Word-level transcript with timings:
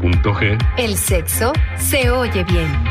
99.g, 0.00 0.58
el 0.78 0.96
sexo 0.96 1.52
se 1.76 2.10
oye 2.10 2.44
bien. 2.44 2.89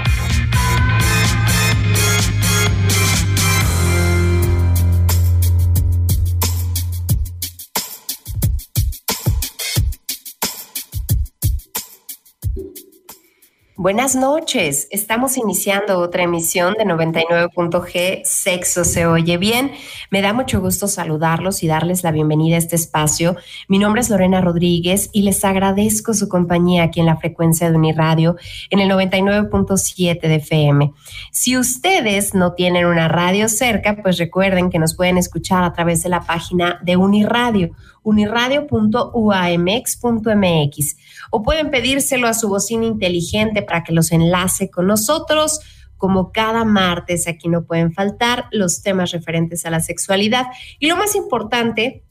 Buenas 13.82 14.14
noches, 14.14 14.90
estamos 14.92 15.38
iniciando 15.38 16.00
otra 16.00 16.24
emisión 16.24 16.74
de 16.74 16.84
99.g 16.84 18.26
Sexo 18.26 18.84
se 18.84 19.06
oye 19.06 19.38
bien. 19.38 19.72
Me 20.12 20.22
da 20.22 20.34
mucho 20.34 20.60
gusto 20.60 20.90
saludarlos 20.90 21.64
y 21.64 21.68
darles 21.68 22.04
la 22.04 22.12
bienvenida 22.12 22.58
a 22.58 22.60
este 22.60 22.76
espacio. 22.76 23.38
Mi 23.70 23.80
nombre 23.80 24.02
es 24.02 24.10
Lorena 24.10 24.42
Rodríguez 24.42 25.10
y 25.14 25.22
les 25.22 25.46
agradezco 25.46 26.14
su 26.14 26.28
compañía 26.28 26.84
aquí 26.84 27.00
en 27.00 27.06
la 27.06 27.16
frecuencia 27.16 27.72
de 27.72 27.78
Uniradio 27.78 28.36
en 28.70 28.80
el 28.80 28.90
99.7 28.90 30.20
de 30.24 30.36
FM. 30.36 30.92
Si 31.32 31.56
ustedes 31.56 32.34
no 32.34 32.56
tienen 32.56 32.86
una 32.86 33.08
radio 33.08 33.48
cerca, 33.48 33.96
pues 34.04 34.18
recuerden 34.18 34.70
que 34.70 34.80
nos 34.80 34.94
pueden 34.94 35.18
escuchar 35.18 35.64
a 35.64 35.72
través 35.72 36.04
de 36.04 36.10
la 36.10 36.20
página 36.20 36.82
de 36.84 36.98
Uniradio 36.98 37.72
uniradio.uamx.mx 38.04 40.96
o 41.32 41.44
pueden 41.44 41.72
pedírselo 41.72 42.28
a 42.28 42.34
su 42.34 42.50
bocina 42.50 42.86
inteligente 42.86 43.62
para 43.62 43.84
que 43.84 43.94
los 43.94 44.12
enlace 44.12 44.70
con 44.70 44.88
nosotros. 44.88 45.62
Como 45.98 46.32
cada 46.32 46.64
martes, 46.64 47.28
aquí 47.28 47.50
no 47.50 47.66
pueden 47.66 47.94
faltar 47.94 48.46
los 48.52 48.82
temas 48.82 49.12
referentes 49.12 49.66
a 49.66 49.70
la 49.70 49.82
sexualidad. 49.82 50.46
Y 50.80 50.88
lo 50.88 50.96
más 50.96 51.16
importante, 51.16 52.06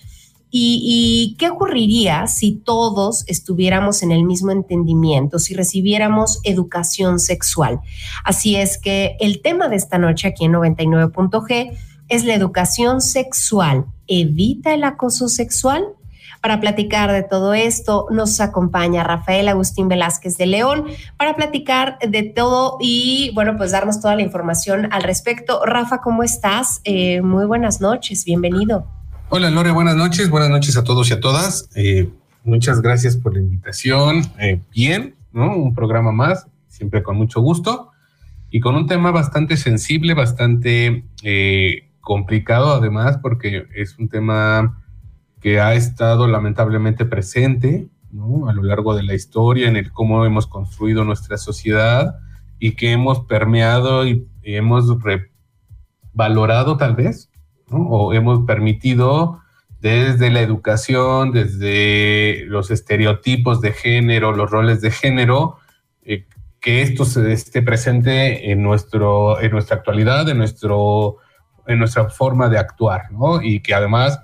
¿Y, 0.51 1.35
qué 1.39 1.49
ocurriría 1.49 2.27
si 2.27 2.51
todos 2.51 3.23
estuviéramos 3.25 4.03
en 4.03 4.11
el 4.11 4.23
mismo 4.23 4.51
entendimiento, 4.51 5.39
si 5.39 5.55
recibiéramos 5.55 6.41
educación 6.43 7.17
sexual? 7.17 7.79
Así 8.23 8.55
es 8.55 8.77
que 8.77 9.17
el 9.19 9.41
tema 9.41 9.67
de 9.67 9.77
esta 9.77 9.97
noche 9.97 10.27
aquí 10.27 10.45
en 10.45 10.53
99.g 10.53 11.75
es 12.07 12.23
la 12.23 12.35
educación 12.35 13.01
sexual. 13.01 13.85
¿Evita 14.05 14.75
el 14.75 14.83
acoso 14.83 15.27
sexual? 15.27 15.87
Para 16.45 16.59
platicar 16.59 17.11
de 17.11 17.23
todo 17.23 17.55
esto 17.55 18.05
nos 18.11 18.39
acompaña 18.39 19.03
Rafael 19.03 19.47
Agustín 19.47 19.87
Velázquez 19.87 20.37
de 20.37 20.45
León 20.45 20.85
para 21.17 21.35
platicar 21.35 21.97
de 22.07 22.21
todo 22.21 22.77
y 22.79 23.31
bueno, 23.33 23.57
pues 23.57 23.71
darnos 23.71 23.99
toda 23.99 24.15
la 24.15 24.21
información 24.21 24.87
al 24.91 25.01
respecto. 25.01 25.65
Rafa, 25.65 26.01
¿cómo 26.01 26.21
estás? 26.21 26.81
Eh, 26.83 27.23
muy 27.23 27.47
buenas 27.47 27.81
noches, 27.81 28.25
bienvenido. 28.25 28.85
Hola 29.29 29.49
Lore, 29.49 29.71
buenas 29.71 29.95
noches, 29.95 30.29
buenas 30.29 30.51
noches 30.51 30.77
a 30.77 30.83
todos 30.83 31.09
y 31.09 31.13
a 31.13 31.19
todas. 31.19 31.67
Eh, 31.73 32.11
muchas 32.43 32.79
gracias 32.79 33.17
por 33.17 33.33
la 33.33 33.39
invitación. 33.39 34.21
Eh, 34.37 34.61
bien, 34.71 35.15
¿no? 35.33 35.57
Un 35.57 35.73
programa 35.73 36.11
más, 36.11 36.45
siempre 36.67 37.01
con 37.01 37.17
mucho 37.17 37.41
gusto 37.41 37.89
y 38.51 38.59
con 38.59 38.75
un 38.75 38.85
tema 38.85 39.09
bastante 39.09 39.57
sensible, 39.57 40.13
bastante 40.13 41.09
complicado 42.01 42.71
además, 42.71 43.17
porque 43.17 43.65
es 43.73 43.97
un 43.97 44.09
tema 44.09 44.84
que 45.41 45.59
ha 45.59 45.73
estado 45.73 46.27
lamentablemente 46.27 47.05
presente 47.05 47.89
a 48.47 48.53
lo 48.53 48.63
largo 48.63 48.95
de 48.95 49.03
la 49.03 49.13
historia 49.13 49.67
en 49.67 49.75
el 49.75 49.91
cómo 49.91 50.25
hemos 50.25 50.47
construido 50.47 51.03
nuestra 51.03 51.37
sociedad 51.37 52.15
y 52.59 52.75
que 52.75 52.91
hemos 52.91 53.21
permeado 53.21 54.07
y, 54.07 54.27
hemos 54.43 54.85
valorado 56.13 56.77
tal 56.77 56.95
vez, 56.95 57.31
o 57.71 58.13
hemos 58.13 58.45
permitido 58.45 59.39
desde 59.79 60.29
la 60.29 60.41
educación, 60.41 61.31
desde 61.31 62.45
los 62.45 62.69
estereotipos 62.69 63.59
de 63.59 63.73
género, 63.73 64.33
los 64.33 64.51
roles 64.51 64.81
de 64.81 64.91
género, 64.91 65.57
eh, 66.03 66.27
que 66.61 66.83
esto 66.83 67.05
se 67.05 67.33
esté 67.33 67.63
presente 67.63 68.51
en, 68.51 68.61
nuestro, 68.61 69.41
en 69.41 69.51
nuestra 69.51 69.77
actualidad, 69.77 70.29
en, 70.29 70.37
nuestro, 70.37 71.17
en 71.65 71.79
nuestra 71.79 72.09
forma 72.09 72.49
de 72.49 72.59
actuar. 72.59 73.03
Y 73.41 73.61
que 73.61 73.73
además 73.73 74.19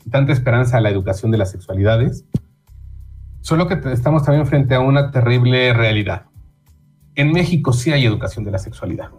tanta 0.10 0.34
esperanza 0.34 0.78
a 0.78 0.82
la 0.82 0.90
educación 0.90 1.32
de 1.32 1.38
las 1.38 1.52
sexualidades, 1.52 2.26
solo 3.42 3.68
que 3.68 3.80
estamos 3.92 4.24
también 4.24 4.46
frente 4.46 4.76
a 4.76 4.80
una 4.80 5.12
terrible 5.12 5.74
realidad. 5.74 6.26
En 7.16 7.32
México 7.32 7.74
sí 7.74 7.92
hay 7.92 8.06
educación 8.06 8.46
de 8.46 8.52
la 8.52 8.60
sexualidad. 8.60 9.10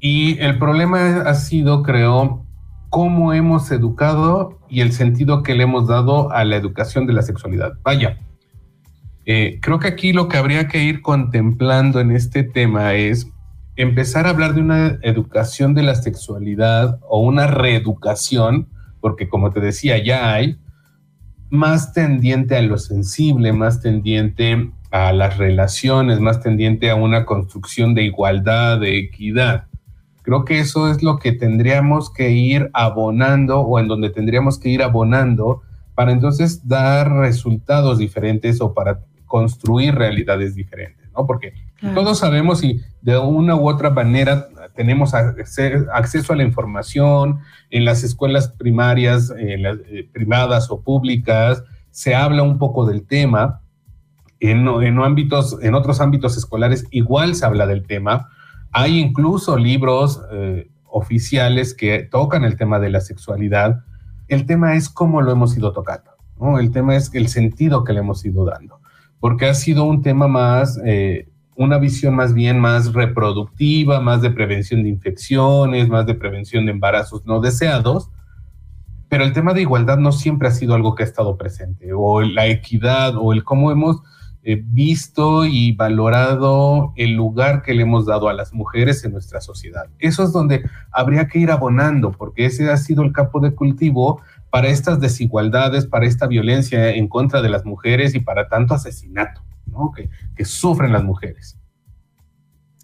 Y 0.00 0.38
el 0.40 0.58
problema 0.58 1.20
ha 1.20 1.34
sido, 1.34 1.82
creo, 1.82 2.44
cómo 2.90 3.32
hemos 3.32 3.70
educado 3.70 4.58
y 4.68 4.80
el 4.80 4.92
sentido 4.92 5.42
que 5.42 5.54
le 5.54 5.62
hemos 5.62 5.86
dado 5.86 6.30
a 6.32 6.44
la 6.44 6.56
educación 6.56 7.06
de 7.06 7.12
la 7.12 7.22
sexualidad. 7.22 7.74
Vaya, 7.82 8.18
eh, 9.24 9.60
creo 9.62 9.78
que 9.78 9.88
aquí 9.88 10.12
lo 10.12 10.28
que 10.28 10.36
habría 10.36 10.66
que 10.66 10.82
ir 10.82 11.02
contemplando 11.02 12.00
en 12.00 12.10
este 12.10 12.42
tema 12.42 12.94
es 12.94 13.28
empezar 13.76 14.26
a 14.26 14.30
hablar 14.30 14.54
de 14.54 14.60
una 14.60 14.98
educación 15.02 15.74
de 15.74 15.84
la 15.84 15.94
sexualidad 15.94 16.98
o 17.08 17.20
una 17.20 17.46
reeducación, 17.46 18.68
porque 19.02 19.28
como 19.28 19.50
te 19.50 19.60
decía, 19.60 20.02
ya 20.02 20.32
hay 20.32 20.56
más 21.50 21.92
tendiente 21.92 22.56
a 22.56 22.62
lo 22.62 22.78
sensible, 22.78 23.52
más 23.52 23.82
tendiente 23.82 24.70
a 24.90 25.12
las 25.12 25.36
relaciones, 25.36 26.20
más 26.20 26.40
tendiente 26.40 26.88
a 26.88 26.94
una 26.94 27.26
construcción 27.26 27.94
de 27.94 28.04
igualdad, 28.04 28.80
de 28.80 28.98
equidad. 28.98 29.66
Creo 30.22 30.44
que 30.44 30.60
eso 30.60 30.90
es 30.90 31.02
lo 31.02 31.18
que 31.18 31.32
tendríamos 31.32 32.10
que 32.10 32.30
ir 32.30 32.70
abonando 32.72 33.60
o 33.60 33.78
en 33.78 33.88
donde 33.88 34.08
tendríamos 34.08 34.58
que 34.58 34.70
ir 34.70 34.82
abonando 34.82 35.62
para 35.94 36.12
entonces 36.12 36.66
dar 36.66 37.12
resultados 37.12 37.98
diferentes 37.98 38.60
o 38.60 38.72
para 38.72 39.00
construir 39.26 39.94
realidades 39.94 40.54
diferentes, 40.54 41.10
¿no? 41.12 41.26
Porque 41.26 41.54
todos 41.94 42.18
sabemos 42.18 42.62
y 42.62 42.80
de 43.00 43.18
una 43.18 43.56
u 43.56 43.68
otra 43.68 43.90
manera 43.90 44.48
tenemos 44.74 45.14
acceso 45.14 46.32
a 46.32 46.36
la 46.36 46.44
información 46.44 47.40
en 47.70 47.84
las 47.84 48.04
escuelas 48.04 48.48
primarias, 48.48 49.32
las, 49.58 49.78
eh, 49.86 50.08
privadas 50.12 50.70
o 50.70 50.80
públicas, 50.80 51.62
se 51.90 52.14
habla 52.14 52.42
un 52.42 52.58
poco 52.58 52.86
del 52.86 53.06
tema. 53.06 53.60
En, 54.40 54.66
en, 54.66 54.98
ámbitos, 54.98 55.58
en 55.62 55.74
otros 55.74 56.00
ámbitos 56.00 56.36
escolares 56.36 56.84
igual 56.90 57.36
se 57.36 57.46
habla 57.46 57.66
del 57.66 57.86
tema, 57.86 58.28
hay 58.72 58.98
incluso 58.98 59.56
libros 59.56 60.20
eh, 60.32 60.70
oficiales 60.84 61.74
que 61.74 62.00
tocan 62.10 62.44
el 62.44 62.56
tema 62.56 62.80
de 62.80 62.90
la 62.90 63.00
sexualidad. 63.00 63.84
El 64.28 64.46
tema 64.46 64.74
es 64.74 64.88
cómo 64.88 65.20
lo 65.20 65.30
hemos 65.30 65.56
ido 65.56 65.72
tocando, 65.72 66.10
¿no? 66.40 66.58
El 66.58 66.72
tema 66.72 66.96
es 66.96 67.14
el 67.14 67.28
sentido 67.28 67.84
que 67.84 67.92
le 67.92 68.00
hemos 68.00 68.24
ido 68.24 68.44
dando, 68.44 68.80
porque 69.20 69.46
ha 69.46 69.54
sido 69.54 69.84
un 69.84 70.02
tema 70.02 70.26
más, 70.26 70.80
eh, 70.84 71.28
una 71.62 71.78
visión 71.78 72.14
más 72.14 72.34
bien 72.34 72.58
más 72.58 72.92
reproductiva, 72.92 74.00
más 74.00 74.22
de 74.22 74.30
prevención 74.30 74.82
de 74.82 74.88
infecciones, 74.88 75.88
más 75.88 76.06
de 76.06 76.14
prevención 76.14 76.66
de 76.66 76.72
embarazos 76.72 77.24
no 77.24 77.40
deseados, 77.40 78.10
pero 79.08 79.24
el 79.24 79.32
tema 79.32 79.52
de 79.52 79.62
igualdad 79.62 79.98
no 79.98 80.10
siempre 80.12 80.48
ha 80.48 80.52
sido 80.52 80.74
algo 80.74 80.94
que 80.94 81.02
ha 81.02 81.06
estado 81.06 81.36
presente, 81.36 81.92
o 81.94 82.22
la 82.22 82.46
equidad, 82.46 83.14
o 83.16 83.32
el 83.32 83.44
cómo 83.44 83.70
hemos 83.70 84.00
eh, 84.42 84.60
visto 84.64 85.44
y 85.44 85.72
valorado 85.72 86.92
el 86.96 87.12
lugar 87.12 87.62
que 87.62 87.74
le 87.74 87.82
hemos 87.82 88.06
dado 88.06 88.28
a 88.28 88.32
las 88.32 88.52
mujeres 88.52 89.04
en 89.04 89.12
nuestra 89.12 89.40
sociedad. 89.40 89.86
Eso 89.98 90.24
es 90.24 90.32
donde 90.32 90.68
habría 90.90 91.28
que 91.28 91.38
ir 91.38 91.50
abonando, 91.50 92.12
porque 92.12 92.46
ese 92.46 92.70
ha 92.70 92.76
sido 92.76 93.02
el 93.02 93.12
campo 93.12 93.40
de 93.40 93.54
cultivo 93.54 94.20
para 94.50 94.68
estas 94.68 94.98
desigualdades, 94.98 95.86
para 95.86 96.06
esta 96.06 96.26
violencia 96.26 96.90
en 96.90 97.06
contra 97.06 97.40
de 97.40 97.50
las 97.50 97.64
mujeres 97.64 98.14
y 98.14 98.20
para 98.20 98.48
tanto 98.48 98.74
asesinato 98.74 99.42
que, 100.36 100.44
sufren 100.44 100.92
las 100.92 101.04
mujeres. 101.04 101.56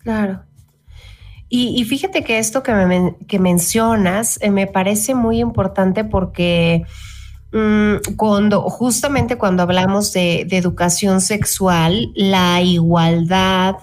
Claro. 0.03 0.43
Y, 1.51 1.83
fíjate 1.85 2.25
que 2.25 2.39
esto 2.39 2.63
que, 2.63 3.15
que 3.27 3.39
mencionas 3.39 4.39
eh, 4.43 4.51
me 4.51 4.67
parece 4.67 5.15
muy 5.15 5.41
importante 5.41 6.05
porque 6.05 6.85
Mm, 7.51 8.17
cuando 8.17 8.61
justamente 8.69 9.39
cuando 9.39 9.63
hablamos 9.63 10.13
de, 10.13 10.41
educación 10.51 11.21
sexual, 11.23 12.13
la 12.15 12.61
igualdad 12.61 13.77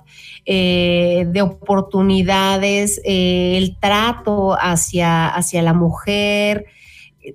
eh, 0.46 1.26
de 1.28 1.42
oportunidades, 1.42 3.02
eh, 3.04 3.58
el 3.58 3.76
trato 3.80 4.56
hacia, 4.60 5.28
hacia 5.30 5.64
la 5.64 5.74
mujer, 5.74 6.68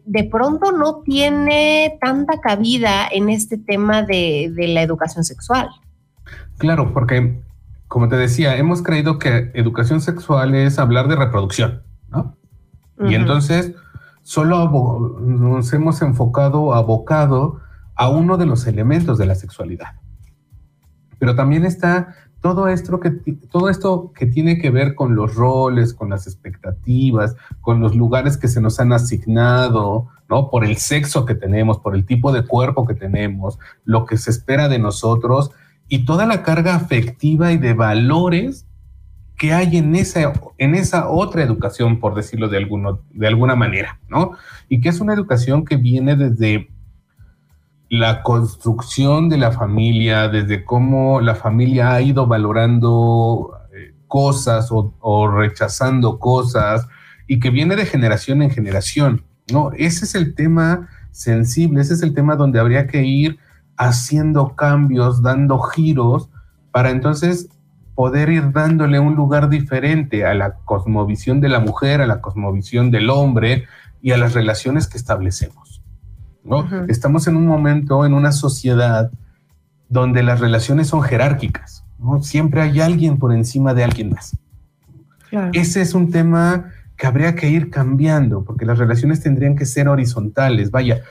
de 0.04 0.24
pronto 0.24 0.72
no 0.72 1.00
tiene 1.02 1.98
tanta 2.00 2.40
cabida 2.40 3.06
en 3.10 3.28
este 3.28 3.58
tema 3.58 4.02
de, 4.02 4.52
la 4.56 4.82
educación 4.82 5.24
sexual. 5.24 5.68
Claro, 6.58 6.92
porque 6.92 7.42
como 7.88 8.08
te 8.08 8.16
decía, 8.16 8.56
hemos 8.56 8.82
creído 8.82 9.18
que 9.18 9.50
educación 9.54 10.00
sexual 10.00 10.54
es 10.54 10.78
hablar 10.78 11.08
de 11.08 11.16
reproducción, 11.16 11.82
¿no? 12.08 12.36
Y 13.02 13.14
entonces 13.14 13.74
solo 14.22 15.18
nos 15.20 15.72
hemos 15.72 16.02
enfocado, 16.02 16.74
abocado 16.74 17.60
a 17.94 18.10
uno 18.10 18.36
de 18.36 18.46
los 18.46 18.66
elementos 18.66 19.16
de 19.16 19.26
la 19.26 19.34
sexualidad. 19.34 19.94
Pero 21.18 21.34
también 21.34 21.64
está 21.64 22.14
todo 22.40 22.68
esto 22.68 23.00
que, 23.00 23.10
todo 23.50 23.68
esto 23.68 24.12
que 24.14 24.26
tiene 24.26 24.58
que 24.58 24.70
ver 24.70 24.94
con 24.94 25.14
los 25.14 25.34
roles, 25.34 25.92
con 25.92 26.10
las 26.10 26.26
expectativas, 26.26 27.36
con 27.60 27.80
los 27.80 27.94
lugares 27.94 28.36
que 28.36 28.48
se 28.48 28.60
nos 28.60 28.80
han 28.80 28.92
asignado, 28.92 30.08
¿no? 30.28 30.48
Por 30.48 30.64
el 30.64 30.76
sexo 30.76 31.24
que 31.26 31.34
tenemos, 31.34 31.78
por 31.78 31.94
el 31.94 32.06
tipo 32.06 32.32
de 32.32 32.44
cuerpo 32.44 32.86
que 32.86 32.94
tenemos, 32.94 33.58
lo 33.84 34.06
que 34.06 34.16
se 34.16 34.30
espera 34.30 34.68
de 34.68 34.78
nosotros 34.78 35.50
y 35.88 36.04
toda 36.04 36.24
la 36.24 36.42
carga 36.42 36.76
afectiva 36.76 37.52
y 37.52 37.58
de 37.58 37.74
valores 37.74 38.66
que 39.36 39.52
hay 39.52 39.76
en 39.76 39.94
esa, 39.94 40.32
en 40.58 40.74
esa 40.74 41.08
otra 41.08 41.42
educación, 41.42 41.98
por 41.98 42.14
decirlo 42.14 42.48
de, 42.48 42.58
alguno, 42.58 43.00
de 43.10 43.26
alguna 43.26 43.56
manera, 43.56 43.98
¿no? 44.08 44.32
Y 44.68 44.80
que 44.80 44.90
es 44.90 45.00
una 45.00 45.14
educación 45.14 45.64
que 45.64 45.76
viene 45.76 46.14
desde 46.14 46.70
la 47.90 48.22
construcción 48.22 49.28
de 49.28 49.36
la 49.36 49.50
familia, 49.50 50.28
desde 50.28 50.64
cómo 50.64 51.20
la 51.20 51.34
familia 51.34 51.92
ha 51.92 52.00
ido 52.00 52.28
valorando 52.28 53.58
eh, 53.74 53.94
cosas 54.06 54.68
o, 54.70 55.28
rechazando 55.28 56.20
cosas 56.20 56.86
y 57.26 57.40
que 57.40 57.50
viene 57.50 57.74
de 57.74 57.86
generación 57.86 58.42
en 58.42 58.50
generación, 58.50 59.24
¿no? 59.52 59.72
Ese 59.76 60.04
es 60.04 60.14
el 60.14 60.36
tema 60.36 60.88
sensible, 61.10 61.80
ese 61.80 61.94
es 61.94 62.02
el 62.04 62.14
tema 62.14 62.36
donde 62.36 62.60
habría 62.60 62.86
que 62.86 63.02
ir 63.02 63.40
haciendo 63.76 64.54
cambios, 64.54 65.20
dando 65.20 65.58
giros 65.58 66.28
para 66.70 66.90
entonces 66.90 67.48
poder 67.96 68.28
ir 68.30 68.52
dándole 68.52 69.00
un 69.00 69.16
lugar 69.16 69.48
diferente 69.48 70.24
a 70.24 70.34
la 70.34 70.54
cosmovisión 70.64 71.40
de 71.40 71.48
la 71.48 71.58
mujer, 71.58 72.00
a 72.00 72.06
la 72.06 72.20
cosmovisión 72.20 72.92
del 72.92 73.10
hombre 73.10 73.64
y 74.00 74.12
a 74.12 74.16
las 74.16 74.32
relaciones 74.32 74.86
que 74.86 74.96
establecemos. 74.96 75.59
¿No? 76.44 76.68
Estamos 76.88 77.26
en 77.26 77.36
un 77.36 77.46
momento, 77.46 78.04
en 78.04 78.14
una 78.14 78.32
sociedad 78.32 79.10
donde 79.88 80.22
las 80.22 80.40
relaciones 80.40 80.88
son 80.88 81.02
jerárquicas. 81.02 81.84
¿no? 81.98 82.22
Siempre 82.22 82.62
hay 82.62 82.80
alguien 82.80 83.18
por 83.18 83.32
encima 83.32 83.74
de 83.74 83.84
alguien 83.84 84.10
más. 84.10 84.36
Ese 85.52 85.80
es 85.80 85.94
un 85.94 86.10
tema 86.10 86.72
que 86.96 87.06
habría 87.06 87.34
que 87.34 87.48
ir 87.48 87.70
cambiando, 87.70 88.44
porque 88.44 88.66
las 88.66 88.78
relaciones 88.78 89.22
tendrían 89.22 89.56
que 89.56 89.64
ser 89.64 89.88
horizontales. 89.88 90.70
Vaya, 90.70 91.02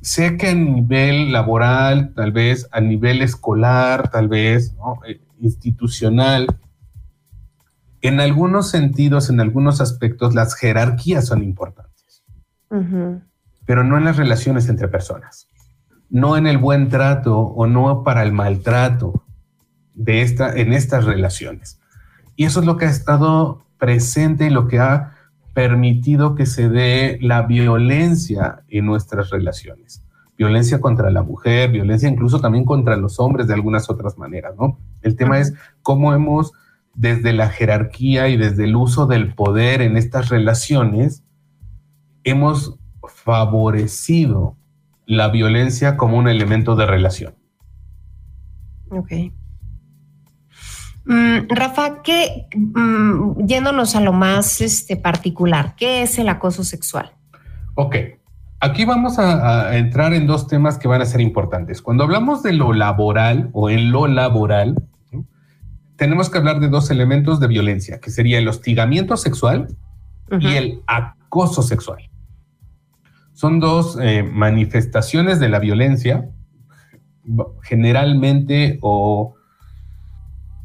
sé 0.00 0.36
que 0.36 0.48
a 0.48 0.54
nivel 0.54 1.32
laboral, 1.32 2.14
tal 2.14 2.32
vez 2.32 2.68
a 2.72 2.80
nivel 2.80 3.22
escolar, 3.22 4.10
tal 4.10 4.28
vez, 4.28 4.74
¿no? 4.74 5.00
Eh, 5.06 5.20
institucional, 5.40 6.46
en 8.00 8.20
algunos 8.20 8.70
sentidos, 8.70 9.30
en 9.30 9.40
algunos 9.40 9.80
aspectos, 9.80 10.34
las 10.34 10.54
jerarquías 10.54 11.26
son 11.26 11.42
importantes, 11.42 12.22
pero 13.66 13.84
no 13.84 13.98
en 13.98 14.04
las 14.04 14.16
relaciones 14.16 14.68
entre 14.68 14.88
personas. 14.88 15.48
no 16.08 16.36
en 16.36 16.46
el 16.46 16.58
buen 16.58 16.88
trato 16.88 17.36
o 17.36 17.66
no 17.66 18.04
para 18.04 18.22
el 18.22 18.32
maltrato 18.32 19.24
de 19.94 20.22
esta, 20.22 20.54
en 20.54 20.72
estas 20.72 21.04
relaciones. 21.04 21.80
Y 22.36 22.44
eso 22.44 22.60
es 22.60 22.66
lo 22.66 22.76
que 22.76 22.84
ha 22.84 22.90
estado 22.90 23.66
presente 23.78 24.46
y 24.46 24.50
lo 24.50 24.68
que 24.68 24.78
ha 24.78 25.14
permitido 25.54 26.34
que 26.34 26.46
se 26.46 26.68
dé 26.68 27.18
la 27.20 27.42
violencia 27.42 28.62
en 28.68 28.86
nuestras 28.86 29.30
relaciones. 29.30 30.04
Violencia 30.36 30.80
contra 30.80 31.10
la 31.10 31.22
mujer, 31.22 31.70
violencia 31.70 32.08
incluso 32.08 32.40
también 32.40 32.64
contra 32.64 32.96
los 32.96 33.18
hombres 33.18 33.46
de 33.46 33.54
algunas 33.54 33.88
otras 33.88 34.18
maneras, 34.18 34.54
¿no? 34.58 34.78
El 35.00 35.16
tema 35.16 35.38
es 35.38 35.54
cómo 35.82 36.12
hemos, 36.12 36.52
desde 36.94 37.32
la 37.32 37.48
jerarquía 37.48 38.28
y 38.28 38.36
desde 38.36 38.64
el 38.64 38.76
uso 38.76 39.06
del 39.06 39.34
poder 39.34 39.80
en 39.80 39.96
estas 39.96 40.28
relaciones, 40.28 41.24
hemos 42.22 42.78
favorecido 43.08 44.56
la 45.06 45.28
violencia 45.28 45.96
como 45.96 46.18
un 46.18 46.28
elemento 46.28 46.76
de 46.76 46.86
relación. 46.86 47.34
Ok. 48.90 49.12
Mm, 51.06 51.48
Rafa, 51.48 52.02
¿qué, 52.02 52.48
mm, 52.56 53.46
yéndonos 53.46 53.94
a 53.94 54.00
lo 54.00 54.12
más 54.12 54.60
este, 54.60 54.96
particular, 54.96 55.74
¿qué 55.76 56.02
es 56.02 56.18
el 56.18 56.28
acoso 56.28 56.64
sexual? 56.64 57.12
Ok, 57.76 57.96
aquí 58.58 58.84
vamos 58.84 59.18
a, 59.18 59.76
entrar 59.76 60.12
en 60.14 60.26
dos 60.26 60.48
temas 60.48 60.78
que 60.78 60.88
van 60.88 61.02
a 61.02 61.06
ser 61.06 61.20
importantes. 61.20 61.80
Cuando 61.80 62.02
hablamos 62.02 62.42
de 62.42 62.54
lo 62.54 62.72
laboral 62.72 63.50
o 63.52 63.70
en 63.70 63.92
lo 63.92 64.08
laboral, 64.08 64.74
tenemos 65.96 66.28
que 66.28 66.38
hablar 66.38 66.58
de 66.58 66.68
dos 66.68 66.90
elementos 66.90 67.38
de 67.38 67.46
violencia, 67.46 68.00
que 68.00 68.10
sería 68.10 68.38
el 68.38 68.48
hostigamiento 68.48 69.16
sexual 69.16 69.68
y 70.40 70.54
el 70.54 70.80
acoso 70.86 71.62
sexual. 71.62 72.10
Son 73.36 73.60
dos 73.60 73.98
eh, 74.00 74.22
manifestaciones 74.22 75.38
de 75.40 75.50
la 75.50 75.58
violencia, 75.58 76.30
generalmente 77.60 78.78
o 78.80 79.34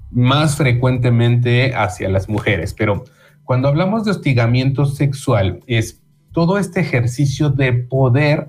más 0.09 0.55
frecuentemente 0.55 1.75
hacia 1.75 2.07
las 2.07 2.29
mujeres, 2.29 2.73
pero 2.73 3.03
cuando 3.43 3.67
hablamos 3.67 4.05
de 4.05 4.11
hostigamiento 4.11 4.85
sexual 4.85 5.59
es 5.67 6.01
todo 6.31 6.57
este 6.57 6.79
ejercicio 6.79 7.49
de 7.49 7.73
poder 7.73 8.47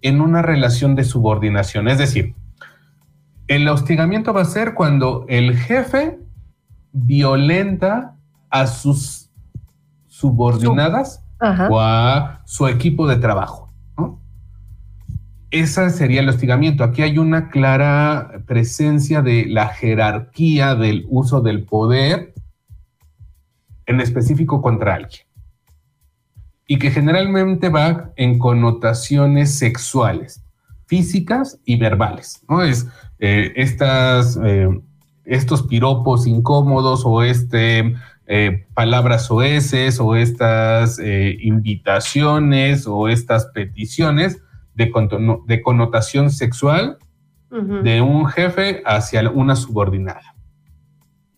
en 0.00 0.22
una 0.22 0.40
relación 0.40 0.94
de 0.94 1.04
subordinación, 1.04 1.88
es 1.88 1.98
decir, 1.98 2.34
el 3.46 3.68
hostigamiento 3.68 4.32
va 4.32 4.40
a 4.40 4.46
ser 4.46 4.72
cuando 4.72 5.26
el 5.28 5.54
jefe 5.54 6.18
violenta 6.92 8.16
a 8.48 8.66
sus 8.68 9.30
subordinadas 10.06 11.23
o 11.70 11.80
a 11.80 12.42
su 12.44 12.66
equipo 12.66 13.06
de 13.06 13.16
trabajo. 13.16 13.72
¿no? 13.96 14.20
Ese 15.50 15.90
sería 15.90 16.20
el 16.20 16.28
hostigamiento. 16.28 16.84
Aquí 16.84 17.02
hay 17.02 17.18
una 17.18 17.50
clara 17.50 18.42
presencia 18.46 19.22
de 19.22 19.46
la 19.46 19.68
jerarquía 19.68 20.74
del 20.74 21.06
uso 21.08 21.40
del 21.40 21.64
poder, 21.64 22.34
en 23.86 24.00
específico 24.00 24.62
contra 24.62 24.94
alguien. 24.94 25.22
Y 26.66 26.78
que 26.78 26.90
generalmente 26.90 27.68
va 27.68 28.10
en 28.16 28.38
connotaciones 28.38 29.58
sexuales, 29.58 30.42
físicas 30.86 31.60
y 31.64 31.76
verbales. 31.76 32.42
¿no? 32.48 32.62
Es 32.62 32.86
eh, 33.18 33.52
estas, 33.56 34.38
eh, 34.42 34.68
estos 35.24 35.62
piropos 35.62 36.26
incómodos 36.26 37.02
o 37.04 37.22
este 37.22 37.94
eh, 38.26 38.66
palabras 38.72 39.30
oeces 39.30 40.00
o 40.00 40.16
estas 40.16 40.98
eh, 40.98 41.36
invitaciones 41.40 42.86
o 42.86 43.08
estas 43.08 43.46
peticiones 43.46 44.40
de, 44.74 44.90
de 45.46 45.62
connotación 45.62 46.30
sexual 46.30 46.98
de 47.84 48.00
un 48.00 48.26
jefe 48.26 48.82
hacia 48.84 49.30
una 49.30 49.54
subordinada. 49.54 50.34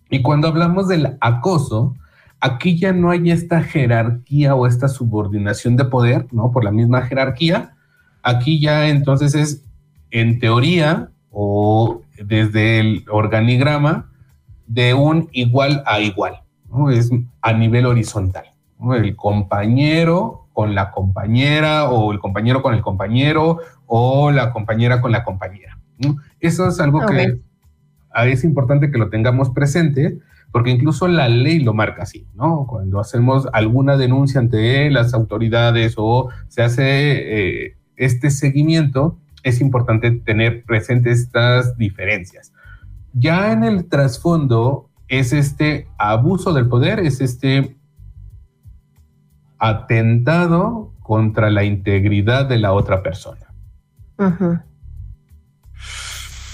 Y 0.08 0.22
cuando 0.22 0.48
hablamos 0.48 0.88
del 0.88 1.18
acoso, 1.20 1.94
aquí 2.40 2.78
ya 2.78 2.94
no 2.94 3.10
hay 3.10 3.30
esta 3.30 3.60
jerarquía 3.60 4.54
o 4.54 4.66
esta 4.66 4.88
subordinación 4.88 5.76
de 5.76 5.84
poder, 5.84 6.26
¿no? 6.32 6.52
Por 6.52 6.64
la 6.64 6.70
misma 6.70 7.02
jerarquía. 7.02 7.76
Aquí 8.22 8.60
ya 8.60 8.88
entonces 8.88 9.34
es, 9.34 9.66
en 10.10 10.38
teoría 10.38 11.10
o 11.30 12.00
desde 12.16 12.80
el 12.80 13.04
organigrama, 13.10 14.10
de 14.66 14.94
un 14.94 15.28
igual 15.32 15.82
a 15.84 16.00
igual 16.00 16.45
es 16.90 17.10
a 17.40 17.52
nivel 17.52 17.86
horizontal. 17.86 18.44
El 18.94 19.16
compañero 19.16 20.48
con 20.52 20.74
la 20.74 20.90
compañera 20.90 21.90
o 21.90 22.12
el 22.12 22.18
compañero 22.18 22.62
con 22.62 22.74
el 22.74 22.80
compañero 22.80 23.58
o 23.86 24.30
la 24.30 24.52
compañera 24.52 25.00
con 25.00 25.12
la 25.12 25.24
compañera. 25.24 25.78
Eso 26.40 26.68
es 26.68 26.80
algo 26.80 27.04
que 27.06 27.40
es 28.24 28.44
importante 28.44 28.90
que 28.90 28.98
lo 28.98 29.10
tengamos 29.10 29.50
presente 29.50 30.18
porque 30.52 30.70
incluso 30.70 31.08
la 31.08 31.28
ley 31.28 31.58
lo 31.58 31.74
marca 31.74 32.04
así, 32.04 32.26
¿no? 32.34 32.66
Cuando 32.66 33.00
hacemos 33.00 33.46
alguna 33.52 33.96
denuncia 33.96 34.40
ante 34.40 34.90
las 34.90 35.12
autoridades 35.12 35.94
o 35.98 36.30
se 36.48 36.62
hace 36.62 36.84
eh, 37.66 37.76
este 37.96 38.30
seguimiento, 38.30 39.18
es 39.42 39.60
importante 39.60 40.10
tener 40.10 40.64
presentes 40.64 41.20
estas 41.20 41.76
diferencias. 41.76 42.52
Ya 43.12 43.52
en 43.52 43.64
el 43.64 43.86
trasfondo 43.88 44.88
es 45.08 45.32
este 45.32 45.88
abuso 45.98 46.52
del 46.52 46.68
poder, 46.68 47.00
es 47.00 47.20
este 47.20 47.76
atentado 49.58 50.92
contra 51.00 51.50
la 51.50 51.64
integridad 51.64 52.46
de 52.46 52.58
la 52.58 52.72
otra 52.72 53.02
persona. 53.02 53.46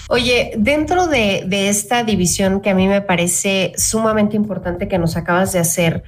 Oye, 0.09 0.51
dentro 0.57 1.07
de, 1.07 1.47
esta 1.69 2.03
división 2.03 2.61
que 2.61 2.69
a 2.69 2.75
mí 2.75 2.87
me 2.87 3.01
parece 3.01 3.73
sumamente 3.77 4.35
importante 4.35 4.87
que 4.87 4.99
nos 4.99 5.17
acabas 5.17 5.53
de 5.53 5.59
hacer, 5.59 6.03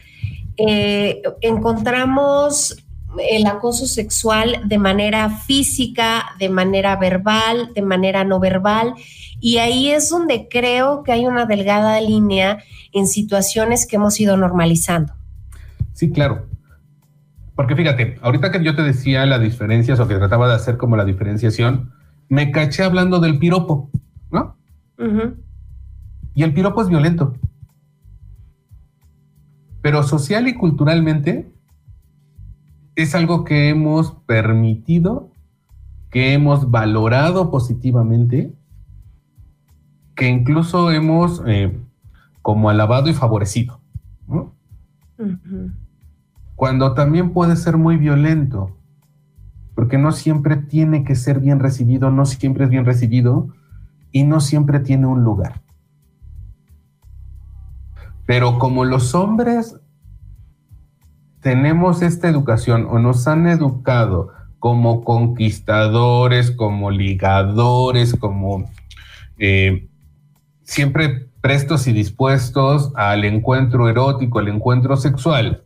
eh, 0.57 1.21
encontramos 1.41 2.84
el 3.29 3.45
acoso 3.47 3.85
sexual 3.85 4.61
de 4.65 4.77
manera 4.77 5.29
física, 5.29 6.25
de 6.39 6.49
manera 6.49 6.95
verbal, 6.95 7.71
de 7.73 7.81
manera 7.81 8.23
no 8.23 8.39
verbal. 8.39 8.93
Y 9.39 9.57
ahí 9.57 9.91
es 9.91 10.09
donde 10.09 10.47
creo 10.49 11.03
que 11.03 11.11
hay 11.11 11.25
una 11.25 11.45
delgada 11.45 11.99
línea 12.01 12.63
en 12.91 13.07
situaciones 13.07 13.85
que 13.87 13.97
hemos 13.97 14.19
ido 14.19 14.37
normalizando. 14.37 15.13
Sí, 15.93 16.11
claro. 16.11 16.47
Porque 17.55 17.75
fíjate, 17.75 18.17
ahorita 18.21 18.51
que 18.51 18.63
yo 18.63 18.75
te 18.75 18.83
decía 18.83 19.25
las 19.25 19.41
diferencias 19.41 19.99
o 19.99 20.07
que 20.07 20.15
trataba 20.15 20.47
de 20.47 20.55
hacer 20.55 20.77
como 20.77 20.97
la 20.97 21.05
diferenciación, 21.05 21.93
me 22.27 22.51
caché 22.51 22.83
hablando 22.83 23.19
del 23.19 23.39
piropo, 23.39 23.89
¿no? 24.29 24.57
Y 26.33 26.43
el 26.43 26.53
piropo 26.53 26.81
es 26.81 26.89
violento. 26.89 27.33
Pero 29.81 30.03
social 30.03 30.47
y 30.47 30.55
culturalmente 30.55 31.54
es 32.95 33.13
algo 33.15 33.43
que 33.43 33.69
hemos 33.69 34.13
permitido, 34.25 35.31
que 36.09 36.33
hemos 36.33 36.71
valorado 36.71 37.51
positivamente, 37.51 38.53
que 40.15 40.29
incluso 40.29 40.91
hemos 40.91 41.43
eh, 41.45 41.77
como 42.41 42.69
alabado 42.69 43.09
y 43.09 43.13
favorecido. 43.13 43.81
Cuando 46.55 46.93
también 46.93 47.33
puede 47.33 47.57
ser 47.57 47.77
muy 47.77 47.97
violento, 47.97 48.77
porque 49.75 49.97
no 49.97 50.13
siempre 50.13 50.55
tiene 50.55 51.03
que 51.03 51.15
ser 51.15 51.41
bien 51.41 51.59
recibido, 51.59 52.11
no 52.11 52.25
siempre 52.25 52.63
es 52.63 52.69
bien 52.69 52.85
recibido 52.85 53.49
y 54.11 54.23
no 54.23 54.39
siempre 54.39 54.79
tiene 54.79 55.05
un 55.05 55.23
lugar. 55.23 55.61
Pero 58.25 58.57
como 58.57 58.85
los 58.85 59.13
hombres 59.13 59.77
tenemos 61.45 62.01
esta 62.01 62.27
educación 62.27 62.87
o 62.89 62.97
nos 62.97 63.27
han 63.27 63.45
educado 63.45 64.31
como 64.57 65.03
conquistadores, 65.03 66.49
como 66.49 66.89
ligadores, 66.89 68.15
como 68.15 68.67
eh, 69.37 69.87
siempre 70.63 71.29
prestos 71.41 71.85
y 71.85 71.93
dispuestos 71.93 72.91
al 72.95 73.25
encuentro 73.25 73.87
erótico, 73.87 74.39
al 74.39 74.47
encuentro 74.47 74.97
sexual. 74.97 75.63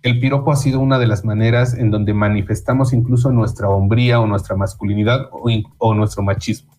El 0.00 0.18
piropo 0.18 0.50
ha 0.50 0.56
sido 0.56 0.80
una 0.80 0.98
de 0.98 1.08
las 1.08 1.26
maneras 1.26 1.74
en 1.74 1.90
donde 1.90 2.14
manifestamos 2.14 2.94
incluso 2.94 3.30
nuestra 3.30 3.68
hombría 3.68 4.18
o 4.18 4.26
nuestra 4.26 4.56
masculinidad 4.56 5.28
o, 5.30 5.92
nuestro 5.92 6.22
machismo. 6.22 6.72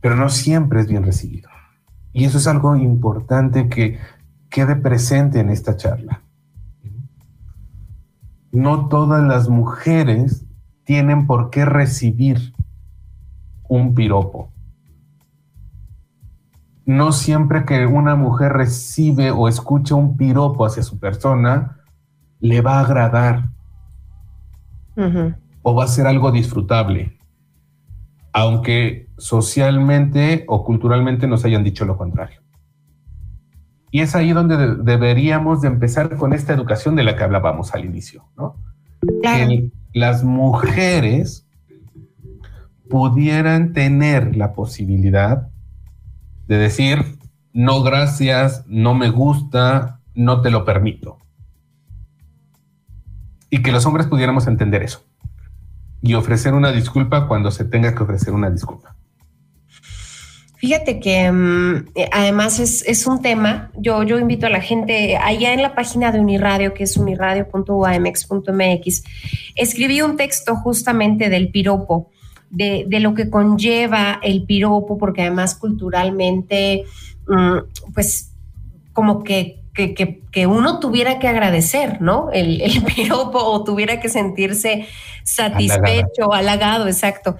Pero 0.00 0.14
no 0.14 0.28
siempre 0.28 0.82
es 0.82 0.86
bien 0.86 1.02
recibido. 1.02 1.50
Y 2.12 2.26
eso 2.26 2.38
es 2.38 2.46
algo 2.46 2.76
importante 2.76 3.68
que 3.68 3.98
quede 4.50 4.76
presente 4.76 5.40
en 5.40 5.48
esta 5.48 5.76
charla. 5.76 6.22
No 8.52 8.88
todas 8.88 9.22
las 9.22 9.48
mujeres 9.48 10.44
tienen 10.84 11.26
por 11.26 11.50
qué 11.50 11.64
recibir 11.64 12.52
un 13.68 13.94
piropo. 13.94 14.52
No 16.84 17.12
siempre 17.12 17.64
que 17.64 17.86
una 17.86 18.16
mujer 18.16 18.52
recibe 18.52 19.30
o 19.30 19.46
escucha 19.46 19.94
un 19.94 20.16
piropo 20.16 20.66
hacia 20.66 20.82
su 20.82 20.98
persona, 20.98 21.78
le 22.40 22.60
va 22.60 22.78
a 22.78 22.80
agradar. 22.80 23.50
o 25.62 25.74
va 25.74 25.84
a 25.84 25.88
ser 25.88 26.06
algo 26.06 26.32
disfrutable, 26.32 27.16
aunque 28.32 29.08
socialmente 29.16 30.44
o 30.48 30.64
culturalmente 30.64 31.26
nos 31.26 31.44
hayan 31.44 31.64
dicho 31.64 31.84
lo 31.84 31.96
contrario. 31.96 32.39
Y 33.90 34.00
es 34.00 34.14
ahí 34.14 34.32
donde 34.32 34.76
deberíamos 34.76 35.62
de 35.62 35.68
empezar 35.68 36.16
con 36.16 36.32
esta 36.32 36.52
educación 36.52 36.94
de 36.96 37.02
la 37.02 37.16
que 37.16 37.24
hablábamos 37.24 37.74
al 37.74 37.84
inicio, 37.84 38.24
¿no? 38.36 38.56
Que 39.22 39.70
las 39.92 40.22
mujeres 40.22 41.46
pudieran 42.88 43.72
tener 43.72 44.36
la 44.36 44.52
posibilidad 44.52 45.48
de 46.46 46.58
decir, 46.58 47.18
no 47.52 47.82
gracias, 47.82 48.64
no 48.66 48.94
me 48.94 49.10
gusta, 49.10 50.00
no 50.14 50.40
te 50.40 50.50
lo 50.50 50.64
permito. 50.64 51.18
Y 53.48 53.62
que 53.62 53.72
los 53.72 53.86
hombres 53.86 54.06
pudiéramos 54.06 54.46
entender 54.46 54.82
eso 54.82 55.04
y 56.02 56.14
ofrecer 56.14 56.54
una 56.54 56.72
disculpa 56.72 57.26
cuando 57.26 57.50
se 57.50 57.64
tenga 57.64 57.94
que 57.94 58.02
ofrecer 58.02 58.32
una 58.32 58.50
disculpa. 58.50 58.96
Fíjate 60.60 61.00
que 61.00 61.32
mm, 61.32 61.88
eh, 61.94 62.10
además 62.12 62.60
es, 62.60 63.06
un 63.06 63.22
tema, 63.22 63.70
yo, 63.78 64.02
yo 64.02 64.18
invito 64.18 64.46
a 64.46 64.50
la 64.50 64.60
gente, 64.60 65.16
allá 65.16 65.54
en 65.54 65.62
la 65.62 65.74
página 65.74 66.12
de 66.12 66.20
Uniradio, 66.20 66.74
que 66.74 66.84
es 66.84 66.98
uniradio.uamx.mx, 66.98 69.04
escribí 69.56 70.02
un 70.02 70.18
texto 70.18 70.56
justamente 70.56 71.30
del 71.30 71.48
piropo, 71.48 72.10
de, 72.50 72.86
lo 73.00 73.14
que 73.14 73.30
conlleva 73.30 74.20
el 74.22 74.44
piropo, 74.44 74.98
porque 74.98 75.22
además 75.22 75.54
culturalmente, 75.54 76.84
mm, 77.26 77.92
pues 77.94 78.34
como 78.92 79.24
que, 79.24 79.62
que, 79.72 80.46
uno 80.46 80.78
tuviera 80.78 81.18
que 81.18 81.26
agradecer, 81.26 82.02
¿no? 82.02 82.30
El, 82.32 82.60
el 82.60 82.84
piropo 82.94 83.38
o 83.38 83.64
tuviera 83.64 83.98
que 83.98 84.10
sentirse 84.10 84.86
satisfecho, 85.24 86.34
halagado 86.34 86.86
exacto. 86.86 87.38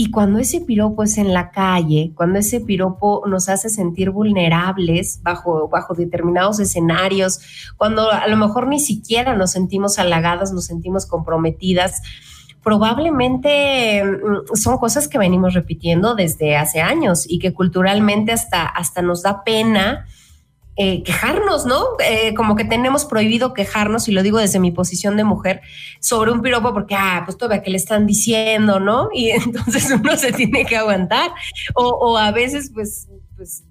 Y 0.00 0.12
cuando 0.12 0.38
ese 0.38 0.60
piropo 0.60 1.02
es 1.02 1.18
en 1.18 1.34
la 1.34 1.50
calle, 1.50 2.12
cuando 2.14 2.38
ese 2.38 2.60
piropo 2.60 3.24
nos 3.26 3.48
hace 3.48 3.68
sentir 3.68 4.10
vulnerables 4.10 5.18
bajo, 5.24 5.66
bajo 5.68 5.92
determinados 5.94 6.60
escenarios, 6.60 7.40
cuando 7.76 8.08
a 8.08 8.28
lo 8.28 8.36
mejor 8.36 8.68
ni 8.68 8.78
siquiera 8.78 9.34
nos 9.34 9.50
sentimos 9.50 9.98
halagadas, 9.98 10.52
nos 10.52 10.66
sentimos 10.66 11.04
comprometidas, 11.04 12.00
probablemente 12.62 14.04
mm, 14.04 14.54
son 14.54 14.78
cosas 14.78 15.08
que 15.08 15.18
venimos 15.18 15.54
repitiendo 15.54 16.14
desde 16.14 16.56
hace 16.56 16.80
años 16.80 17.24
y 17.28 17.40
que 17.40 17.52
culturalmente 17.52 18.30
hasta, 18.30 18.66
hasta 18.66 19.02
nos 19.02 19.24
da 19.24 19.42
pena 19.42 20.06
eh, 20.80 21.02
quejarnos, 21.02 21.66
¿no? 21.66 21.84
Eh, 21.98 22.34
como 22.34 22.54
que 22.54 22.64
tenemos 22.64 23.04
prohibido 23.04 23.52
quejarnos, 23.52 24.06
y 24.06 24.12
lo 24.12 24.22
digo 24.22 24.38
desde 24.38 24.60
mi 24.60 24.70
posición 24.70 25.16
de 25.16 25.24
mujer, 25.24 25.60
sobre 25.98 26.30
un 26.30 26.40
piropo 26.40 26.72
porque, 26.72 26.94
ah, 26.96 27.22
pues 27.24 27.36
todavía 27.36 27.64
que 27.64 27.70
le 27.70 27.78
están 27.78 28.06
diciendo, 28.06 28.78
¿no? 28.78 29.08
Y 29.12 29.30
entonces 29.30 29.90
uno 29.90 30.16
se 30.16 30.32
tiene 30.32 30.64
que 30.64 30.76
aguantar. 30.76 31.32
O, 31.74 32.16
a 32.16 32.30
veces, 32.30 32.70
pues, 32.72 33.08
pues 33.36 33.64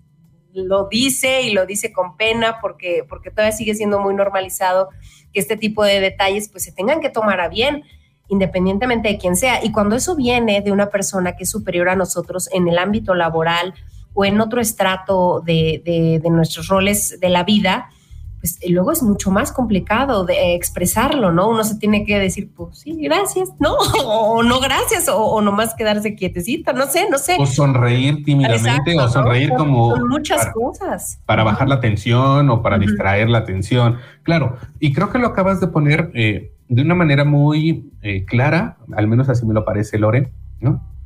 lo 0.51 0.89
dice 0.89 1.43
y 1.43 1.53
lo 1.53 1.65
dice 1.65 1.93
con 1.93 2.17
pena 2.17 2.57
porque, 2.59 3.05
porque 3.07 3.31
todavía 3.31 3.55
sigue 3.55 3.73
siendo 3.73 4.01
muy 4.01 4.13
normalizado 4.13 4.89
que 5.31 5.39
este 5.39 5.55
tipo 5.55 5.85
de 5.85 6.01
detalles 6.01 6.49
pues 6.49 6.65
se 6.65 6.73
tengan 6.73 6.99
que 6.99 7.09
tomar 7.09 7.39
a 7.39 7.47
bien 7.47 7.83
independientemente 8.27 9.07
de 9.07 9.17
quién 9.17 9.37
sea. 9.37 9.63
Y 9.63 9.71
cuando 9.71 9.95
eso 9.95 10.13
viene 10.17 10.59
de 10.59 10.73
una 10.73 10.89
persona 10.89 11.37
que 11.37 11.43
es 11.43 11.49
superior 11.49 11.87
a 11.87 11.95
nosotros 11.95 12.49
en 12.51 12.67
el 12.67 12.77
ámbito 12.77 13.15
laboral 13.15 13.73
o 14.17 14.25
en 14.25 14.41
otro 14.41 14.59
estrato 14.59 15.41
de, 15.45 16.19
nuestros 16.31 16.69
roles 16.69 17.19
de 17.19 17.29
la 17.29 17.43
vida, 17.43 17.91
pues 18.39 18.57
eh, 18.61 18.71
luego 18.71 18.91
es 18.91 19.03
mucho 19.03 19.29
más 19.29 19.51
complicado 19.51 20.25
de 20.25 20.55
expresarlo, 20.55 21.31
¿no? 21.31 21.47
Uno 21.47 21.63
se 21.63 21.77
tiene 21.77 22.03
que 22.03 22.17
decir, 22.17 22.51
pues 22.55 22.79
sí, 22.79 22.97
gracias, 22.99 23.49
¿no? 23.59 23.75
O, 24.07 24.41
no 24.41 24.59
gracias, 24.59 25.07
o, 25.07 25.39
nomás 25.41 25.75
quedarse 25.75 26.15
quietecito, 26.15 26.73
no 26.73 26.87
sé, 26.87 27.07
no 27.11 27.19
sé. 27.19 27.35
O 27.37 27.45
sonreír 27.45 28.23
tímidamente, 28.23 28.99
o 28.99 29.07
sonreír 29.07 29.53
como... 29.53 29.95
muchas 29.97 30.51
cosas. 30.51 31.21
Para 31.27 31.43
bajar 31.43 31.69
la 31.69 31.79
tensión 31.79 32.49
o 32.49 32.63
para 32.63 32.79
distraer 32.79 33.29
la 33.29 33.37
atención. 33.39 33.97
Claro, 34.23 34.57
y 34.79 34.93
creo 34.93 35.11
que 35.11 35.19
lo 35.19 35.27
acabas 35.27 35.59
de 35.59 35.67
poner 35.67 36.09
eh, 36.15 36.53
de 36.69 36.81
una 36.81 36.95
manera 36.95 37.23
muy 37.23 37.91
eh, 38.01 38.25
clara, 38.25 38.77
al 38.95 39.07
menos 39.07 39.29
así 39.29 39.45
me 39.45 39.53
lo 39.53 39.63
parece 39.63 39.99
Lore, 39.99 40.31
¿no? 40.59 40.96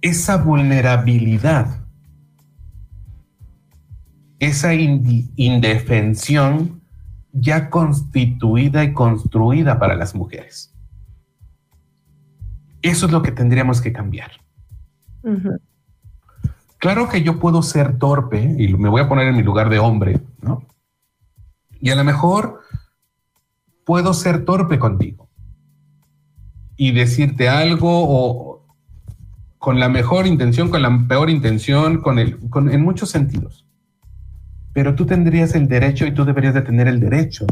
Esa 0.00 0.36
vulnerabilidad, 0.36 1.84
esa 4.38 4.74
indefensión 4.74 6.80
ya 7.32 7.70
constituida 7.70 8.84
y 8.84 8.92
construida 8.92 9.78
para 9.78 9.96
las 9.96 10.14
mujeres. 10.14 10.74
Eso 12.82 13.06
es 13.06 13.12
lo 13.12 13.22
que 13.22 13.32
tendríamos 13.32 13.80
que 13.80 13.92
cambiar. 13.92 14.30
Claro 16.78 17.08
que 17.08 17.22
yo 17.22 17.40
puedo 17.40 17.62
ser 17.62 17.98
torpe 17.98 18.54
y 18.58 18.72
me 18.74 18.88
voy 18.88 19.00
a 19.00 19.08
poner 19.08 19.28
en 19.28 19.36
mi 19.36 19.42
lugar 19.42 19.68
de 19.68 19.80
hombre, 19.80 20.20
¿no? 20.40 20.64
Y 21.80 21.90
a 21.90 21.96
lo 21.96 22.04
mejor 22.04 22.60
puedo 23.84 24.14
ser 24.14 24.44
torpe 24.44 24.78
contigo 24.78 25.28
y 26.76 26.92
decirte 26.92 27.48
algo 27.48 27.90
o, 27.90 28.57
con 29.68 29.78
la 29.78 29.90
mejor 29.90 30.26
intención, 30.26 30.70
con 30.70 30.80
la 30.80 31.04
peor 31.06 31.28
intención, 31.28 32.00
con 32.00 32.18
el, 32.18 32.38
con, 32.48 32.70
en 32.70 32.80
muchos 32.80 33.10
sentidos. 33.10 33.66
Pero 34.72 34.94
tú 34.94 35.04
tendrías 35.04 35.54
el 35.54 35.68
derecho 35.68 36.06
y 36.06 36.12
tú 36.12 36.24
deberías 36.24 36.54
de 36.54 36.62
tener 36.62 36.88
el 36.88 37.00
derecho 37.00 37.44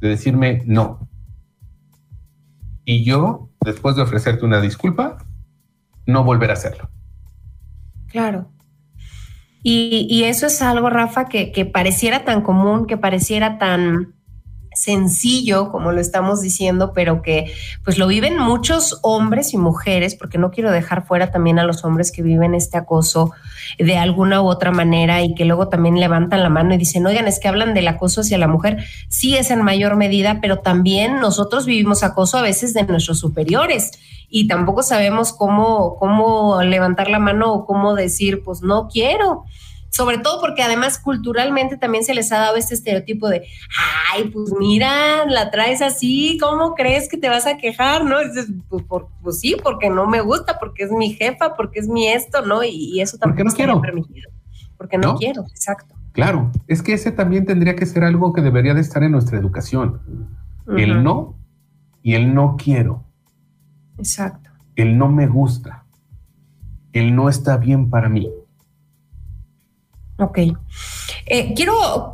de 0.00 0.08
decirme 0.10 0.62
no. 0.66 1.08
Y 2.84 3.04
yo, 3.04 3.48
después 3.64 3.96
de 3.96 4.02
ofrecerte 4.02 4.44
una 4.44 4.60
disculpa, 4.60 5.16
no 6.04 6.24
volver 6.24 6.50
a 6.50 6.52
hacerlo. 6.52 6.90
Claro. 8.08 8.52
Y, 9.62 10.06
y 10.10 10.24
eso 10.24 10.44
es 10.44 10.60
algo, 10.60 10.90
Rafa, 10.90 11.24
que, 11.24 11.52
que 11.52 11.64
pareciera 11.64 12.26
tan 12.26 12.42
común, 12.42 12.86
que 12.86 12.98
pareciera 12.98 13.56
tan, 13.56 14.12
sencillo, 14.74 15.70
como 15.70 15.92
lo 15.92 16.00
estamos 16.00 16.40
diciendo, 16.40 16.92
pero 16.94 17.22
que 17.22 17.52
pues 17.84 17.98
lo 17.98 18.06
viven 18.06 18.38
muchos 18.38 18.98
hombres 19.02 19.52
y 19.54 19.58
mujeres, 19.58 20.14
porque 20.14 20.38
no 20.38 20.50
quiero 20.50 20.70
dejar 20.70 21.06
fuera 21.06 21.30
también 21.30 21.58
a 21.58 21.64
los 21.64 21.84
hombres 21.84 22.12
que 22.12 22.22
viven 22.22 22.54
este 22.54 22.78
acoso 22.78 23.32
de 23.78 23.96
alguna 23.96 24.42
u 24.42 24.46
otra 24.46 24.70
manera 24.70 25.22
y 25.22 25.34
que 25.34 25.44
luego 25.44 25.68
también 25.68 25.98
levantan 26.00 26.42
la 26.42 26.48
mano 26.48 26.74
y 26.74 26.78
dicen, 26.78 27.06
oigan, 27.06 27.28
es 27.28 27.38
que 27.38 27.48
hablan 27.48 27.74
del 27.74 27.88
acoso 27.88 28.22
hacia 28.22 28.38
la 28.38 28.48
mujer, 28.48 28.84
sí 29.08 29.36
es 29.36 29.50
en 29.50 29.62
mayor 29.62 29.96
medida, 29.96 30.38
pero 30.40 30.58
también 30.58 31.20
nosotros 31.20 31.66
vivimos 31.66 32.02
acoso 32.02 32.38
a 32.38 32.42
veces 32.42 32.74
de 32.74 32.84
nuestros 32.84 33.18
superiores 33.18 33.92
y 34.28 34.46
tampoco 34.48 34.82
sabemos 34.82 35.32
cómo, 35.32 35.96
cómo 35.96 36.62
levantar 36.62 37.10
la 37.10 37.18
mano 37.18 37.52
o 37.52 37.66
cómo 37.66 37.94
decir, 37.94 38.42
pues 38.42 38.62
no 38.62 38.88
quiero 38.88 39.44
sobre 39.92 40.16
todo 40.16 40.40
porque 40.40 40.62
además 40.62 40.98
culturalmente 40.98 41.76
también 41.76 42.02
se 42.02 42.14
les 42.14 42.32
ha 42.32 42.38
dado 42.38 42.56
este 42.56 42.74
estereotipo 42.74 43.28
de, 43.28 43.46
ay, 44.10 44.30
pues 44.30 44.50
mira, 44.58 45.26
la 45.26 45.50
traes 45.50 45.82
así, 45.82 46.38
¿cómo 46.40 46.74
crees 46.74 47.10
que 47.10 47.18
te 47.18 47.28
vas 47.28 47.46
a 47.46 47.58
quejar? 47.58 48.02
¿No? 48.02 48.18
dices, 48.20 48.50
pues, 48.70 48.84
pues, 49.22 49.38
sí, 49.38 49.54
porque 49.62 49.90
no 49.90 50.06
me 50.06 50.22
gusta, 50.22 50.58
porque 50.58 50.84
es 50.84 50.90
mi 50.90 51.12
jefa, 51.12 51.54
porque 51.56 51.80
es 51.80 51.88
mi 51.88 52.08
esto, 52.08 52.40
¿no? 52.40 52.64
Y, 52.64 53.02
eso 53.02 53.18
tampoco 53.18 53.44
no 53.44 53.52
quiero. 53.52 53.80
permitido. 53.82 54.30
Porque 54.78 54.96
no, 54.96 55.14
quiero, 55.16 55.42
exacto. 55.42 55.94
Claro, 56.12 56.50
es 56.66 56.82
que 56.82 56.94
ese 56.94 57.12
también 57.12 57.44
tendría 57.44 57.76
que 57.76 57.84
ser 57.84 58.02
algo 58.02 58.32
que 58.32 58.40
debería 58.40 58.72
de 58.72 58.80
estar 58.80 59.02
en 59.02 59.12
nuestra 59.12 59.38
educación. 59.38 60.00
El 60.74 61.02
no 61.02 61.36
y 62.02 62.14
el 62.14 62.34
no 62.34 62.56
quiero. 62.56 63.04
Exacto. 63.98 64.50
El 64.74 64.96
no 64.96 65.08
me 65.08 65.26
gusta. 65.26 65.84
El 66.94 67.14
no 67.14 67.28
está 67.28 67.58
bien 67.58 67.90
para 67.90 68.08
mí. 68.08 68.30
Ok. 70.22 70.38
Eh, 71.26 71.52
quiero, 71.54 72.12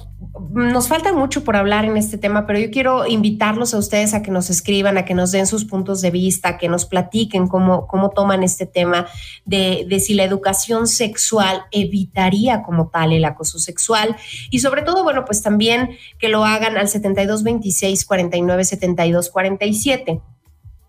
nos 0.51 0.88
falta 0.88 1.12
mucho 1.12 1.44
por 1.44 1.57
hablar 1.57 1.85
en 1.85 1.97
este 1.97 2.16
tema, 2.18 2.47
pero 2.47 2.59
yo 2.59 2.71
quiero 2.71 3.07
invitarlos 3.07 3.75
a 3.75 3.79
ustedes 3.79 4.14
a 4.14 4.23
que 4.23 4.31
nos 4.31 4.51
escriban, 4.51 4.97
a 4.97 5.05
que 5.05 5.14
nos 5.14 5.31
den 5.31 5.47
sus 5.47 5.64
puntos 5.64 6.01
de 6.01 6.11
vista, 6.11 6.57
que 6.57 6.68
nos 6.68 6.87
platiquen 6.87 7.49
cómo, 7.49 7.87
cómo 7.87 8.11
toman 8.11 8.42
este 8.42 8.66
tema 8.66 9.07
de, 9.44 9.87
de 9.88 10.01
si 10.01 10.14
la 10.14 10.25
educación 10.25 10.87
sexual 10.87 11.62
evitaría 11.71 12.62
como 12.62 12.88
tal 12.88 13.12
el 13.12 13.25
acoso 13.25 13.59
sexual 13.59 14.16
y 14.51 14.61
sobre 14.61 14.83
todo, 14.83 15.05
bueno, 15.05 15.25
pues 15.25 15.42
también 15.42 15.90
que 16.18 16.29
lo 16.29 16.44
hagan 16.44 16.77
al 16.77 16.88
7226 16.88 18.05
49 18.07 18.62
47. 19.33 20.21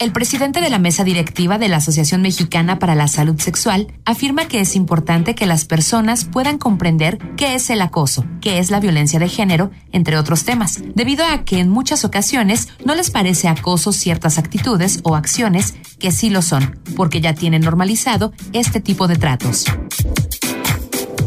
El 0.00 0.12
presidente 0.12 0.62
de 0.62 0.70
la 0.70 0.78
mesa 0.78 1.04
directiva 1.04 1.58
de 1.58 1.68
la 1.68 1.76
Asociación 1.76 2.22
Mexicana 2.22 2.78
para 2.78 2.94
la 2.94 3.06
Salud 3.06 3.38
Sexual 3.38 3.92
afirma 4.06 4.48
que 4.48 4.60
es 4.60 4.74
importante 4.74 5.34
que 5.34 5.44
las 5.44 5.66
personas 5.66 6.24
puedan 6.24 6.56
comprender 6.56 7.18
qué 7.36 7.54
es 7.54 7.68
el 7.68 7.82
acoso, 7.82 8.24
qué 8.40 8.60
es 8.60 8.70
la 8.70 8.80
violencia 8.80 9.18
de 9.18 9.28
género, 9.28 9.70
entre 9.92 10.16
otros 10.16 10.44
temas, 10.44 10.80
debido 10.94 11.26
a 11.26 11.44
que 11.44 11.58
en 11.58 11.68
muchas 11.68 12.06
ocasiones 12.06 12.68
no 12.82 12.94
les 12.94 13.10
parece 13.10 13.46
acoso 13.48 13.92
ciertas 13.92 14.38
actitudes 14.38 15.00
o 15.02 15.16
acciones 15.16 15.74
que 15.98 16.12
sí 16.12 16.30
lo 16.30 16.40
son, 16.40 16.80
porque 16.96 17.20
ya 17.20 17.34
tienen 17.34 17.60
normalizado 17.60 18.32
este 18.54 18.80
tipo 18.80 19.06
de 19.06 19.16
tratos. 19.16 19.66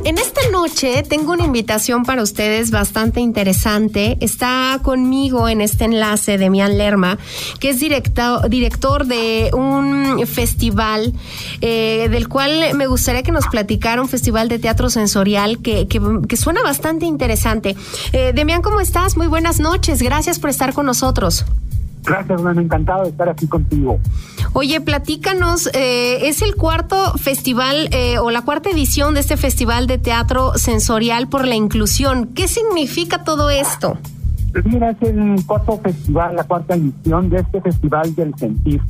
En 0.06 0.18
esta 0.18 0.42
noche 0.52 1.02
tengo 1.04 1.32
una 1.32 1.46
invitación 1.46 2.04
para 2.04 2.22
ustedes 2.24 2.72
bastante 2.72 3.22
interesante. 3.22 4.18
Está 4.20 4.78
conmigo 4.84 5.48
en 5.48 5.62
este 5.62 5.86
enlace 5.86 6.38
Demian 6.38 6.78
Lerma, 6.78 7.18
que 7.62 7.70
es 7.70 7.80
director, 7.80 8.50
director 8.50 9.06
de 9.06 9.50
un 9.54 10.28
festival 10.28 11.14
eh, 11.62 12.10
del 12.12 12.28
cual 12.28 12.74
me 12.76 12.86
gustaría 12.88 13.24
que 13.24 13.32
nos 13.32 13.48
platicara, 13.48 14.02
un 14.02 14.10
festival 14.10 14.50
de 14.50 14.60
teatro 14.60 14.90
sensorial 14.90 15.60
que, 15.62 15.88
que, 15.88 16.36
suena 16.36 16.62
bastante 16.64 17.06
interesante. 17.06 17.78
Eh, 18.12 18.34
Demian, 18.36 18.62
¿cómo 18.62 18.82
estás? 18.82 19.16
Muy 19.16 19.28
buenas 19.28 19.62
noches. 19.62 20.02
Gracias 20.02 20.38
por 20.38 20.50
estar 20.50 20.74
con 20.74 20.86
nosotros. 20.86 21.46
Gracias, 22.06 22.30
hermano. 22.30 22.62
Encantado 22.62 23.04
de 23.04 23.10
estar 23.10 23.30
aquí 23.30 23.48
contigo. 23.48 24.00
Oye, 24.54 24.82
platícanos, 24.82 25.70
eh, 25.74 26.28
es 26.28 26.42
el 26.42 26.56
cuarto 26.56 27.18
festival 27.18 27.90
eh, 27.92 28.20
o 28.20 28.30
la 28.30 28.44
cuarta 28.44 28.70
edición 28.70 29.14
de 29.14 29.22
este 29.22 29.38
festival 29.38 29.88
de 29.88 29.98
teatro 29.98 30.58
sensorial 30.58 31.28
por 31.28 31.48
la 31.48 31.56
inclusión. 31.56 32.28
¿Qué 32.34 32.48
significa 32.48 33.24
todo 33.24 33.50
esto? 33.50 33.98
Pues 34.52 34.66
mira, 34.66 34.92
es 34.92 35.02
el 35.02 35.44
cuarto 35.48 35.80
festival, 35.80 36.36
la 36.36 36.44
cuarta 36.44 36.76
edición 36.76 37.30
de 37.30 37.40
este 37.40 37.62
Festival 37.62 38.14
del 38.14 38.36
Sentir. 38.36 38.82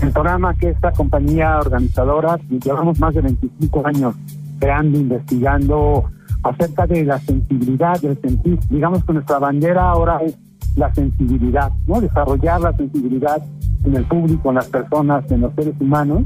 El 0.00 0.12
programa 0.12 0.54
que 0.54 0.70
esta 0.70 0.92
compañía 0.92 1.58
organizadora, 1.58 2.38
llevamos 2.48 2.98
más 3.00 3.14
de 3.14 3.20
25 3.22 3.86
años 3.86 4.14
creando, 4.60 4.98
investigando 4.98 6.10
acerca 6.42 6.86
de 6.86 7.04
la 7.04 7.18
sensibilidad 7.18 8.00
del 8.00 8.20
sentir. 8.20 8.58
Digamos 8.68 9.04
que 9.04 9.12
nuestra 9.12 9.38
bandera 9.38 9.90
ahora 9.90 10.20
es 10.24 10.36
la 10.80 10.92
sensibilidad, 10.94 11.70
¿no? 11.86 12.00
Desarrollar 12.00 12.60
la 12.60 12.76
sensibilidad 12.76 13.40
en 13.84 13.94
el 13.94 14.04
público, 14.06 14.48
en 14.48 14.56
las 14.56 14.68
personas, 14.68 15.30
en 15.30 15.42
los 15.42 15.54
seres 15.54 15.74
humanos. 15.78 16.24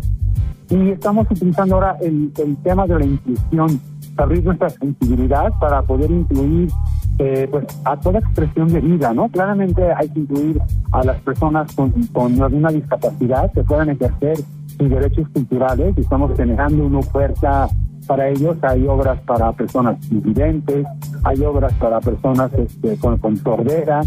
Y 0.71 0.91
estamos 0.91 1.27
utilizando 1.31 1.75
ahora 1.75 1.97
el, 2.01 2.33
tema 2.63 2.87
de 2.87 2.99
la 2.99 3.05
inclusión, 3.05 3.81
abrir 4.17 4.45
nuestra 4.45 4.71
sensibilidad 4.71 5.53
para 5.61 5.83
poder 5.83 6.11
incluir 6.11 6.71
eh, 7.19 7.47
pues 7.51 7.67
a 7.85 7.99
toda 8.01 8.21
expresión 8.21 8.69
de 8.69 8.81
vida, 8.81 9.13
¿no? 9.13 9.29
Claramente 9.29 9.83
hay 9.93 10.09
que 10.09 10.21
incluir 10.21 10.61
a 10.93 11.05
las 11.05 11.21
personas 11.21 11.75
con, 11.75 11.93
con 12.13 12.41
alguna 12.41 12.71
discapacidad 12.71 13.53
que 13.53 13.63
puedan 13.63 13.91
ejercer 13.91 14.39
sus 14.79 14.89
derechos 14.89 15.29
culturales 15.33 15.95
y 15.97 16.01
estamos 16.01 16.35
generando 16.37 16.87
una 16.87 17.01
oferta 17.01 17.69
para 18.05 18.29
ellos. 18.29 18.57
Hay 18.63 18.87
obras 18.87 19.21
para 19.23 19.53
personas 19.53 19.97
invidentes, 20.11 20.87
hay 21.23 21.43
obras 21.43 21.73
para 21.75 22.01
personas 22.01 22.53
este, 22.55 22.97
con, 22.99 23.19
con 23.19 23.37
sordera, 23.37 24.03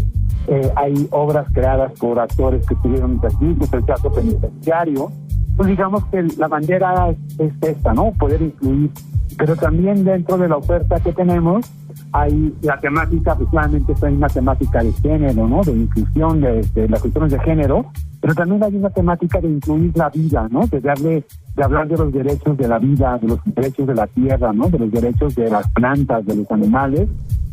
eh, 0.46 0.70
hay 0.76 1.08
obras 1.10 1.46
creadas 1.52 1.92
por 1.98 2.18
actores 2.18 2.66
que 2.66 2.74
estuvieron 2.74 3.12
intervinidos, 3.12 3.72
el 3.72 3.84
teatro 3.84 4.12
penitenciario. 4.12 5.12
Pues 5.56 5.68
digamos 5.68 6.04
que 6.06 6.22
la 6.38 6.48
bandera 6.48 7.10
es, 7.10 7.52
esta, 7.60 7.92
¿no? 7.92 8.12
Poder 8.12 8.40
incluir. 8.40 8.90
Pero 9.36 9.56
también 9.56 10.04
dentro 10.04 10.38
de 10.38 10.48
la 10.48 10.56
oferta 10.56 11.00
que 11.00 11.12
tenemos 11.12 11.66
hay 12.12 12.54
la 12.62 12.78
temática, 12.80 13.34
pues 13.34 13.48
claramente 13.50 13.94
hay 14.02 14.14
una 14.14 14.28
temática 14.28 14.82
de 14.82 14.92
género, 14.92 15.46
¿no? 15.46 15.62
De 15.62 15.72
inclusión 15.72 16.40
de, 16.40 16.62
de, 16.74 16.88
las 16.88 17.00
cuestiones 17.00 17.32
de 17.32 17.40
género, 17.40 17.86
pero 18.20 18.34
también 18.34 18.62
hay 18.62 18.76
una 18.76 18.90
temática 18.90 19.40
de 19.40 19.48
incluir 19.48 19.96
la 19.96 20.08
vida, 20.10 20.48
¿no? 20.50 20.66
De 20.66 20.80
darle, 20.80 21.24
de 21.54 21.64
hablar 21.64 21.88
de 21.88 21.96
los 21.96 22.12
derechos 22.12 22.56
de 22.56 22.68
la 22.68 22.78
vida, 22.78 23.18
de 23.18 23.28
los 23.28 23.40
derechos 23.44 23.86
de 23.86 23.94
la 23.94 24.06
tierra, 24.06 24.52
¿no? 24.52 24.68
De 24.68 24.78
los 24.78 24.90
derechos 24.90 25.34
de 25.34 25.50
las 25.50 25.68
plantas, 25.72 26.24
de 26.26 26.36
los 26.36 26.50
animales, 26.50 27.08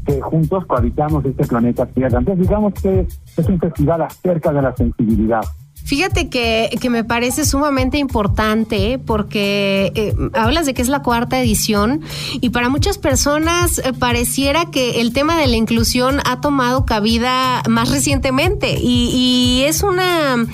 que 0.06 0.22
juntos 0.22 0.66
cohabitamos 0.66 1.26
este 1.26 1.46
planeta 1.46 1.86
Tierra. 1.88 2.20
Entonces 2.20 2.48
digamos 2.48 2.74
que 2.76 3.08
es 3.38 3.50
un 3.50 3.60
festival 3.60 4.04
acerca 4.04 4.54
de 4.54 4.62
la 4.62 4.76
sensibilidad. 4.76 5.42
Fíjate 5.86 6.30
que, 6.30 6.76
que, 6.82 6.90
me 6.90 7.04
parece 7.04 7.46
sumamente 7.46 8.00
importante 8.00 9.00
porque 9.06 9.92
eh, 9.94 10.16
hablas 10.34 10.66
de 10.66 10.74
que 10.74 10.82
es 10.82 10.90
la 10.90 11.04
cuarta 11.04 11.40
edición 11.40 12.02
y 12.42 12.50
para 12.50 12.70
muchas 12.70 12.98
personas 12.98 13.78
eh, 13.78 13.94
pareciera 13.94 14.72
que 14.72 15.00
el 15.02 15.14
tema 15.14 15.38
de 15.38 15.46
la 15.46 15.58
inclusión 15.58 16.22
ha 16.26 16.42
tomado 16.42 16.88
cabida 16.88 17.62
más 17.70 17.92
recientemente 17.92 18.80
y, 18.82 19.12
y, 19.14 19.64
es 19.66 19.84
una, 19.84 20.48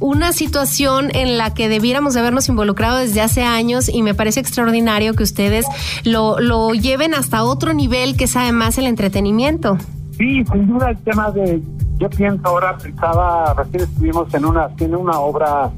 una 0.00 0.32
situación 0.32 1.14
en 1.14 1.36
la 1.36 1.52
que 1.52 1.68
debiéramos 1.68 2.16
habernos 2.16 2.48
involucrado 2.48 2.96
desde 2.96 3.20
hace 3.20 3.42
años 3.42 3.90
y 3.90 4.02
me 4.02 4.14
parece 4.14 4.40
extraordinario 4.40 5.12
que 5.12 5.22
ustedes 5.22 5.66
lo, 6.04 6.40
lo 6.40 6.72
lleven 6.72 7.12
hasta 7.12 7.44
otro 7.44 7.74
nivel 7.74 8.16
que 8.16 8.24
es 8.24 8.36
además 8.36 8.78
el 8.78 8.86
entretenimiento. 8.86 9.76
Sí, 10.16 10.42
sin 10.50 10.66
duda 10.66 10.90
el 10.90 10.98
tema 10.98 11.30
de 11.30 11.60
yo 11.98 12.08
pienso 12.08 12.46
ahora, 12.46 12.78
pensaba, 12.78 13.54
recién 13.54 13.82
estuvimos 13.82 14.32
en 14.32 14.44
una, 14.44 14.70
en 14.78 14.94
una 14.94 15.18
obra 15.18 15.70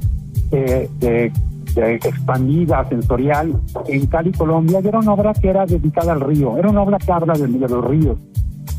eh, 0.53 0.89
de, 0.99 1.33
expandida, 1.75 2.85
sensorial, 2.89 3.55
en 3.87 4.07
Cali, 4.07 4.33
Colombia, 4.33 4.81
y 4.83 4.89
era 4.89 4.99
una 4.99 5.13
obra 5.13 5.33
que 5.33 5.49
era 5.49 5.65
dedicada 5.65 6.13
al 6.13 6.21
río, 6.21 6.57
era 6.59 6.69
una 6.69 6.83
obra 6.83 6.99
que 6.99 7.13
habla 7.13 7.35
de, 7.35 7.47
los 7.47 7.85
ríos, 7.85 8.19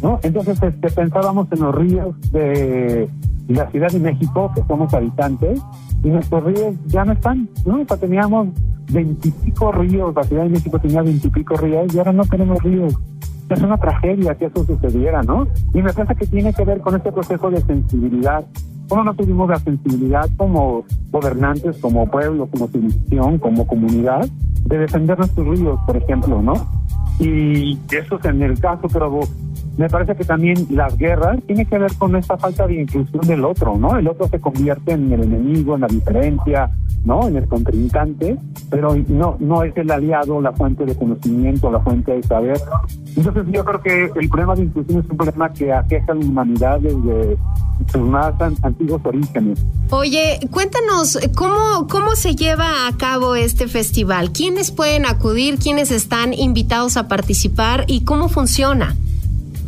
¿no? 0.01 0.19
Entonces 0.23 0.61
este, 0.61 0.89
pensábamos 0.89 1.47
en 1.51 1.61
los 1.61 1.73
ríos 1.73 2.31
de 2.31 3.09
la 3.47 3.69
Ciudad 3.71 3.89
de 3.89 3.99
México, 3.99 4.51
que 4.53 4.61
somos 4.67 4.93
habitantes, 4.93 5.61
y 6.03 6.09
nuestros 6.09 6.43
ríos 6.43 6.75
ya 6.87 7.05
no 7.05 7.13
están, 7.13 7.49
¿no? 7.65 7.81
O 7.81 7.97
teníamos 7.97 8.49
veintipico 8.91 9.71
ríos, 9.71 10.13
la 10.13 10.23
Ciudad 10.23 10.43
de 10.43 10.49
México 10.49 10.77
tenía 10.79 11.01
veintipico 11.01 11.55
ríos, 11.55 11.95
y 11.95 11.97
ahora 11.97 12.11
no 12.11 12.25
tenemos 12.25 12.61
ríos 12.61 12.93
es 13.53 13.61
una 13.61 13.77
tragedia 13.77 14.35
que 14.35 14.45
eso 14.45 14.65
sucediera, 14.65 15.21
¿no? 15.23 15.47
Y 15.73 15.81
me 15.81 15.93
parece 15.93 16.15
que 16.15 16.27
tiene 16.27 16.53
que 16.53 16.65
ver 16.65 16.79
con 16.81 16.95
este 16.95 17.11
proceso 17.11 17.49
de 17.49 17.61
sensibilidad. 17.61 18.45
¿Cómo 18.87 19.03
no 19.03 19.13
tuvimos 19.13 19.49
la 19.49 19.59
sensibilidad 19.59 20.29
como 20.37 20.83
gobernantes, 21.11 21.77
como 21.77 22.09
pueblo, 22.09 22.47
como 22.47 22.67
civilización, 22.67 23.37
como 23.39 23.65
comunidad, 23.65 24.27
de 24.65 24.77
defender 24.77 25.17
nuestros 25.17 25.47
ríos, 25.47 25.79
por 25.85 25.97
ejemplo, 25.97 26.41
¿no? 26.41 26.53
Y 27.19 27.77
eso 27.91 28.17
es 28.17 28.25
en 28.25 28.41
el 28.41 28.59
caso, 28.59 28.87
pero 28.91 29.21
me 29.77 29.89
parece 29.89 30.15
que 30.15 30.25
también 30.25 30.67
las 30.69 30.97
guerras 30.97 31.39
tienen 31.47 31.65
que 31.65 31.77
ver 31.77 31.93
con 31.95 32.15
esta 32.15 32.37
falta 32.37 32.67
de 32.67 32.81
inclusión 32.81 33.25
del 33.25 33.45
otro, 33.45 33.77
¿no? 33.77 33.97
El 33.97 34.07
otro 34.07 34.27
se 34.27 34.39
convierte 34.39 34.91
en 34.93 35.11
el 35.11 35.23
enemigo, 35.23 35.75
en 35.75 35.81
la 35.81 35.87
diferencia, 35.87 36.69
¿no? 37.05 37.27
En 37.27 37.37
el 37.37 37.47
contrincante, 37.47 38.37
pero 38.69 38.95
no, 39.07 39.37
no 39.39 39.63
es 39.63 39.75
el 39.77 39.89
aliado, 39.89 40.41
la 40.41 40.51
fuente 40.51 40.85
de 40.85 40.95
conocimiento, 40.95 41.71
la 41.71 41.79
fuente 41.79 42.11
de 42.11 42.23
saber. 42.23 42.59
Entonces 43.15 43.45
yo 43.51 43.63
creo 43.65 43.81
que 43.81 44.19
el 44.19 44.29
problema 44.29 44.55
de 44.55 44.63
inclusión 44.63 44.99
es 44.99 45.09
un 45.09 45.17
problema 45.17 45.51
que 45.51 45.73
aqueja 45.73 46.11
a 46.11 46.15
la 46.15 46.25
humanidad 46.25 46.79
desde 46.79 47.37
sus 47.91 48.01
más 48.01 48.33
antiguos 48.61 49.01
orígenes. 49.03 49.65
Oye, 49.89 50.39
cuéntanos, 50.51 51.17
¿cómo, 51.35 51.87
¿cómo 51.89 52.15
se 52.15 52.35
lleva 52.35 52.87
a 52.87 52.97
cabo 52.97 53.35
este 53.35 53.67
festival? 53.67 54.31
¿Quiénes 54.31 54.71
pueden 54.71 55.05
acudir? 55.05 55.57
¿Quiénes 55.57 55.91
están 55.91 56.33
invitados 56.33 56.97
a 56.97 57.07
participar? 57.07 57.85
¿Y 57.87 58.03
cómo 58.03 58.29
funciona? 58.29 58.95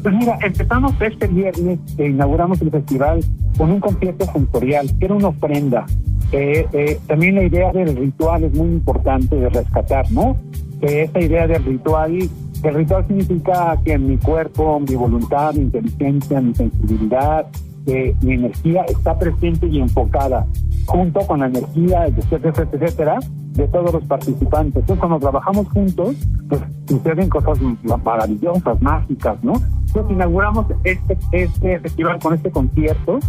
Pues 0.03 0.15
mira, 0.15 0.37
empezamos 0.41 0.93
este 0.99 1.27
viernes, 1.27 1.79
e 1.97 2.07
inauguramos 2.07 2.61
el 2.61 2.69
festival 2.69 3.23
con 3.57 3.71
un 3.71 3.79
concierto 3.79 4.25
sensorial, 4.25 4.89
que 4.99 5.05
era 5.05 5.15
una 5.15 5.29
ofrenda. 5.29 5.85
Eh, 6.33 6.67
eh, 6.73 6.99
también 7.07 7.35
la 7.35 7.43
idea 7.43 7.71
del 7.71 7.95
ritual 7.95 8.43
es 8.43 8.53
muy 8.53 8.67
importante 8.67 9.33
de 9.37 9.47
rescatar, 9.47 10.11
¿no? 10.11 10.35
Esa 10.81 11.21
idea 11.21 11.47
del 11.47 11.63
ritual, 11.63 12.29
el 12.63 12.73
ritual 12.73 13.07
significa 13.07 13.79
que 13.85 13.93
en 13.93 14.07
mi 14.09 14.17
cuerpo, 14.17 14.81
mi 14.81 14.95
voluntad, 14.95 15.53
mi 15.53 15.61
inteligencia, 15.61 16.41
mi 16.41 16.53
sensibilidad, 16.53 17.47
que 17.85 18.15
mi 18.21 18.33
energía 18.33 18.83
está 18.83 19.17
presente 19.17 19.67
y 19.67 19.79
enfocada 19.79 20.45
junto 20.85 21.21
con 21.21 21.39
la 21.39 21.47
energía, 21.47 22.07
etcétera, 22.07 22.67
etcétera, 22.71 23.19
de 23.53 23.67
todos 23.67 23.93
los 23.93 24.03
participantes. 24.05 24.81
Entonces, 24.81 24.99
cuando 24.99 25.19
trabajamos 25.19 25.67
juntos, 25.69 26.15
pues 26.49 26.61
suceden 26.87 27.29
cosas 27.29 27.59
maravillosas, 28.03 28.81
mágicas, 28.81 29.43
¿no? 29.43 29.53
Entonces, 29.87 30.11
inauguramos 30.11 30.65
este, 30.83 31.17
este 31.31 31.79
festival 31.79 32.19
con 32.19 32.33
este 32.33 32.51
concierto, 32.51 33.19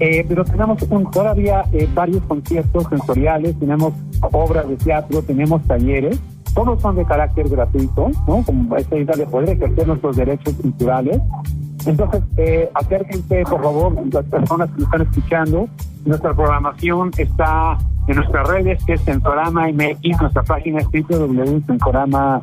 eh, 0.00 0.24
pero 0.28 0.44
tenemos 0.44 0.78
todavía 1.12 1.64
eh, 1.72 1.88
varios 1.94 2.22
conciertos 2.24 2.86
sensoriales, 2.88 3.58
tenemos 3.58 3.94
obras 4.32 4.68
de 4.68 4.76
teatro, 4.76 5.22
tenemos 5.22 5.62
talleres, 5.62 6.20
todos 6.54 6.80
son 6.82 6.96
de 6.96 7.04
carácter 7.04 7.48
gratuito, 7.48 8.10
¿no? 8.26 8.42
Como 8.44 8.76
esta 8.76 8.96
idea 8.96 9.16
de 9.16 9.26
poder 9.26 9.50
ejercer 9.50 9.86
nuestros 9.86 10.16
derechos 10.16 10.54
culturales. 10.54 11.20
Entonces, 11.88 12.22
eh, 12.36 12.68
acérquense, 12.74 13.44
por 13.44 13.62
favor, 13.62 13.94
las 14.12 14.24
personas 14.26 14.70
que 14.76 14.82
están 14.82 15.02
escuchando. 15.02 15.68
Nuestra 16.04 16.34
programación 16.34 17.10
está 17.16 17.78
en 18.06 18.16
nuestras 18.16 18.46
redes, 18.46 18.84
que 18.84 18.92
es 18.94 19.00
Sensorama 19.02 19.68
MX, 19.68 20.20
nuestra 20.20 20.42
página 20.42 20.80
es 20.80 20.86
www.sensorama 20.86 22.42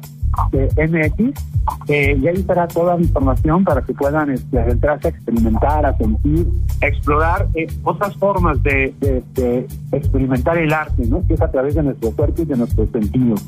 MX, 0.52 1.44
eh, 1.88 2.18
y 2.20 2.28
ahí 2.28 2.36
estará 2.36 2.68
toda 2.68 2.96
la 2.96 3.02
información 3.02 3.64
para 3.64 3.82
que 3.84 3.94
puedan 3.94 4.32
este, 4.32 4.60
adentrarse 4.60 5.08
a 5.08 5.12
experimentar, 5.12 5.86
a 5.86 5.96
sentir, 5.98 6.48
a 6.82 6.88
explorar 6.88 7.48
eh, 7.54 7.68
otras 7.84 8.16
formas 8.18 8.62
de, 8.64 8.94
de, 9.00 9.68
experimentar 9.92 10.58
el 10.58 10.74
arte, 10.74 11.06
¿no? 11.06 11.26
que 11.28 11.36
es 11.36 11.42
a 11.42 11.52
través 11.52 11.76
de 11.76 11.84
nuestro 11.84 12.12
cuerpo 12.12 12.42
y 12.42 12.46
de 12.46 12.58
nuestros 12.58 12.90
sentidos. 12.90 13.44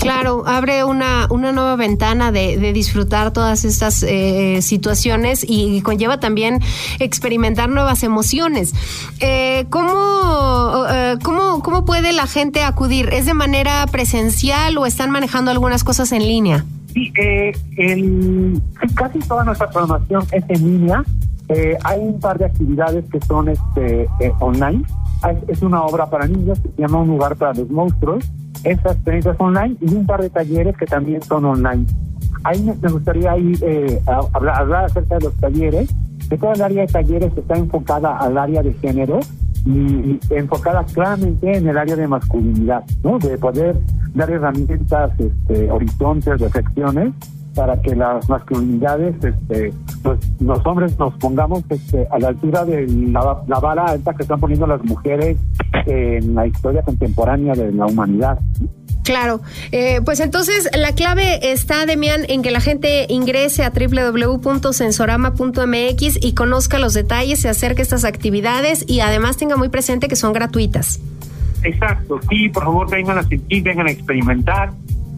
Claro, 0.00 0.44
abre 0.46 0.82
una, 0.82 1.26
una 1.28 1.52
nueva 1.52 1.76
ventana 1.76 2.32
de, 2.32 2.72
disfrutar 2.72 3.32
todas 3.32 3.66
estas 3.66 4.02
eh, 4.02 4.62
situaciones 4.62 5.44
y 5.46 5.82
conlleva 5.82 6.18
también 6.18 6.60
experimentar 6.98 7.68
nuevas 7.68 8.02
emociones. 8.02 8.72
Eh, 9.20 9.66
¿cómo, 9.68 10.86
eh, 10.90 11.18
cómo, 11.22 11.62
¿Cómo 11.62 11.84
puede 11.84 12.14
la 12.14 12.26
gente 12.26 12.62
acudir? 12.62 13.10
¿Es 13.12 13.26
de 13.26 13.34
manera 13.34 13.86
presencial 13.92 14.78
o 14.78 14.86
están 14.86 15.10
manejando 15.10 15.50
algunas 15.50 15.84
cosas 15.84 16.12
en 16.12 16.26
línea? 16.26 16.64
Sí, 16.94 17.12
el, 17.76 18.60
casi 18.94 19.18
toda 19.18 19.44
nuestra 19.44 19.68
programación 19.68 20.26
es 20.32 20.44
en 20.48 20.78
línea. 20.78 21.04
Hay 21.84 22.00
un 22.00 22.20
par 22.20 22.38
de 22.38 22.44
actividades 22.44 23.04
que 23.10 23.20
son 23.20 23.48
este, 23.48 24.08
online. 24.38 24.84
Es 25.48 25.62
una 25.62 25.82
obra 25.84 26.06
para 26.06 26.26
niños 26.26 26.60
que 26.60 26.68
se 26.68 26.82
llama 26.82 27.00
Un 27.00 27.08
lugar 27.08 27.36
para 27.36 27.54
los 27.54 27.68
monstruos 27.70 28.24
esas 28.64 28.92
experiencias 28.92 29.36
online 29.38 29.76
y 29.80 29.94
un 29.94 30.06
par 30.06 30.20
de 30.20 30.30
talleres 30.30 30.76
que 30.76 30.86
también 30.86 31.22
son 31.22 31.44
online. 31.44 31.86
Ahí 32.44 32.62
me 32.62 32.90
gustaría 32.90 33.36
ir, 33.36 33.58
eh, 33.62 34.00
hablar, 34.32 34.84
acerca 34.84 35.16
de 35.18 35.24
los 35.24 35.34
talleres, 35.36 35.94
que 36.28 36.38
toda 36.38 36.52
el 36.52 36.62
área 36.62 36.82
de 36.82 36.92
talleres 36.92 37.32
está 37.36 37.56
enfocada 37.56 38.16
al 38.18 38.38
área 38.38 38.62
de 38.62 38.72
género 38.74 39.20
y, 39.66 40.18
enfocada 40.30 40.84
claramente 40.84 41.56
en 41.56 41.68
el 41.68 41.76
área 41.76 41.96
de 41.96 42.06
masculinidad, 42.06 42.84
¿no? 43.02 43.18
De 43.18 43.36
poder 43.36 43.78
dar 44.14 44.30
herramientas, 44.30 45.12
este, 45.18 45.70
horizontes, 45.70 46.40
reflexiones 46.40 47.12
para 47.54 47.80
que 47.80 47.94
las 47.94 48.28
masculinidades, 48.28 49.14
este, 49.22 49.72
pues 50.02 50.18
los 50.40 50.64
hombres 50.66 50.98
nos 50.98 51.14
pongamos 51.14 51.62
este, 51.68 52.06
a 52.10 52.18
la 52.18 52.28
altura 52.28 52.64
de 52.64 52.86
la, 52.86 53.42
la, 53.46 53.58
vara 53.58 53.86
alta 53.86 54.14
que 54.14 54.22
están 54.22 54.40
poniendo 54.40 54.66
las 54.66 54.82
mujeres 54.84 55.36
en 55.86 56.34
la 56.34 56.46
historia 56.46 56.82
contemporánea 56.82 57.54
de 57.54 57.72
la 57.72 57.86
humanidad. 57.86 58.38
Claro, 59.02 59.40
eh, 59.72 60.00
pues 60.04 60.20
entonces 60.20 60.68
la 60.76 60.94
clave 60.94 61.52
está, 61.52 61.86
Demian, 61.86 62.26
en 62.28 62.42
que 62.42 62.50
la 62.50 62.60
gente 62.60 63.06
ingrese 63.08 63.64
a 63.64 63.70
www.sensorama.mx 63.70 66.22
y 66.22 66.34
conozca 66.34 66.78
los 66.78 66.92
detalles, 66.94 67.40
se 67.40 67.48
acerque 67.48 67.80
a 67.80 67.82
estas 67.82 68.04
actividades 68.04 68.84
y 68.86 69.00
además 69.00 69.36
tenga 69.36 69.56
muy 69.56 69.68
presente 69.68 70.06
que 70.06 70.14
son 70.16 70.32
gratuitas. 70.32 71.00
Exacto, 71.62 72.20
sí, 72.28 72.48
por 72.50 72.64
favor 72.64 72.90
vengan 72.90 73.18
a 73.18 73.22
sentir, 73.22 73.62
vengan 73.62 73.86
a 73.88 73.90
experimentar. 73.90 74.72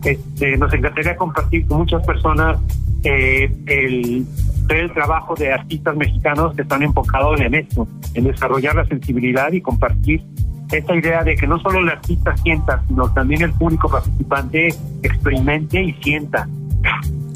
Este, 0.05 0.57
nos 0.57 0.73
encantaría 0.73 1.17
compartir 1.17 1.67
con 1.67 1.79
muchas 1.79 2.05
personas 2.05 2.59
eh, 3.05 3.53
el, 3.67 4.27
el 4.69 4.93
trabajo 4.93 5.35
de 5.35 5.53
artistas 5.53 5.97
mexicanos 5.97 6.55
que 6.55 6.63
están 6.63 6.83
enfocados 6.83 7.41
en 7.41 7.55
esto, 7.55 7.87
en 8.15 8.25
desarrollar 8.25 8.75
la 8.75 8.87
sensibilidad 8.87 9.53
y 9.53 9.61
compartir 9.61 10.23
esta 10.71 10.95
idea 10.95 11.23
de 11.23 11.37
que 11.37 11.47
no 11.47 11.61
solo 11.61 11.81
el 11.81 11.89
artista 11.89 12.37
sienta, 12.39 12.83
sino 12.89 13.13
también 13.13 13.43
el 13.43 13.53
público 13.53 13.89
participante 13.89 14.69
experimente 15.03 15.83
y 15.83 15.93
sienta. 16.03 16.49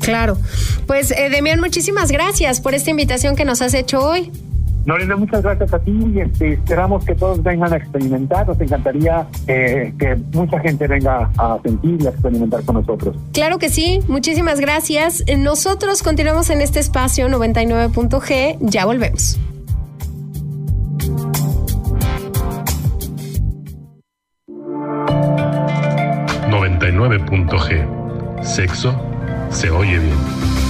Claro. 0.00 0.38
Pues, 0.86 1.10
eh, 1.10 1.28
Demian, 1.30 1.60
muchísimas 1.60 2.10
gracias 2.10 2.60
por 2.60 2.74
esta 2.74 2.90
invitación 2.90 3.36
que 3.36 3.44
nos 3.44 3.60
has 3.60 3.74
hecho 3.74 4.00
hoy. 4.00 4.30
Lorena, 4.86 5.16
muchas 5.16 5.42
gracias 5.42 5.74
a 5.74 5.78
ti. 5.80 6.14
Este, 6.16 6.54
esperamos 6.54 7.04
que 7.04 7.14
todos 7.14 7.42
vengan 7.42 7.72
a 7.72 7.76
experimentar. 7.76 8.46
Nos 8.46 8.60
encantaría 8.60 9.26
eh, 9.46 9.92
que 9.98 10.16
mucha 10.32 10.60
gente 10.60 10.86
venga 10.86 11.30
a 11.36 11.58
sentir 11.62 12.00
y 12.00 12.06
a 12.06 12.10
experimentar 12.10 12.62
con 12.64 12.76
nosotros. 12.76 13.16
Claro 13.32 13.58
que 13.58 13.68
sí. 13.68 14.00
Muchísimas 14.08 14.60
gracias. 14.60 15.24
Nosotros 15.36 16.02
continuamos 16.02 16.50
en 16.50 16.60
este 16.60 16.78
espacio 16.78 17.28
99.g. 17.28 18.58
Ya 18.60 18.86
volvemos. 18.86 19.38
99.g. 26.50 28.44
Sexo 28.44 28.94
se 29.50 29.70
oye 29.70 29.98
bien. 29.98 30.65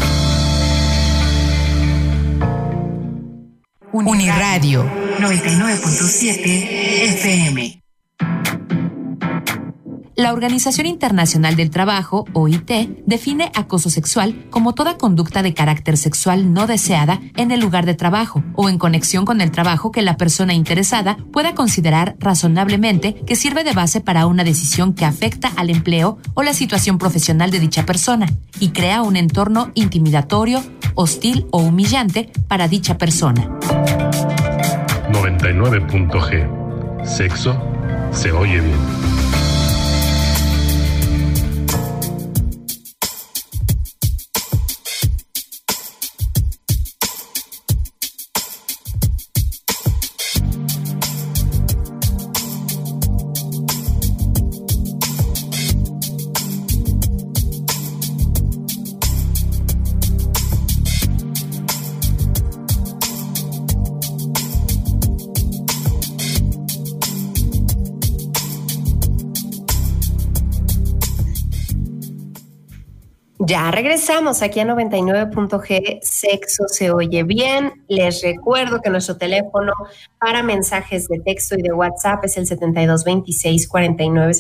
Uniradio 4.05 4.85
99.7 5.21 7.17
FM. 7.17 7.86
La 10.17 10.33
Organización 10.33 10.87
Internacional 10.87 11.57
del 11.57 11.69
Trabajo, 11.69 12.25
OIT, 12.33 12.71
define 13.05 13.53
acoso 13.55 13.91
sexual 13.91 14.47
como 14.49 14.73
toda 14.73 14.97
conducta 14.97 15.43
de 15.43 15.53
carácter 15.53 15.99
sexual 15.99 16.55
no 16.55 16.67
deseada 16.67 17.21
en 17.37 17.51
el 17.51 17.61
lugar 17.61 17.85
de 17.85 17.93
trabajo 17.93 18.43
o 18.55 18.71
en 18.71 18.79
conexión 18.79 19.27
con 19.27 19.43
el 19.43 19.51
trabajo 19.51 19.93
que 19.93 20.01
la 20.01 20.17
persona 20.17 20.55
interesada 20.55 21.19
pueda 21.35 21.55
considerar 21.55 22.17
razonablemente 22.19 23.15
que 23.27 23.37
sirve 23.37 23.63
de 23.63 23.75
base 23.75 24.01
para 24.01 24.25
una 24.27 24.43
decisión 24.43 24.95
que 24.95 25.05
afecta 25.05 25.53
al 25.55 25.69
empleo 25.69 26.17
o 26.33 26.43
la 26.43 26.55
situación 26.55 26.97
profesional 26.97 27.51
de 27.51 27.61
dicha 27.61 27.85
persona 27.85 28.27
y 28.59 28.71
crea 28.71 29.03
un 29.03 29.17
entorno 29.17 29.71
intimidatorio, 29.75 30.63
hostil 30.95 31.47
o 31.51 31.59
humillante 31.59 32.33
para 32.49 32.69
dicha 32.69 32.97
persona. 32.97 33.51
99.g. 35.13 37.05
Sexo 37.05 37.55
se 38.13 38.33
oye 38.33 38.63
bien. 38.63 39.16
Ya 73.49 73.71
regresamos 73.71 74.43
aquí 74.43 74.59
a 74.59 74.65
99.g, 74.65 76.01
sexo 76.03 76.65
se 76.67 76.91
oye 76.91 77.23
bien. 77.23 77.85
Les 77.87 78.21
recuerdo 78.21 78.81
que 78.81 78.91
nuestro 78.91 79.19
teléfono 79.19 79.73
para 80.19 80.43
mensajes 80.43 81.07
de 81.07 81.21
texto 81.21 81.55
y 81.57 81.63
de 81.63 81.73
WhatsApp 81.73 82.25
es 82.25 82.37
el 82.39 82.49
7226 82.49 83.69
49 83.69 84.33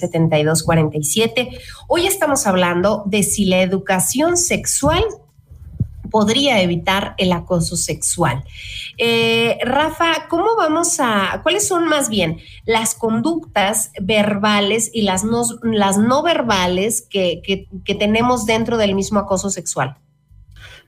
47. 0.64 1.48
Hoy 1.86 2.06
estamos 2.08 2.48
hablando 2.48 3.04
de 3.06 3.22
si 3.22 3.44
la 3.44 3.62
educación 3.62 4.36
sexual 4.36 5.04
podría 6.10 6.60
evitar 6.62 7.14
el 7.18 7.32
acoso 7.32 7.76
sexual. 7.76 8.44
Eh, 8.98 9.58
Rafa, 9.62 10.28
¿cómo 10.28 10.56
vamos 10.56 10.98
a, 11.00 11.40
cuáles 11.42 11.66
son 11.66 11.88
más 11.88 12.08
bien 12.08 12.38
las 12.64 12.94
conductas 12.94 13.92
verbales 14.00 14.90
y 14.92 15.02
las 15.02 15.24
no, 15.24 15.42
las 15.62 15.98
no 15.98 16.22
verbales 16.22 17.06
que, 17.08 17.68
tenemos 17.98 18.46
dentro 18.46 18.76
del 18.76 18.94
mismo 18.94 19.18
acoso 19.18 19.50
sexual? 19.50 19.96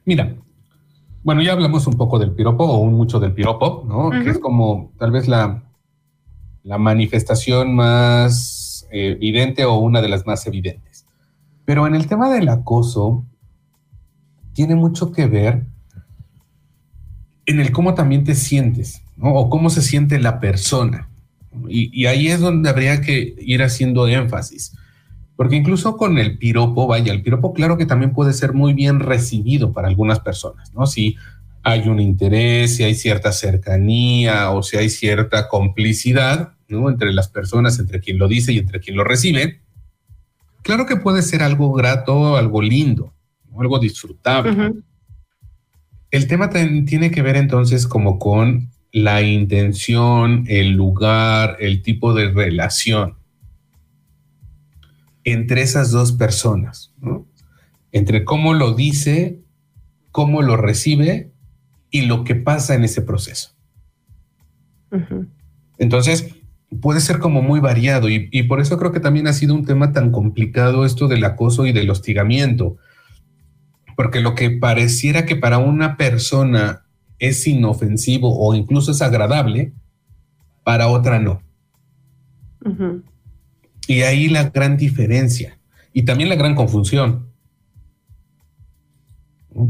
Mira, 0.05 0.35
bueno, 1.23 1.43
ya 1.43 1.53
hablamos 1.53 1.87
un 1.87 1.95
poco 1.95 2.19
del 2.19 2.33
piropo 2.33 2.65
o 2.65 2.79
un 2.79 2.95
mucho 2.95 3.21
del 3.21 3.35
piropo, 3.35 3.85
¿no? 3.87 4.11
Que 4.11 4.31
es 4.31 4.39
como 4.39 4.93
tal 4.99 5.11
vez 5.11 5.29
la, 5.29 5.63
la 6.63 6.79
manifestación 6.79 7.75
más 7.75 8.87
eh, 8.91 9.13
evidente 9.13 9.65
o 9.65 9.77
una 9.77 10.01
de 10.01 10.09
las 10.09 10.27
más 10.27 10.47
evidentes. 10.47 11.07
Pero 11.65 11.87
en 11.87 11.95
el 11.95 12.07
tema 12.07 12.31
del 12.31 12.49
acoso, 12.49 13.27
tiene 14.59 14.75
mucho 14.75 15.13
que 15.13 15.29
ver 15.29 15.67
en 17.47 17.61
el 17.61 17.71
cómo 17.71 17.95
también 17.95 18.25
te 18.25 18.35
sientes, 18.35 19.03
O 19.21 19.49
cómo 19.51 19.71
se 19.71 19.83
siente 19.83 20.19
la 20.19 20.41
persona. 20.41 21.09
Y, 21.69 22.07
ahí 22.07 22.27
es 22.27 22.41
donde 22.41 22.69
habría 22.69 23.01
que 23.01 23.37
ir 23.39 23.63
haciendo 23.63 24.09
énfasis. 24.09 24.75
Porque 25.37 25.55
incluso 25.55 25.97
con 25.97 26.19
el 26.19 26.39
piropo, 26.39 26.89
vaya, 26.89 27.13
el 27.13 27.23
piropo 27.23 27.53
claro 27.53 27.79
que 27.79 27.87
también 27.87 28.13
puede 28.13 28.33
ser 28.33 28.53
muy 28.53 28.73
bien 28.73 28.99
recibido 28.99 29.73
para 29.73 29.87
algunas 29.87 30.19
personas, 30.19 30.75
¿no? 30.75 30.87
Si 30.87 31.15
hay 31.63 31.89
un 31.89 32.01
interés, 32.01 32.75
si 32.75 32.83
hay 32.83 32.97
cierta 32.97 33.31
cercanía 33.31 34.51
o 34.51 34.65
si 34.65 34.77
hay 34.77 34.91
cierta 34.91 35.47
complicidad. 35.47 36.55
Entre 36.69 37.13
las 37.13 37.29
personas, 37.29 37.79
entre 37.79 38.01
quien 38.01 38.19
lo 38.19 38.27
dice 38.27 38.53
y 38.53 38.59
entre 38.59 38.81
quien 38.81 38.97
lo 38.97 39.05
recibe, 39.05 39.61
claro 40.63 40.85
que 40.85 40.97
puede 40.97 41.23
ser 41.23 41.45
algo 41.45 41.73
grato, 41.73 42.37
algo 42.37 42.61
lindo, 42.61 43.15
algo 43.63 43.79
disfrutable. 43.79 44.75
El 46.11 46.27
tema 46.27 46.51
tiene 46.51 47.11
que 47.11 47.23
ver 47.23 47.37
entonces 47.37 47.87
como 47.87 48.19
con 48.19 48.71
la 48.93 49.23
intención, 49.23 50.45
el 50.49 50.73
lugar, 50.73 51.57
el 51.61 51.83
tipo 51.83 52.15
de 52.15 52.31
relación 52.31 53.19
entre 55.33 55.63
esas 55.63 55.91
dos 55.91 56.13
personas, 56.13 56.95
entre 57.93 58.25
cómo 58.25 58.55
lo 58.55 58.75
dice, 58.75 59.43
cómo 60.11 60.43
lo 60.43 60.57
recibe 60.57 61.33
y 61.91 62.03
lo 62.03 62.25
que 62.25 62.35
pasa 62.35 62.75
en 62.75 62.85
ese 62.85 63.03
proceso. 63.03 63.51
Entonces, 65.79 66.35
puede 66.81 67.01
ser 67.01 67.19
como 67.19 67.43
muy 67.43 67.61
variado 67.61 68.09
y, 68.09 68.29
y, 68.33 68.45
por 68.45 68.61
eso 68.61 68.79
creo 68.79 68.93
que 68.93 69.01
también 69.01 69.27
ha 69.27 69.33
sido 69.33 69.55
un 69.55 69.65
tema 69.65 69.93
tan 69.93 70.13
complicado 70.13 70.87
esto 70.87 71.09
del 71.09 71.25
acoso 71.25 71.67
y 71.67 71.73
del 71.73 71.91
hostigamiento, 71.91 72.79
porque 73.99 74.21
lo 74.21 74.37
que 74.37 74.49
pareciera 74.49 75.27
que 75.27 75.35
para 75.35 75.59
una 75.59 75.97
persona 75.97 76.85
es 77.19 77.45
inofensivo 77.49 78.39
o 78.39 78.55
incluso 78.55 78.93
es 78.93 79.03
agradable, 79.03 79.73
para 80.63 80.87
otra 80.87 81.19
no. 81.19 81.43
Y 83.89 84.03
ahí 84.03 84.29
la 84.29 84.51
gran 84.51 84.77
diferencia 84.77 85.59
y 85.93 86.05
también 86.05 86.29
la 86.29 86.37
gran 86.37 86.55
confusión. 86.55 87.27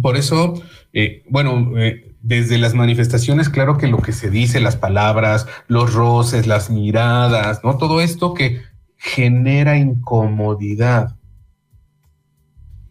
Por 0.03 0.19
eso, 0.19 0.63
eh, 0.93 1.25
bueno, 1.31 1.79
eh, 1.79 2.15
desde 2.21 2.59
las 2.59 2.75
manifestaciones, 2.75 3.49
claro 3.49 3.79
que 3.79 3.87
lo 3.87 3.97
que 3.97 4.13
se 4.13 4.29
dice, 4.29 4.61
las 4.61 4.77
palabras, 4.77 5.47
los 5.69 5.95
roces, 5.95 6.47
las 6.47 6.69
miradas, 6.69 7.65
¿no? 7.65 7.79
Todo 7.79 8.03
esto 8.03 8.35
que 8.35 8.61
genera 8.99 9.79
incomodidad 9.79 11.18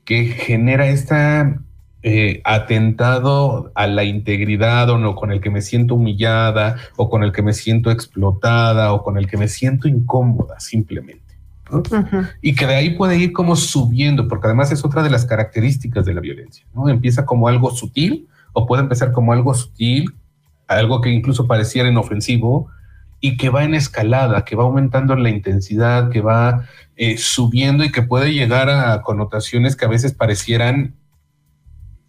que 0.08 0.24
genera 0.24 0.88
esta 0.88 1.60
eh, 2.02 2.39
atentado 2.46 3.74
a 3.76 3.88
la 3.88 4.06
integridad 4.06 4.89
o 4.89 4.98
no, 4.98 5.15
con 5.15 5.34
el 5.34 5.41
que 5.41 5.50
me 5.50 5.62
siento 5.62 5.96
humillada 5.96 6.78
o 6.96 7.10
con 7.10 7.24
el 7.24 7.34
que 7.34 7.41
me 7.41 7.52
siento 7.52 7.91
explotada 7.91 8.93
o 8.93 9.04
con 9.04 9.17
el 9.17 9.28
que 9.28 9.36
me 9.36 9.50
siento 9.50 9.89
incómoda 9.89 10.62
simplemente. 10.62 11.36
Y 12.41 12.56
que 12.56 12.65
de 12.65 12.76
ahí 12.76 12.91
puede 12.91 13.17
ir 13.17 13.34
como 13.34 13.58
subiendo, 13.58 14.30
porque 14.30 14.48
además 14.48 14.72
es 14.72 14.86
otra 14.86 15.04
de 15.04 15.10
las 15.10 15.26
características 15.26 16.06
de 16.06 16.13
la 16.13 16.22
violencia. 16.22 16.65
¿no? 16.74 16.88
Empieza 16.88 17.26
como 17.26 17.50
algo 17.50 17.72
sutil 17.72 18.30
o 18.54 18.65
puede 18.65 18.84
empezar 18.84 19.12
como 19.12 19.34
algo 19.34 19.54
sutil, 19.54 20.13
algo 20.70 21.02
que 21.02 21.10
incluso 21.10 21.48
pareciera 21.48 21.89
inofensivo, 21.89 22.70
y 23.19 23.38
que 23.38 23.49
va 23.49 23.63
en 23.63 23.73
escalada, 23.73 24.45
que 24.45 24.56
va 24.56 24.63
aumentando 24.63 25.15
la 25.15 25.30
intensidad, 25.30 26.10
que 26.10 26.21
va 26.21 26.65
eh, 26.95 27.17
subiendo 27.17 27.84
y 27.84 27.91
que 27.91 28.01
puede 28.01 28.34
llegar 28.34 28.69
a 28.69 29.01
connotaciones 29.01 29.75
que 29.75 29.86
a 29.86 29.89
veces 29.89 30.13
parecieran 30.13 30.95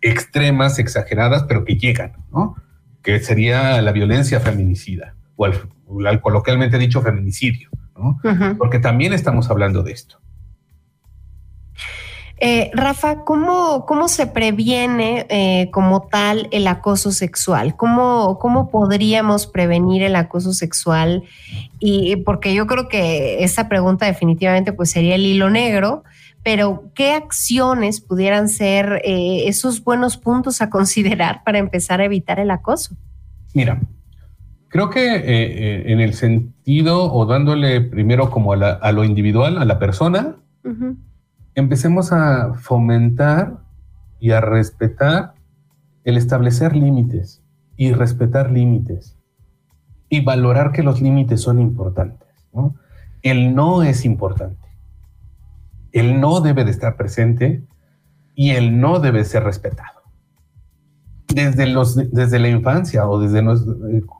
extremas, 0.00 0.78
exageradas, 0.78 1.44
pero 1.44 1.64
que 1.64 1.76
llegan, 1.76 2.12
¿no? 2.30 2.56
Que 3.02 3.20
sería 3.20 3.80
la 3.82 3.92
violencia 3.92 4.40
feminicida 4.40 5.14
o 5.36 5.46
al, 5.46 6.20
coloquialmente 6.20 6.78
dicho 6.78 7.00
feminicidio, 7.00 7.70
¿no? 7.96 8.20
Porque 8.58 8.78
también 8.78 9.12
estamos 9.12 9.50
hablando 9.50 9.82
de 9.82 9.92
esto. 9.92 10.20
Eh, 12.40 12.70
Rafa, 12.72 13.24
¿cómo, 13.24 13.84
¿cómo, 13.84 14.06
se 14.06 14.28
previene 14.28 15.26
eh, 15.28 15.70
como 15.72 16.02
tal 16.02 16.48
el 16.52 16.68
acoso 16.68 17.10
sexual? 17.10 17.74
¿Cómo, 17.74 18.38
¿Cómo 18.38 18.70
podríamos 18.70 19.48
prevenir 19.48 20.04
el 20.04 20.14
acoso 20.14 20.52
sexual? 20.52 21.24
Y 21.80 22.16
porque 22.16 22.54
yo 22.54 22.68
creo 22.68 22.88
que 22.88 23.42
esa 23.42 23.68
pregunta 23.68 24.06
definitivamente 24.06 24.72
pues 24.72 24.90
sería 24.90 25.16
el 25.16 25.26
hilo 25.26 25.50
negro, 25.50 26.04
pero 26.44 26.84
¿qué 26.94 27.12
acciones 27.12 28.00
pudieran 28.00 28.48
ser 28.48 29.02
eh, 29.04 29.48
esos 29.48 29.82
buenos 29.82 30.16
puntos 30.16 30.62
a 30.62 30.70
considerar 30.70 31.42
para 31.44 31.58
empezar 31.58 32.00
a 32.00 32.04
evitar 32.04 32.38
el 32.38 32.52
acoso? 32.52 32.94
Mira, 33.52 33.80
creo 34.68 34.90
que 34.90 35.82
en 35.90 36.00
el 36.00 36.14
sentido 36.14 37.12
o 37.12 37.26
dándole 37.26 37.80
primero 37.80 38.30
como 38.30 38.52
a, 38.52 38.92
lo 38.92 39.02
individual, 39.02 39.58
a 39.58 39.64
la 39.64 39.80
persona, 39.80 40.36
empecemos 41.58 42.12
a 42.12 42.54
fomentar 42.54 43.58
y 44.20 44.30
a 44.30 44.40
respetar 44.40 45.34
el 46.04 46.16
establecer 46.16 46.76
límites 46.76 47.42
y 47.76 47.92
respetar 47.92 48.50
límites 48.50 49.18
y 50.08 50.24
valorar 50.24 50.72
que 50.72 50.82
los 50.82 51.02
límites 51.02 51.42
son 51.42 51.60
importantes. 51.60 52.28
El 53.22 53.54
no 53.54 53.82
es 53.82 54.04
importante. 54.04 54.68
El 55.92 56.20
no 56.20 56.40
debe 56.40 56.64
de 56.64 56.70
estar 56.70 56.96
presente 56.96 57.64
y 58.34 58.50
el 58.50 58.80
no 58.80 59.00
debe 59.00 59.24
ser 59.24 59.42
respetado. 59.42 59.98
Desde, 61.34 61.66
los, 61.66 61.96
desde 61.96 62.38
la 62.38 62.48
infancia 62.48 63.06
o 63.08 63.20
desde 63.20 63.44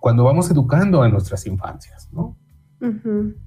cuando 0.01 0.25
vamos 0.25 0.51
educando 0.51 1.03
a 1.03 1.09
nuestras 1.09 1.47
infancias, 1.47 2.09
¿no? 2.13 2.37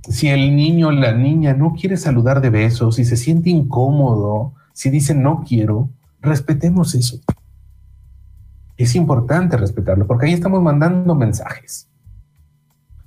Si 0.09 0.27
el 0.27 0.55
niño 0.55 0.89
o 0.89 0.91
la 0.91 1.13
niña 1.13 1.53
no 1.53 1.73
quiere 1.73 1.97
saludar 1.97 2.41
de 2.41 2.49
besos, 2.49 2.95
si 2.95 3.05
se 3.05 3.15
siente 3.15 3.49
incómodo, 3.49 4.53
si 4.73 4.89
dice 4.89 5.15
no 5.15 5.43
quiero, 5.47 5.89
respetemos 6.21 6.95
eso. 6.95 7.19
Es 8.77 8.95
importante 8.95 9.57
respetarlo 9.57 10.07
porque 10.07 10.25
ahí 10.25 10.33
estamos 10.33 10.61
mandando 10.61 11.15
mensajes. 11.15 11.87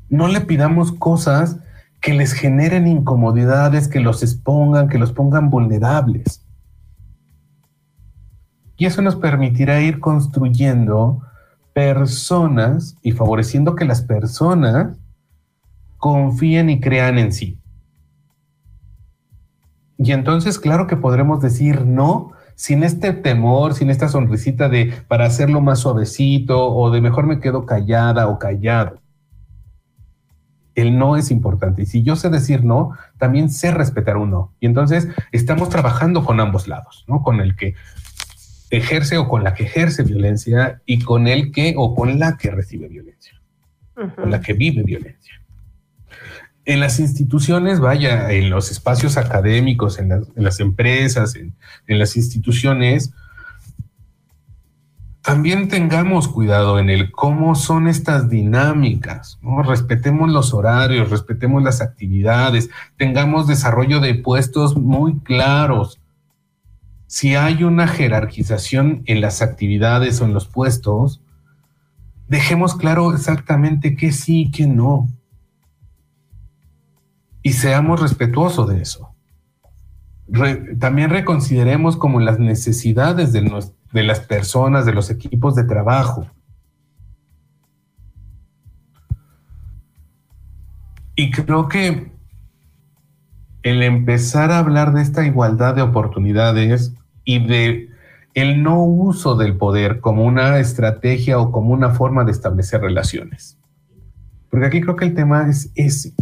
No 0.08 0.28
le 0.28 0.40
pidamos 0.40 0.92
cosas 0.92 1.58
que 2.00 2.14
les 2.14 2.32
generen 2.32 2.86
incomodidades, 2.86 3.88
que 3.88 4.00
los 4.00 4.22
expongan, 4.22 4.88
que 4.88 4.98
los 4.98 5.12
pongan 5.12 5.50
vulnerables. 5.50 6.44
Y 8.76 8.86
eso 8.86 9.02
nos 9.02 9.16
permitirá 9.16 9.80
ir 9.80 10.00
construyendo 10.00 11.22
personas 11.72 12.96
y 13.02 13.12
favoreciendo 13.12 13.74
que 13.74 13.84
las 13.84 14.02
personas 14.02 14.98
confíen 16.04 16.68
y 16.68 16.80
crean 16.80 17.16
en 17.16 17.32
sí. 17.32 17.58
Y 19.96 20.12
entonces, 20.12 20.58
claro 20.58 20.86
que 20.86 20.98
podremos 20.98 21.40
decir 21.40 21.86
no 21.86 22.32
sin 22.56 22.84
este 22.84 23.14
temor, 23.14 23.72
sin 23.72 23.88
esta 23.88 24.10
sonrisita 24.10 24.68
de 24.68 24.92
para 25.08 25.24
hacerlo 25.24 25.62
más 25.62 25.78
suavecito 25.78 26.74
o 26.74 26.90
de 26.90 27.00
mejor 27.00 27.26
me 27.26 27.40
quedo 27.40 27.64
callada 27.64 28.28
o 28.28 28.38
callado. 28.38 29.00
El 30.74 30.98
no 30.98 31.16
es 31.16 31.30
importante. 31.30 31.84
Y 31.84 31.86
si 31.86 32.02
yo 32.02 32.16
sé 32.16 32.28
decir 32.28 32.66
no, 32.66 32.90
también 33.16 33.48
sé 33.48 33.70
respetar 33.70 34.18
un 34.18 34.30
no. 34.30 34.52
Y 34.60 34.66
entonces 34.66 35.08
estamos 35.32 35.70
trabajando 35.70 36.22
con 36.22 36.38
ambos 36.38 36.68
lados, 36.68 37.06
¿no? 37.08 37.22
Con 37.22 37.40
el 37.40 37.56
que 37.56 37.76
ejerce 38.68 39.16
o 39.16 39.26
con 39.26 39.42
la 39.42 39.54
que 39.54 39.64
ejerce 39.64 40.02
violencia 40.02 40.82
y 40.84 40.98
con 40.98 41.28
el 41.28 41.50
que 41.50 41.72
o 41.78 41.94
con 41.94 42.18
la 42.18 42.36
que 42.36 42.50
recibe 42.50 42.88
violencia, 42.88 43.40
con 43.94 44.30
la 44.30 44.42
que 44.42 44.52
vive 44.52 44.82
violencia 44.82 45.43
en 46.66 46.80
las 46.80 46.98
instituciones, 46.98 47.80
vaya, 47.80 48.30
en 48.30 48.50
los 48.50 48.70
espacios 48.70 49.16
académicos, 49.16 49.98
en, 49.98 50.26
las, 50.34 50.60
empresas, 50.60 51.34
en, 51.34 51.54
las 51.86 52.16
instituciones, 52.16 53.12
también 55.20 55.68
tengamos 55.68 56.28
cuidado 56.28 56.78
en 56.78 56.90
el 56.90 57.10
cómo 57.10 57.54
son 57.54 57.86
estas 57.86 58.28
dinámicas, 58.30 59.38
¿no? 59.42 59.62
respetemos 59.62 60.30
los 60.30 60.52
horarios, 60.54 61.10
respetemos 61.10 61.62
las 61.62 61.80
actividades, 61.80 62.70
tengamos 62.96 63.46
desarrollo 63.46 64.00
de 64.00 64.14
puestos 64.14 64.76
muy 64.76 65.18
claros. 65.20 66.00
Si 67.06 67.36
hay 67.36 67.62
una 67.64 67.88
jerarquización 67.88 69.02
en 69.06 69.20
las 69.20 69.40
actividades 69.40 70.20
o 70.20 70.24
en 70.24 70.34
los 70.34 70.46
puestos, 70.46 71.22
dejemos 72.26 72.74
claro 72.74 73.12
exactamente 73.14 73.96
qué 73.96 74.12
sí 74.12 74.42
y 74.42 74.50
qué 74.50 74.66
no 74.66 75.08
y 77.44 77.52
seamos 77.52 78.00
respetuosos 78.00 78.68
de 78.68 78.80
eso. 78.80 79.14
también 80.80 81.10
reconsideremos 81.10 81.96
como 81.98 82.18
las 82.18 82.38
necesidades 82.38 83.32
de, 83.32 83.42
de 83.92 84.02
las 84.02 84.20
personas, 84.20 84.86
de 84.86 84.94
los 84.94 85.10
equipos 85.10 85.54
de 85.54 85.64
trabajo. 85.64 86.26
Y 91.14 91.30
creo 91.30 91.68
que 91.68 92.10
el 93.62 93.82
empezar 93.82 94.50
a 94.50 94.58
hablar 94.58 94.94
de 94.94 95.02
esta 95.02 95.26
igualdad 95.26 95.74
de 95.74 95.82
oportunidades 95.82 96.94
y 97.24 97.46
de 97.46 97.90
el 98.32 98.62
no 98.62 98.82
uso 98.82 99.36
del 99.36 99.58
poder 99.58 100.00
como 100.00 100.24
una 100.24 100.58
estrategia 100.58 101.38
o 101.38 101.52
como 101.52 101.74
una 101.74 101.90
forma 101.90 102.24
de 102.24 102.32
establecer 102.32 102.80
relaciones. 102.80 103.58
Porque 104.48 104.66
aquí 104.66 104.80
creo 104.80 104.96
que 104.96 105.04
el 105.04 105.14
tema 105.14 105.48
es 105.48 105.70
ese. 105.74 106.14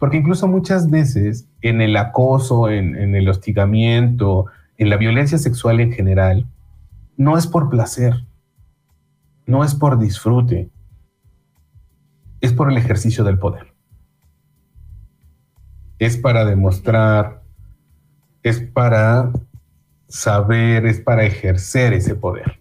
Porque 0.00 0.16
incluso 0.16 0.48
muchas 0.48 0.88
veces 0.88 1.46
en 1.60 1.82
el 1.82 1.94
acoso, 1.94 2.70
en, 2.70 3.14
el 3.14 3.28
hostigamiento, 3.28 4.46
en 4.78 4.88
la 4.88 4.96
violencia 4.96 5.36
sexual 5.36 5.78
en 5.78 5.92
general, 5.92 6.46
no 7.18 7.36
es 7.36 7.46
por 7.46 7.68
placer, 7.68 8.24
no 9.44 9.62
es 9.62 9.74
por 9.74 9.98
disfrute, 9.98 10.70
es 12.40 12.54
por 12.54 12.72
el 12.72 12.78
ejercicio 12.78 13.24
del 13.24 13.38
poder. 13.38 13.74
Es 15.98 16.16
para 16.16 16.46
demostrar, 16.46 17.42
es 18.42 18.58
para 18.58 19.30
saber, 20.08 20.86
es 20.86 20.98
para 20.98 21.24
ejercer 21.24 21.92
ese 21.92 22.14
poder. 22.14 22.58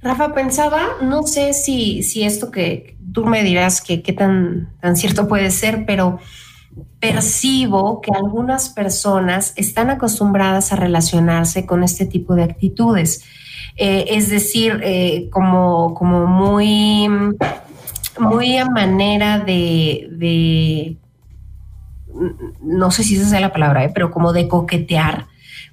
Rafa, 0.00 0.32
pensaba, 0.34 0.82
no 1.02 1.24
sé 1.24 1.52
si, 1.52 2.04
si 2.04 2.22
esto 2.22 2.52
que 2.52 2.95
tú 3.12 3.24
me 3.24 3.42
dirás 3.42 3.80
que 3.80 4.02
qué 4.02 4.12
tan, 4.12 4.70
tan 4.80 4.96
cierto 4.96 5.28
puede 5.28 5.50
ser, 5.50 5.84
pero 5.86 6.18
percibo 7.00 8.00
que 8.00 8.10
algunas 8.12 8.68
personas 8.68 9.52
están 9.56 9.90
acostumbradas 9.90 10.72
a 10.72 10.76
relacionarse 10.76 11.66
con 11.66 11.82
este 11.82 12.06
tipo 12.06 12.34
de 12.34 12.44
actitudes. 12.44 13.24
Eh, 13.76 14.06
es 14.08 14.30
decir, 14.30 14.80
eh, 14.82 15.28
como, 15.30 15.94
como 15.94 16.26
muy, 16.26 17.08
muy 18.18 18.56
a 18.56 18.64
manera 18.66 19.38
de, 19.38 20.96
no 22.62 22.90
sé 22.90 23.02
si 23.02 23.16
esa 23.16 23.28
sea 23.28 23.40
la 23.40 23.52
palabra, 23.52 23.84
eh, 23.84 23.90
pero 23.94 24.10
como 24.10 24.32
de 24.32 24.48
coquetear 24.48 25.26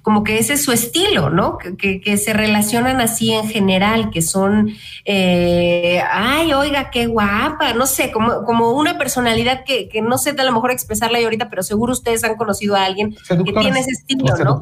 como 0.04 0.22
que 0.22 0.38
ese 0.38 0.52
es 0.52 0.62
su 0.62 0.70
estilo, 0.70 1.30
¿no? 1.30 1.56
Que, 1.56 2.16
se 2.18 2.34
relacionan 2.34 3.00
así 3.00 3.32
en 3.32 3.48
general, 3.48 4.10
que 4.10 4.20
son, 4.20 4.74
eh, 5.06 6.02
ay, 6.12 6.52
oiga, 6.52 6.90
qué 6.90 7.06
guapa, 7.06 7.72
no 7.72 7.86
sé, 7.86 8.12
como, 8.12 8.44
como 8.44 8.72
una 8.72 8.98
personalidad 8.98 9.64
que, 9.64 9.88
no 10.02 10.18
sé 10.18 10.34
a 10.38 10.44
lo 10.44 10.52
mejor 10.52 10.72
expresarla 10.72 11.18
ahorita, 11.20 11.48
pero 11.48 11.62
seguro 11.62 11.94
ustedes 11.94 12.22
han 12.22 12.36
conocido 12.36 12.76
a 12.76 12.84
alguien 12.84 13.16
que 13.26 13.52
tiene 13.54 13.80
ese 13.80 13.92
estilo, 13.92 14.36
¿no? 14.44 14.60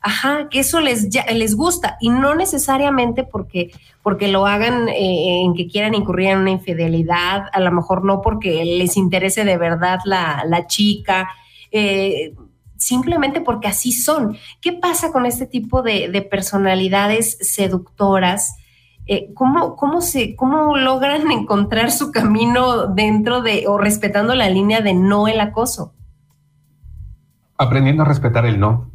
ajá, 0.00 0.48
que 0.50 0.60
eso 0.60 0.80
les, 0.80 1.08
les 1.32 1.56
gusta 1.56 1.96
y 1.98 2.10
no 2.10 2.36
necesariamente 2.36 3.24
porque, 3.24 3.72
porque 4.02 4.28
lo 4.28 4.46
hagan 4.46 4.88
eh, 4.88 5.42
en 5.42 5.54
que 5.54 5.66
quieran 5.66 5.94
incurrir 5.94 6.28
en 6.28 6.38
una 6.38 6.50
infidelidad, 6.52 7.46
a 7.52 7.58
lo 7.58 7.72
mejor 7.72 8.04
no 8.04 8.20
porque 8.20 8.64
les 8.64 8.96
interese 8.96 9.44
de 9.44 9.56
verdad 9.56 9.98
la, 10.04 10.44
la 10.46 10.68
chica. 10.68 11.28
Eh, 11.72 12.34
simplemente 12.84 13.40
porque 13.40 13.68
así 13.68 13.92
son. 13.92 14.36
¿Qué 14.60 14.72
pasa 14.72 15.10
con 15.10 15.26
este 15.26 15.46
tipo 15.46 15.82
de, 15.82 16.26
personalidades 16.30 17.38
seductoras? 17.40 18.56
Eh, 19.06 19.32
¿cómo, 19.34 19.76
cómo, 19.76 20.00
se, 20.00 20.36
¿Cómo 20.36 20.76
logran 20.76 21.30
encontrar 21.30 21.90
su 21.90 22.12
camino 22.12 22.86
dentro 22.86 23.42
de 23.42 23.64
o 23.66 23.78
respetando 23.78 24.34
la 24.34 24.50
línea 24.50 24.80
de 24.80 24.94
no 24.94 25.28
el 25.28 25.40
acoso? 25.40 25.94
Aprendiendo 27.56 28.02
a 28.02 28.06
respetar 28.06 28.44
el 28.46 28.60
no 28.60 28.90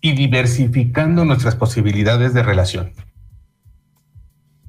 y 0.00 0.12
diversificando 0.12 1.24
nuestras 1.24 1.54
posibilidades 1.54 2.32
de 2.32 2.42
relación. 2.42 2.92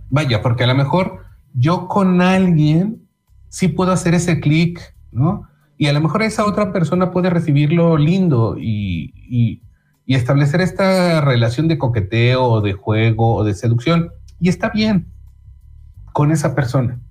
Vaya, 0.09 0.41
porque 0.41 0.65
a 0.65 0.67
lo 0.67 0.75
mejor 0.75 1.23
yo 1.53 1.87
con 1.87 2.21
alguien 2.21 3.07
sí 3.47 3.69
puedo 3.69 3.93
hacer 3.93 4.13
ese 4.13 4.41
clic, 4.41 4.93
¿no? 5.11 5.47
Y 5.81 5.87
a 5.87 5.93
lo 5.93 5.99
mejor 5.99 6.21
esa 6.21 6.45
otra 6.45 6.71
persona 6.71 7.09
puede 7.09 7.31
recibirlo 7.31 7.97
lindo 7.97 8.55
y, 8.55 9.63
establecer 10.05 10.61
esta 10.61 11.21
relación 11.21 11.67
de 11.67 11.79
coqueteo 11.79 12.43
o 12.43 12.61
de 12.61 12.73
juego 12.73 13.33
o 13.33 13.43
de 13.43 13.55
seducción. 13.55 14.11
Y 14.39 14.49
está 14.49 14.69
bien 14.69 15.11
con 16.13 16.31
esa 16.31 16.53
persona. 16.53 17.01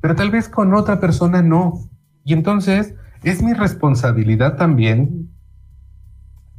Pero 0.00 0.14
tal 0.14 0.30
vez 0.30 0.48
con 0.48 0.72
otra 0.72 0.98
persona 0.98 1.42
no. 1.42 1.90
Y 2.24 2.32
entonces 2.32 2.94
es 3.22 3.42
mi 3.42 3.52
responsabilidad 3.52 4.56
también 4.56 5.30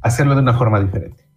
hacerlo 0.01 0.35
de 0.35 0.41
una 0.41 0.53
forma 0.53 0.79
diferente. 0.79 1.27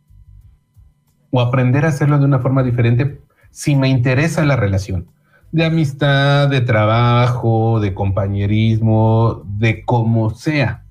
O 1.30 1.40
aprender 1.40 1.86
a 1.86 1.88
hacerlo 1.88 2.18
de 2.18 2.26
una 2.26 2.40
forma 2.40 2.62
diferente 2.62 3.22
si 3.50 3.74
me 3.74 3.88
interesa 3.88 4.44
la 4.44 4.56
relación 4.56 5.08
de 5.52 5.64
amistad, 5.64 6.48
de 6.48 6.60
trabajo, 6.60 7.80
de 7.80 7.94
compañerismo, 7.94 9.42
de 9.46 9.84
como 9.84 10.30
sea. 10.30 10.84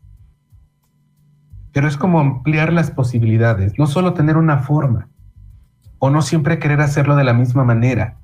Pero 1.72 1.88
es 1.88 1.98
como 1.98 2.20
ampliar 2.20 2.74
las 2.74 2.90
posibilidades, 2.90 3.78
no 3.78 3.86
solo 3.86 4.14
tener 4.14 4.38
una 4.38 4.60
forma, 4.60 5.10
o 6.00 6.10
no 6.10 6.22
siempre 6.22 6.60
querer 6.60 6.82
hacerlo 6.82 7.16
de 7.16 7.24
la 7.24 7.34
misma 7.34 7.64
manera. 7.64 8.18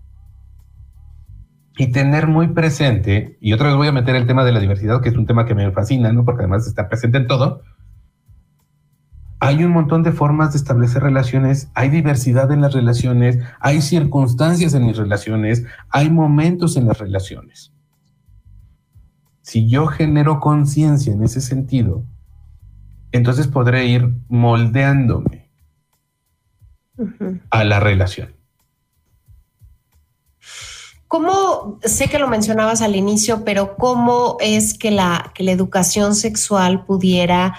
Y 1.75 1.91
tener 1.91 2.27
muy 2.27 2.47
presente, 2.49 3.38
y 3.41 3.53
otra 3.53 3.67
vez 3.67 3.77
voy 3.77 3.88
a 3.88 3.91
meter 3.91 4.15
el 4.15 4.27
tema 4.27 4.43
de 4.43 4.51
la 4.51 4.59
diversidad, 4.59 5.01
que 5.01 5.09
es 5.09 5.17
un 5.17 5.25
tema 5.25 5.45
que 5.45 5.55
me 5.55 5.71
fascina, 5.71 6.11
¿no? 6.13 6.23
Porque 6.23 6.43
además 6.43 6.67
está 6.67 6.88
presente 6.88 7.17
en 7.17 7.27
todo, 7.27 7.61
hay 9.43 9.61
un 9.65 9.73
montón 9.73 10.03
de 10.03 10.13
formas 10.13 10.53
de 10.53 10.57
establecer 10.57 11.03
relaciones, 11.03 11.67
hay 11.73 11.89
diversidad 11.89 12.49
en 12.53 12.61
las 12.61 12.71
relaciones, 12.71 13.39
hay 13.59 13.81
circunstancias 13.81 14.73
en 14.73 14.85
mis 14.85 14.95
relaciones, 14.95 15.65
hay 15.89 16.09
momentos 16.09 16.77
en 16.77 16.87
las 16.87 16.97
relaciones. 16.97 17.73
Si 19.41 19.67
yo 19.67 19.87
genero 19.87 20.39
conciencia 20.39 21.11
en 21.11 21.21
ese 21.25 21.41
sentido, 21.41 22.05
entonces 23.11 23.47
podré 23.47 23.85
ir 23.87 24.15
moldeándome 24.29 25.51
a 27.49 27.65
la 27.65 27.81
relación. 27.81 28.33
¿Cómo, 31.09 31.79
sé 31.83 32.07
que 32.07 32.17
lo 32.17 32.29
mencionabas 32.29 32.81
al 32.81 32.95
inicio, 32.95 33.43
pero 33.43 33.75
cómo 33.75 34.37
es 34.39 34.73
que 34.73 34.89
la, 34.89 35.33
que 35.35 35.43
la 35.43 35.51
educación 35.51 36.15
sexual 36.15 36.85
pudiera 36.85 37.55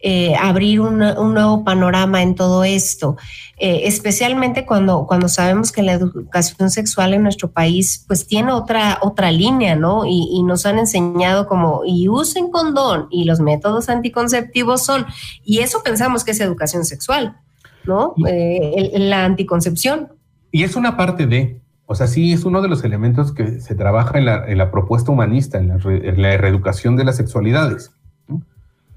eh, 0.00 0.36
abrir 0.36 0.80
un 0.80 0.98
nuevo 0.98 1.64
panorama 1.64 2.22
en 2.22 2.36
todo 2.36 2.62
esto, 2.62 3.16
eh, 3.56 3.80
especialmente 3.84 4.64
cuando, 4.64 5.06
cuando 5.08 5.28
sabemos 5.28 5.72
que 5.72 5.82
la 5.82 5.94
educación 5.94 6.70
sexual 6.70 7.14
en 7.14 7.24
nuestro 7.24 7.50
país 7.50 8.04
pues 8.06 8.24
tiene 8.24 8.52
otra, 8.52 8.98
otra 9.02 9.32
línea, 9.32 9.74
¿no? 9.74 10.04
Y, 10.06 10.44
nos 10.44 10.66
han 10.66 10.78
enseñado 10.78 11.48
como, 11.48 11.82
y 11.84 12.08
usen 12.08 12.50
condón, 12.52 13.08
y 13.10 13.24
los 13.24 13.40
métodos 13.40 13.88
anticonceptivos 13.88 14.84
son, 14.84 15.04
y 15.44 15.58
eso 15.58 15.82
pensamos 15.82 16.22
que 16.22 16.30
es 16.30 16.40
educación 16.40 16.84
sexual, 16.84 17.36
¿no? 17.84 18.14
Eh, 18.24 18.92
la 19.00 19.24
anticoncepción. 19.24 20.12
Y 20.52 20.62
es 20.62 20.76
una 20.76 20.96
parte 20.96 21.26
de, 21.26 21.60
o 21.86 21.96
sea, 21.96 22.06
sí 22.06 22.32
es 22.32 22.44
uno 22.44 22.62
de 22.62 22.68
los 22.68 22.84
elementos 22.84 23.32
que 23.32 23.60
se 23.60 23.74
trabaja 23.74 24.16
en 24.16 24.26
la, 24.26 24.46
en 24.46 24.58
la 24.58 24.70
propuesta 24.70 25.10
humanista, 25.10 25.58
en 25.58 25.68
la, 25.68 25.74
en 25.84 26.22
la 26.22 26.36
reeducación 26.36 26.96
de 26.96 27.04
las 27.04 27.16
sexualidades. 27.16 27.90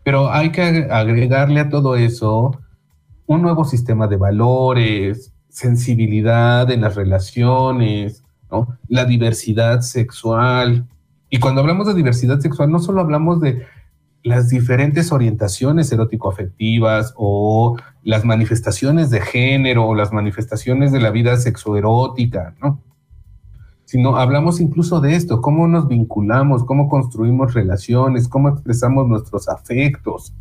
Pero 0.03 0.31
hay 0.31 0.51
que 0.51 0.87
agregarle 0.89 1.59
a 1.59 1.69
todo 1.69 1.95
eso 1.95 2.59
un 3.27 3.41
nuevo 3.41 3.63
sistema 3.65 4.07
de 4.07 4.17
valores, 4.17 5.31
sensibilidad 5.49 6.69
en 6.71 6.81
las 6.81 6.95
relaciones, 6.95 8.23
la 8.87 9.05
diversidad 9.05 9.81
sexual. 9.81 10.85
Y 11.29 11.39
cuando 11.39 11.61
hablamos 11.61 11.87
de 11.87 11.93
diversidad 11.93 12.39
sexual, 12.39 12.71
no 12.71 12.79
solo 12.79 13.01
hablamos 13.01 13.39
de 13.39 13.65
las 14.23 14.49
diferentes 14.49 15.11
orientaciones 15.11 15.91
erótico-afectivas 15.91 17.13
o 17.15 17.77
las 18.03 18.25
manifestaciones 18.25 19.09
de 19.09 19.21
género 19.21 19.87
o 19.87 19.95
las 19.95 20.11
manifestaciones 20.11 20.91
de 20.91 20.99
la 20.99 21.11
vida 21.11 21.37
sexoerótica, 21.37 22.55
¿no? 22.61 22.79
Sino 23.91 24.15
hablamos 24.15 24.61
incluso 24.61 25.01
de 25.01 25.17
esto, 25.17 25.41
cómo 25.41 25.67
nos 25.67 25.89
vinculamos, 25.89 26.63
cómo 26.63 26.87
construimos 26.87 27.53
relaciones, 27.53 28.29
cómo 28.29 28.47
expresamos 28.47 29.05
nuestros 29.05 29.49
afectos, 29.49 30.33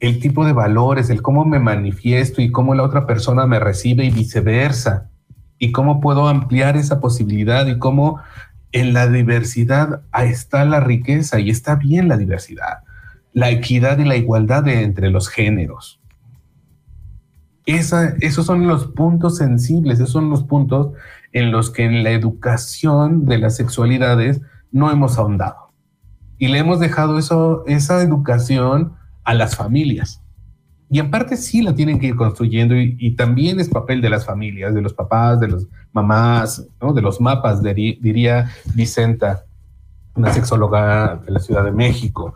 el 0.00 0.18
tipo 0.18 0.44
de 0.44 0.52
valores, 0.52 1.10
el 1.10 1.22
cómo 1.22 1.44
me 1.44 1.60
manifiesto 1.60 2.42
y 2.42 2.50
cómo 2.50 2.74
la 2.74 2.82
otra 2.82 3.06
persona 3.06 3.46
me 3.46 3.60
recibe 3.60 4.04
y 4.04 4.10
viceversa, 4.10 5.10
y 5.60 5.70
cómo 5.70 6.00
puedo 6.00 6.26
ampliar 6.26 6.76
esa 6.76 6.98
posibilidad 6.98 7.68
y 7.68 7.78
cómo 7.78 8.18
en 8.72 8.94
la 8.94 9.06
diversidad 9.06 10.02
está 10.24 10.64
la 10.64 10.80
riqueza 10.80 11.38
y 11.38 11.50
está 11.50 11.76
bien 11.76 12.08
la 12.08 12.16
diversidad, 12.16 12.78
la 13.32 13.50
equidad 13.50 14.00
y 14.00 14.04
la 14.06 14.16
igualdad 14.16 14.66
entre 14.66 15.08
los 15.08 15.28
géneros. 15.28 16.00
esos 17.64 18.44
son 18.44 18.66
los 18.66 18.88
puntos 18.88 19.36
sensibles, 19.36 20.00
esos 20.00 20.10
son 20.10 20.30
los 20.30 20.42
puntos 20.42 20.94
en 21.32 21.50
los 21.50 21.70
que 21.70 21.84
en 21.84 22.04
la 22.04 22.10
educación 22.10 23.24
de 23.24 23.38
las 23.38 23.56
sexualidades 23.56 24.40
no 24.70 24.90
hemos 24.90 25.18
ahondado. 25.18 25.72
Y 26.38 26.48
le 26.48 26.58
hemos 26.58 26.80
dejado 26.80 27.18
eso, 27.18 27.64
esa 27.66 28.02
educación 28.02 28.94
a 29.24 29.34
las 29.34 29.56
familias. 29.56 30.22
Y 30.90 30.98
en 30.98 31.10
parte 31.10 31.38
sí 31.38 31.62
la 31.62 31.74
tienen 31.74 31.98
que 31.98 32.08
ir 32.08 32.16
construyendo 32.16 32.76
y, 32.76 33.14
también 33.16 33.58
es 33.60 33.70
papel 33.70 34.02
de 34.02 34.10
las 34.10 34.26
familias, 34.26 34.74
de 34.74 34.82
los 34.82 34.92
papás, 34.92 35.40
de 35.40 35.48
las 35.48 35.66
mamás, 35.90 36.66
de 36.94 37.00
los 37.00 37.18
mapas, 37.18 37.62
diría 37.62 38.50
Vicenta, 38.74 39.44
una 40.14 40.30
sexóloga 40.34 41.16
de 41.24 41.32
la 41.32 41.40
Ciudad 41.40 41.64
de 41.64 41.72
México. 41.72 42.34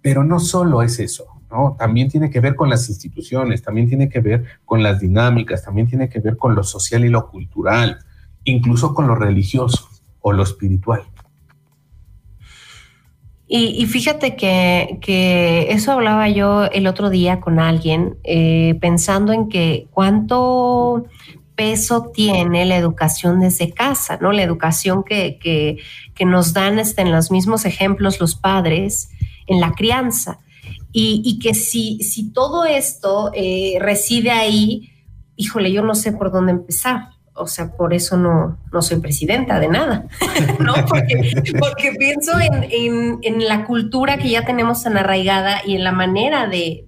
Pero 0.00 0.24
no 0.24 0.40
solo 0.40 0.82
es 0.82 0.98
eso, 0.98 1.26
¿no? 1.52 1.76
También 1.78 2.08
tiene 2.08 2.30
que 2.30 2.40
ver 2.40 2.56
con 2.56 2.70
las 2.70 2.88
instituciones, 2.88 3.62
también 3.62 3.88
tiene 3.88 4.08
que 4.08 4.20
ver 4.20 4.44
con 4.64 4.82
las 4.82 5.00
dinámicas, 5.00 5.62
también 5.62 5.86
tiene 5.86 6.08
que 6.08 6.18
ver 6.18 6.36
con 6.36 6.54
lo 6.54 6.64
social 6.64 7.04
y 7.04 7.08
lo 7.08 7.28
cultural, 7.28 7.98
incluso 8.44 8.94
con 8.94 9.06
lo 9.06 9.14
religioso 9.14 9.88
o 10.20 10.32
lo 10.32 10.42
espiritual. 10.42 11.02
Y, 13.54 13.84
fíjate 13.84 14.34
que, 14.34 15.66
eso 15.68 15.92
hablaba 15.92 16.26
yo 16.30 16.64
el 16.64 16.86
otro 16.86 17.10
día 17.10 17.38
con 17.40 17.58
alguien, 17.58 18.16
eh, 18.24 18.78
pensando 18.80 19.34
en 19.34 19.50
que 19.50 19.88
cuánto 19.90 21.04
peso 21.54 22.10
tiene 22.14 22.64
la 22.64 22.76
educación 22.76 23.40
desde 23.40 23.70
casa, 23.74 24.16
¿no? 24.22 24.32
La 24.32 24.42
educación 24.42 25.04
que, 25.04 25.38
que, 25.38 26.24
nos 26.24 26.54
dan 26.54 26.78
este, 26.78 27.02
en 27.02 27.12
los 27.12 27.30
mismos 27.30 27.66
ejemplos 27.66 28.20
los 28.20 28.36
padres 28.36 29.10
en 29.46 29.60
la 29.60 29.72
crianza. 29.72 30.38
Y, 30.94 31.38
que 31.38 31.54
si, 31.54 32.02
si 32.02 32.32
todo 32.32 32.66
esto 32.66 33.30
eh, 33.34 33.78
reside 33.80 34.30
ahí, 34.30 34.90
híjole, 35.36 35.72
yo 35.72 35.82
no 35.82 35.94
sé 35.94 36.12
por 36.12 36.30
dónde 36.30 36.52
empezar. 36.52 37.08
O 37.34 37.46
sea, 37.46 37.72
por 37.72 37.94
eso 37.94 38.18
no, 38.18 38.58
no 38.70 38.82
soy 38.82 39.00
presidenta 39.00 39.58
de 39.58 39.68
nada, 39.68 40.06
¿no? 40.58 40.74
Porque, 40.84 41.92
pienso 41.98 42.32
en, 42.38 43.48
la 43.48 43.64
cultura 43.64 44.18
que 44.18 44.28
ya 44.28 44.44
tenemos 44.44 44.82
tan 44.82 44.98
arraigada 44.98 45.62
y 45.64 45.74
en 45.74 45.84
la 45.84 45.92
manera 45.92 46.46
de, 46.46 46.86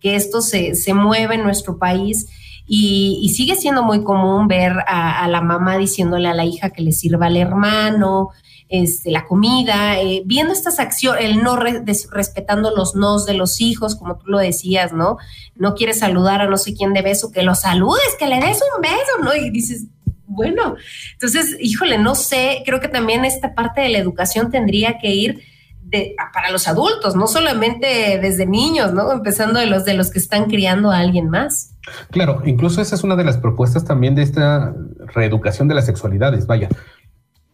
que 0.00 0.16
esto 0.16 0.40
se, 0.42 0.74
se 0.74 0.94
mueve 0.94 1.36
en 1.36 1.44
nuestro 1.44 1.78
país 1.78 2.26
y, 2.66 3.30
sigue 3.34 3.56
siendo 3.56 3.82
muy 3.82 4.02
común 4.02 4.48
ver 4.48 4.72
a, 4.86 5.26
la 5.28 5.40
mamá 5.40 5.78
diciéndole 5.78 6.28
a 6.28 6.34
la 6.34 6.44
hija 6.44 6.70
que 6.70 6.82
le 6.82 6.92
sirva 6.92 7.26
al 7.26 7.36
hermano, 7.36 8.30
este, 8.72 9.10
la 9.10 9.26
comida, 9.26 10.00
eh, 10.00 10.22
viendo 10.24 10.54
estas 10.54 10.78
acciones, 10.78 11.22
el 11.26 11.42
no 11.42 11.56
respetando 11.56 12.74
los 12.74 12.94
nos 12.94 13.26
de 13.26 13.34
los 13.34 13.60
hijos, 13.60 13.96
como 13.96 14.16
tú 14.16 14.30
lo 14.30 14.38
decías, 14.38 14.94
¿no? 14.94 15.18
No 15.56 15.74
quieres 15.74 15.98
saludar 15.98 16.40
a 16.40 16.48
no 16.48 16.56
sé 16.56 16.72
quién 16.72 16.94
de 16.94 17.02
beso, 17.02 17.30
que 17.30 17.42
lo 17.42 17.54
saludes, 17.54 18.16
que 18.18 18.26
le 18.26 18.40
des 18.40 18.58
un 18.74 18.80
beso, 18.80 19.18
¿no? 19.22 19.34
Y 19.34 19.50
dices, 19.50 19.84
bueno, 20.26 20.76
entonces, 21.12 21.54
híjole, 21.60 21.98
no 21.98 22.14
sé, 22.14 22.62
creo 22.64 22.80
que 22.80 22.88
también 22.88 23.26
esta 23.26 23.54
parte 23.54 23.82
de 23.82 23.90
la 23.90 23.98
educación 23.98 24.50
tendría 24.50 24.96
que 24.98 25.10
ir 25.10 25.42
de, 25.82 26.16
para 26.32 26.50
los 26.50 26.66
adultos, 26.66 27.14
no 27.14 27.26
solamente 27.26 28.18
desde 28.22 28.46
niños, 28.46 28.94
¿no? 28.94 29.12
Empezando 29.12 29.60
de 29.60 29.66
los 29.66 29.84
de 29.84 29.92
los 29.92 30.10
que 30.10 30.18
están 30.18 30.46
criando 30.46 30.90
a 30.90 30.98
alguien 31.00 31.28
más. 31.28 31.74
Claro, 32.10 32.40
incluso 32.46 32.80
esa 32.80 32.94
es 32.94 33.04
una 33.04 33.16
de 33.16 33.24
las 33.24 33.36
propuestas 33.36 33.84
también 33.84 34.14
de 34.14 34.22
esta 34.22 34.74
reeducación 35.14 35.68
de 35.68 35.74
las 35.74 35.84
sexualidades. 35.84 36.46
Vaya, 36.46 36.70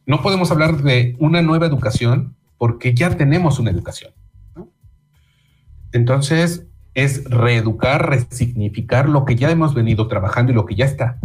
no 0.09 0.23
podemos 0.23 0.51
hablar 0.51 0.83
de 0.83 1.17
una 1.19 1.43
nueva 1.43 1.67
educación 1.67 2.35
porque 2.57 2.95
ya 2.95 3.15
tenemos 3.15 3.59
una 3.59 3.71
educación. 3.71 4.13
Entonces, 5.93 6.67
es 6.95 7.25
reeducar, 7.25 8.09
resignificar 8.09 9.07
lo 9.07 9.27
que 9.27 9.37
ya 9.37 9.51
hemos 9.51 9.75
venido 9.75 10.09
trabajando 10.09 10.51
y 10.51 10.55
lo 10.55 10.65
que 10.65 10.77
ya 10.77 10.87
está. 10.87 11.19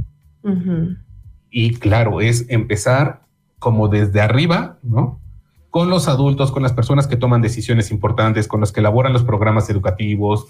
Y 1.50 1.76
claro, 1.76 2.20
es 2.20 2.46
empezar 2.50 3.22
como 3.58 3.88
desde 3.88 4.20
arriba, 4.20 4.80
¿no? 4.84 5.22
Con 5.70 5.90
los 5.90 6.10
adultos, 6.10 6.52
con 6.52 6.62
las 6.62 6.74
personas 6.74 7.08
que 7.08 7.16
toman 7.16 7.42
decisiones 7.42 7.90
importantes, 7.90 8.50
con 8.50 8.60
los 8.60 8.74
que 8.74 8.82
elaboran 8.82 9.14
los 9.14 9.24
programas 9.24 9.70
educativos, 9.70 10.48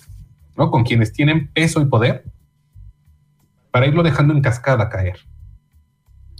¿no? 0.58 0.72
Con 0.72 0.84
quienes 0.84 1.14
tienen 1.14 1.50
peso 1.50 1.82
y 1.82 1.86
poder 1.86 2.26
para 3.70 3.86
irlo 3.86 4.02
dejando 4.02 4.34
en 4.34 4.42
cascada 4.42 4.90
caer. 4.90 5.20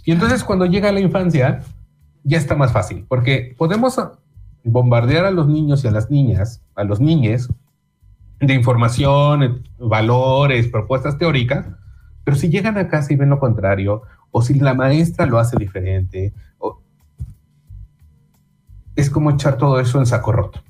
Y 0.04 0.10
entonces 0.10 0.42
cuando 0.42 0.66
llega 0.66 0.90
la 0.90 1.00
infancia, 1.00 1.62
ya 2.24 2.38
está 2.38 2.56
más 2.56 2.72
fácil, 2.72 3.04
porque 3.08 3.54
podemos 3.56 4.00
bombardear 4.64 5.26
a 5.26 5.30
los 5.30 5.46
niños 5.46 5.84
y 5.84 5.88
a 5.88 5.90
las 5.90 6.10
niñas, 6.10 6.62
a 6.74 6.84
los 6.84 7.00
niñes, 7.00 7.48
de 8.40 8.54
información, 8.54 9.62
valores, 9.78 10.68
propuestas 10.68 11.16
teóricas, 11.18 11.66
pero 12.24 12.36
si 12.36 12.48
llegan 12.48 12.76
a 12.78 12.88
casa 12.88 13.12
y 13.12 13.16
ven 13.16 13.30
lo 13.30 13.38
contrario, 13.38 14.02
o 14.30 14.42
si 14.42 14.54
la 14.54 14.74
maestra 14.74 15.26
lo 15.26 15.38
hace 15.38 15.56
diferente, 15.56 16.32
es 18.96 19.10
como 19.10 19.30
echar 19.30 19.56
todo 19.58 19.78
eso 19.80 19.98
en 19.98 20.06
saco 20.06 20.32
roto. 20.32 20.60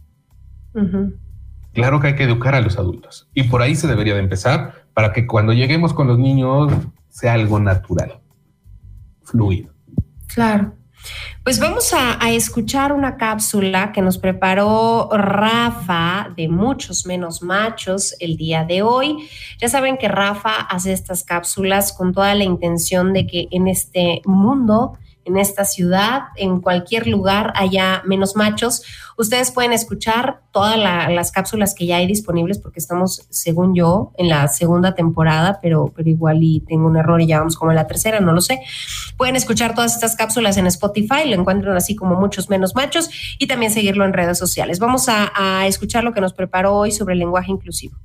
Claro 1.73 2.01
que 2.01 2.09
hay 2.09 2.15
que 2.17 2.25
educar 2.25 2.55
a 2.55 2.61
los 2.61 2.79
adultos 2.79 3.29
y 3.33 3.45
por 3.45 3.63
ahí 3.63 3.75
se 3.75 3.87
debería 3.87 4.15
de 4.15 4.21
empezar, 4.21 4.85
para 4.93 5.13
que 5.13 5.27
cuando 5.27 5.53
lleguemos 5.53 5.93
con 5.95 6.07
los 6.07 6.19
niños 6.19 6.73
sea 7.09 7.33
algo 7.33 7.59
natural, 7.61 8.21
fluido. 9.23 9.73
Claro. 10.27 10.75
Pues 11.43 11.59
vamos 11.59 11.93
a, 11.93 12.19
escuchar 12.31 12.93
una 12.93 13.17
cápsula 13.17 13.93
que 13.93 14.01
nos 14.01 14.17
preparó 14.17 15.11
Rafa 15.13 16.33
de 16.37 16.49
muchos 16.49 17.05
menos 17.05 17.43
machos 17.43 18.17
el 18.19 18.37
día 18.37 18.65
de 18.65 18.83
hoy. 18.83 19.29
Ya 19.61 19.69
saben 19.69 19.99
que 19.99 20.09
Rafa 20.09 20.55
hace 20.55 20.93
estas 20.93 21.23
cápsulas 21.23 21.93
con 21.93 22.13
toda 22.13 22.35
la 22.35 22.45
intención 22.45 23.13
de 23.13 23.27
que 23.27 23.49
en 23.51 23.69
este 23.69 24.23
mundo 24.25 24.99
en 25.25 25.39
esta 25.39 25.65
ciudad, 25.65 26.25
en 26.37 26.61
cualquier 26.61 27.07
lugar 27.07 27.53
haya 27.57 28.03
menos 28.05 28.37
machos. 28.37 28.83
Ustedes 29.17 29.51
pueden 29.51 29.73
escuchar 29.73 30.41
todas 30.51 30.77
las 30.79 31.33
cápsulas 31.33 31.75
que 31.75 31.87
ya 31.87 31.97
hay 31.97 32.07
disponibles 32.07 32.59
porque 32.59 32.81
estamos, 32.81 33.27
según 33.31 33.75
yo, 33.75 34.13
en 34.17 34.29
la 34.29 34.49
segunda 34.49 34.95
temporada, 34.95 35.59
pero, 35.63 35.93
pero 35.95 36.09
igual 36.09 36.43
y 36.43 36.61
tengo 36.61 36.87
un 36.87 36.97
error 36.97 37.21
y 37.21 37.27
ya 37.27 37.39
vamos 37.39 37.57
como 37.57 37.71
en 37.71 37.77
la 37.77 37.87
tercera, 37.87 38.21
no 38.21 38.33
lo 38.33 38.41
sé. 38.41 38.61
Pueden 39.17 39.37
escuchar 39.37 39.75
todas 39.75 39.95
estas 39.95 40.17
cápsulas 40.17 40.57
en 40.57 40.67
Spotify, 40.67 41.29
lo 41.29 41.37
encuentran 41.37 41.77
así 41.77 41.95
como 41.95 42.17
muchos 42.17 42.51
menos 42.51 42.75
machos 42.75 43.09
y 43.39 43.47
también 43.47 43.71
seguirlo 43.73 44.05
en 44.05 44.13
redes 44.13 44.39
sociales. 44.39 44.79
Vamos 44.79 45.09
a, 45.09 45.33
a 45.35 45.67
escuchar 45.67 46.05
lo 46.05 46.13
que 46.13 46.21
nos 46.21 46.33
preparó 46.33 46.75
hoy 46.75 46.93
sobre 46.93 47.15
el 47.15 47.21
lenguaje 47.21 47.51
inclusivo. 47.51 47.97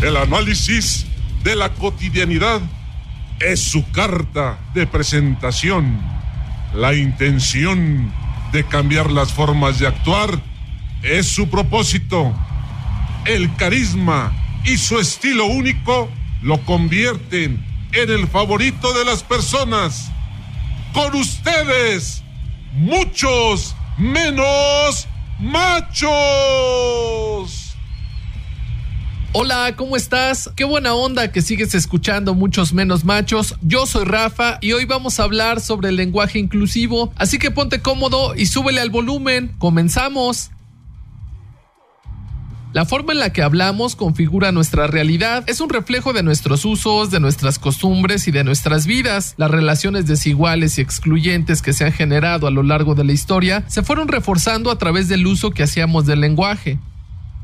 El 0.00 0.16
análisis 0.16 1.06
de 1.42 1.56
la 1.56 1.74
cotidianidad 1.74 2.60
es 3.40 3.60
su 3.60 3.90
carta 3.90 4.56
de 4.72 4.86
presentación. 4.86 6.00
La 6.72 6.94
intención 6.94 8.12
de 8.52 8.64
cambiar 8.64 9.10
las 9.10 9.32
formas 9.32 9.80
de 9.80 9.88
actuar 9.88 10.40
es 11.02 11.26
su 11.26 11.50
propósito. 11.50 12.32
El 13.24 13.52
carisma 13.56 14.32
y 14.64 14.76
su 14.76 15.00
estilo 15.00 15.46
único 15.46 16.08
lo 16.42 16.64
convierten 16.64 17.66
en 17.92 18.10
el 18.10 18.28
favorito 18.28 18.92
de 18.92 19.04
las 19.04 19.24
personas. 19.24 20.12
Con 20.92 21.16
ustedes, 21.16 22.22
muchos 22.72 23.74
menos 23.96 25.08
machos. 25.40 27.57
Hola, 29.40 29.76
¿cómo 29.76 29.96
estás? 29.96 30.50
Qué 30.56 30.64
buena 30.64 30.94
onda 30.94 31.30
que 31.30 31.42
sigues 31.42 31.72
escuchando 31.76 32.34
muchos 32.34 32.72
menos 32.72 33.04
machos. 33.04 33.54
Yo 33.62 33.86
soy 33.86 34.04
Rafa 34.04 34.58
y 34.60 34.72
hoy 34.72 34.84
vamos 34.84 35.20
a 35.20 35.22
hablar 35.22 35.60
sobre 35.60 35.90
el 35.90 35.94
lenguaje 35.94 36.40
inclusivo, 36.40 37.12
así 37.14 37.38
que 37.38 37.52
ponte 37.52 37.80
cómodo 37.80 38.34
y 38.34 38.46
súbele 38.46 38.80
al 38.80 38.90
volumen. 38.90 39.54
Comenzamos. 39.58 40.50
La 42.72 42.84
forma 42.84 43.12
en 43.12 43.20
la 43.20 43.32
que 43.32 43.42
hablamos 43.42 43.94
configura 43.94 44.50
nuestra 44.50 44.88
realidad, 44.88 45.44
es 45.46 45.60
un 45.60 45.70
reflejo 45.70 46.12
de 46.12 46.24
nuestros 46.24 46.64
usos, 46.64 47.12
de 47.12 47.20
nuestras 47.20 47.60
costumbres 47.60 48.26
y 48.26 48.32
de 48.32 48.42
nuestras 48.42 48.86
vidas. 48.86 49.34
Las 49.36 49.52
relaciones 49.52 50.08
desiguales 50.08 50.78
y 50.78 50.80
excluyentes 50.80 51.62
que 51.62 51.72
se 51.74 51.84
han 51.84 51.92
generado 51.92 52.48
a 52.48 52.50
lo 52.50 52.64
largo 52.64 52.96
de 52.96 53.04
la 53.04 53.12
historia 53.12 53.62
se 53.68 53.84
fueron 53.84 54.08
reforzando 54.08 54.72
a 54.72 54.78
través 54.78 55.06
del 55.06 55.28
uso 55.28 55.52
que 55.52 55.62
hacíamos 55.62 56.06
del 56.06 56.22
lenguaje. 56.22 56.80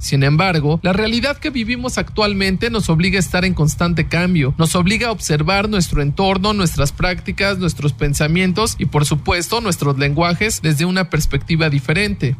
Sin 0.04 0.22
embargo, 0.22 0.80
la 0.82 0.92
realidad 0.92 1.38
que 1.38 1.48
vivimos 1.48 1.96
actualmente 1.96 2.68
nos 2.68 2.90
obliga 2.90 3.16
a 3.16 3.20
estar 3.20 3.46
en 3.46 3.54
constante 3.54 4.06
cambio, 4.06 4.54
nos 4.58 4.76
obliga 4.76 5.08
a 5.08 5.12
observar 5.12 5.70
nuestro 5.70 6.02
entorno, 6.02 6.52
nuestras 6.52 6.92
prácticas, 6.92 7.56
nuestros 7.56 7.94
pensamientos 7.94 8.76
y 8.78 8.84
por 8.84 9.06
supuesto 9.06 9.62
nuestros 9.62 9.96
lenguajes 9.98 10.60
desde 10.60 10.84
una 10.84 11.08
perspectiva 11.08 11.70
diferente. 11.70 12.36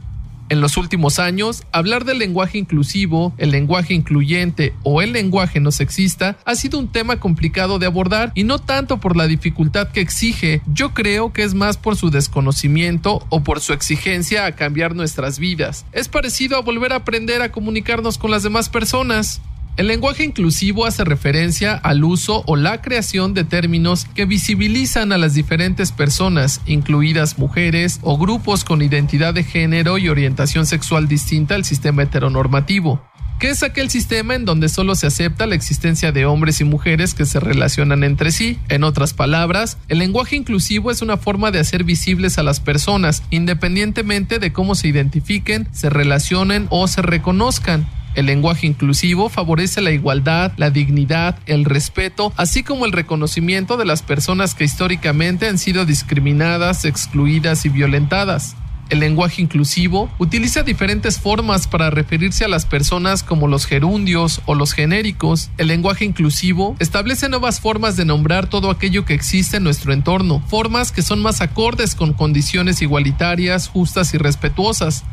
En 0.51 0.61
los 0.61 0.77
últimos 0.77 1.19
años, 1.19 1.63
hablar 1.73 2.05
del 2.05 2.19
lenguaje 2.19 2.59
inclusivo, 2.59 3.33
el 3.39 3.51
lenguaje 3.51 3.95
incluyente 3.95 4.75
o 4.83 5.01
el 5.01 5.13
lenguaje 5.13 5.59
no 5.59 5.73
sexista 5.73 6.37
ha 6.45 6.55
sido 6.55 6.79
un 6.79 6.89
tema 6.89 7.19
complicado 7.19 7.79
de 7.79 7.87
abordar 7.87 8.31
y 8.35 8.45
no 8.45 8.59
tanto 8.59 9.01
por 9.01 9.17
la 9.17 9.27
dificultad 9.27 9.89
que 9.89 10.01
exige, 10.01 10.61
yo 10.67 10.93
creo 10.93 11.33
que 11.33 11.45
es 11.45 11.55
más 11.55 11.79
por 11.79 11.97
su 11.97 12.11
desconocimiento 12.11 13.25
o 13.31 13.43
por 13.43 13.61
su 13.61 13.73
exigencia 13.73 14.45
a 14.45 14.53
cambiar 14.53 14.95
nuestras 14.95 15.39
vidas. 15.39 15.87
Es 15.93 16.09
parecido 16.09 16.59
a 16.59 16.63
volver 16.63 16.93
a 16.93 16.97
aprender 16.97 17.41
a 17.41 17.51
comunicarnos 17.51 18.19
con 18.19 18.31
las 18.31 18.43
demás 18.43 18.69
personas. 18.69 19.41
El 19.77 19.89
lenguaje 19.89 20.23
inclusivo 20.23 20.87
hace 20.87 21.03
referencia 21.05 21.75
al 21.75 22.05
uso 22.05 22.45
o 22.47 22.55
la 22.55 22.81
creación 22.81 23.35
de 23.35 23.43
términos 23.43 24.07
que 24.15 24.25
visibilizan 24.25 25.11
a 25.11 25.19
las 25.19 25.35
diferentes 25.35 25.91
personas, 25.91 26.61
incluidas 26.65 27.39
mujeres 27.39 27.99
o 28.03 28.17
grupos 28.17 28.63
con 28.63 28.83
identidad 28.83 29.35
de 29.35 29.43
género 29.43 29.99
y 29.99 30.09
orientación 30.09 30.65
sexual 30.67 31.09
distinta 31.09 31.57
al 31.57 31.65
sistema 31.65 32.05
heteronormativo. 32.05 33.03
que 33.41 33.51
es 33.51 33.65
aquel 33.65 33.91
sistema 33.91 34.37
en 34.37 34.45
donde 34.45 34.69
solo 34.69 34.95
se 34.95 35.09
acepta 35.09 35.49
la 35.49 35.57
existencia 35.57 36.13
de 36.13 36.25
hombres 36.25 36.61
y 36.61 36.65
mujeres 36.65 37.15
que 37.15 37.27
se 37.27 37.41
relacionan 37.41 38.05
entre 38.05 38.31
sí. 38.31 38.59
En 38.69 38.85
otras 38.85 39.13
palabras, 39.13 39.77
el 39.89 39.99
lenguaje 39.99 40.37
inclusivo 40.37 40.93
es 40.93 41.03
una 41.03 41.17
forma 41.17 41.51
de 41.51 41.59
hacer 41.59 41.83
visibles 41.83 42.39
a 42.39 42.45
las 42.45 42.61
personas, 42.61 43.25
independientemente 43.31 44.39
de 44.39 44.53
cómo 44.53 44.77
se 44.77 44.87
identifiquen, 44.87 45.69
se 45.73 45.91
relacionen 45.91 46.69
o 46.71 46.87
se 46.87 47.03
reconozcan. 47.03 47.87
El 48.15 48.27
lenguaje 48.27 48.67
inclusivo 48.67 49.29
favorece 49.29 49.81
la 49.81 49.91
igualdad, 49.91 50.53
la 50.57 50.71
dignidad, 50.71 51.39
el 51.47 51.65
respeto, 51.65 52.33
así 52.37 52.63
como 52.63 52.87
el 52.87 52.93
reconocimiento 52.93 53.77
de 53.77 53.85
las 53.85 54.03
personas 54.03 54.55
que 54.55 54.65
históricamente 54.65 55.49
han 55.49 55.59
sido 55.59 55.85
discriminadas, 55.85 56.85
excluidas 56.85 57.65
y 57.67 57.69
violentadas. 57.69 58.57
El 58.91 59.01
lenguaje 59.01 59.41
inclusivo 59.41 60.11
utiliza 60.19 60.63
diferentes 60.63 61.19
formas 61.19 61.67
para 61.67 61.89
referirse 61.89 62.45
a 62.45 62.49
las 62.49 62.67
personas 62.67 63.23
como 63.23 63.49
los 63.49 63.65
gerundios 63.67 64.43
o 64.45 64.55
los 64.55 64.73
genéricos. 64.73 65.51
El 65.57 65.69
lenguaje 65.69 66.05
inclusivo 66.05 66.77
establece 66.79 67.29
nuevas 67.31 67.61
formas 67.61 67.97
de 67.97 68.05
nombrar 68.05 68.47
todo 68.47 68.71
aquello 68.71 69.07
que 69.07 69.15
existe 69.15 69.57
en 69.57 69.65
nuestro 69.65 69.93
entorno, 69.95 70.45
formas 70.49 70.93
que 70.93 71.03
son 71.03 71.23
más 71.23 71.41
acordes 71.41 71.95
con 71.95 72.13
condiciones 72.13 72.83
igualitarias, 72.83 73.69
justas 73.69 74.13
y 74.13 74.19
respetuosas. 74.19 75.05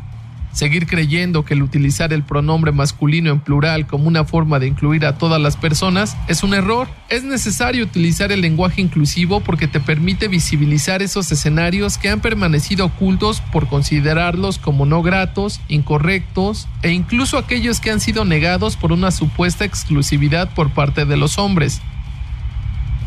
Seguir 0.52 0.86
creyendo 0.86 1.44
que 1.44 1.54
el 1.54 1.62
utilizar 1.62 2.12
el 2.12 2.22
pronombre 2.22 2.72
masculino 2.72 3.30
en 3.30 3.40
plural 3.40 3.86
como 3.86 4.06
una 4.06 4.24
forma 4.24 4.58
de 4.58 4.66
incluir 4.66 5.06
a 5.06 5.16
todas 5.16 5.40
las 5.40 5.56
personas 5.56 6.16
es 6.28 6.42
un 6.42 6.52
error. 6.52 6.88
Es 7.08 7.24
necesario 7.24 7.84
utilizar 7.84 8.32
el 8.32 8.42
lenguaje 8.42 8.82
inclusivo 8.82 9.40
porque 9.40 9.66
te 9.66 9.80
permite 9.80 10.28
visibilizar 10.28 11.02
esos 11.02 11.32
escenarios 11.32 11.96
que 11.96 12.10
han 12.10 12.20
permanecido 12.20 12.86
ocultos 12.86 13.40
por 13.52 13.66
considerarlos 13.66 14.58
como 14.58 14.84
no 14.84 15.02
gratos, 15.02 15.60
incorrectos 15.68 16.68
e 16.82 16.90
incluso 16.90 17.38
aquellos 17.38 17.80
que 17.80 17.90
han 17.90 18.00
sido 18.00 18.24
negados 18.24 18.76
por 18.76 18.92
una 18.92 19.10
supuesta 19.10 19.64
exclusividad 19.64 20.54
por 20.54 20.70
parte 20.70 21.06
de 21.06 21.16
los 21.16 21.38
hombres. 21.38 21.80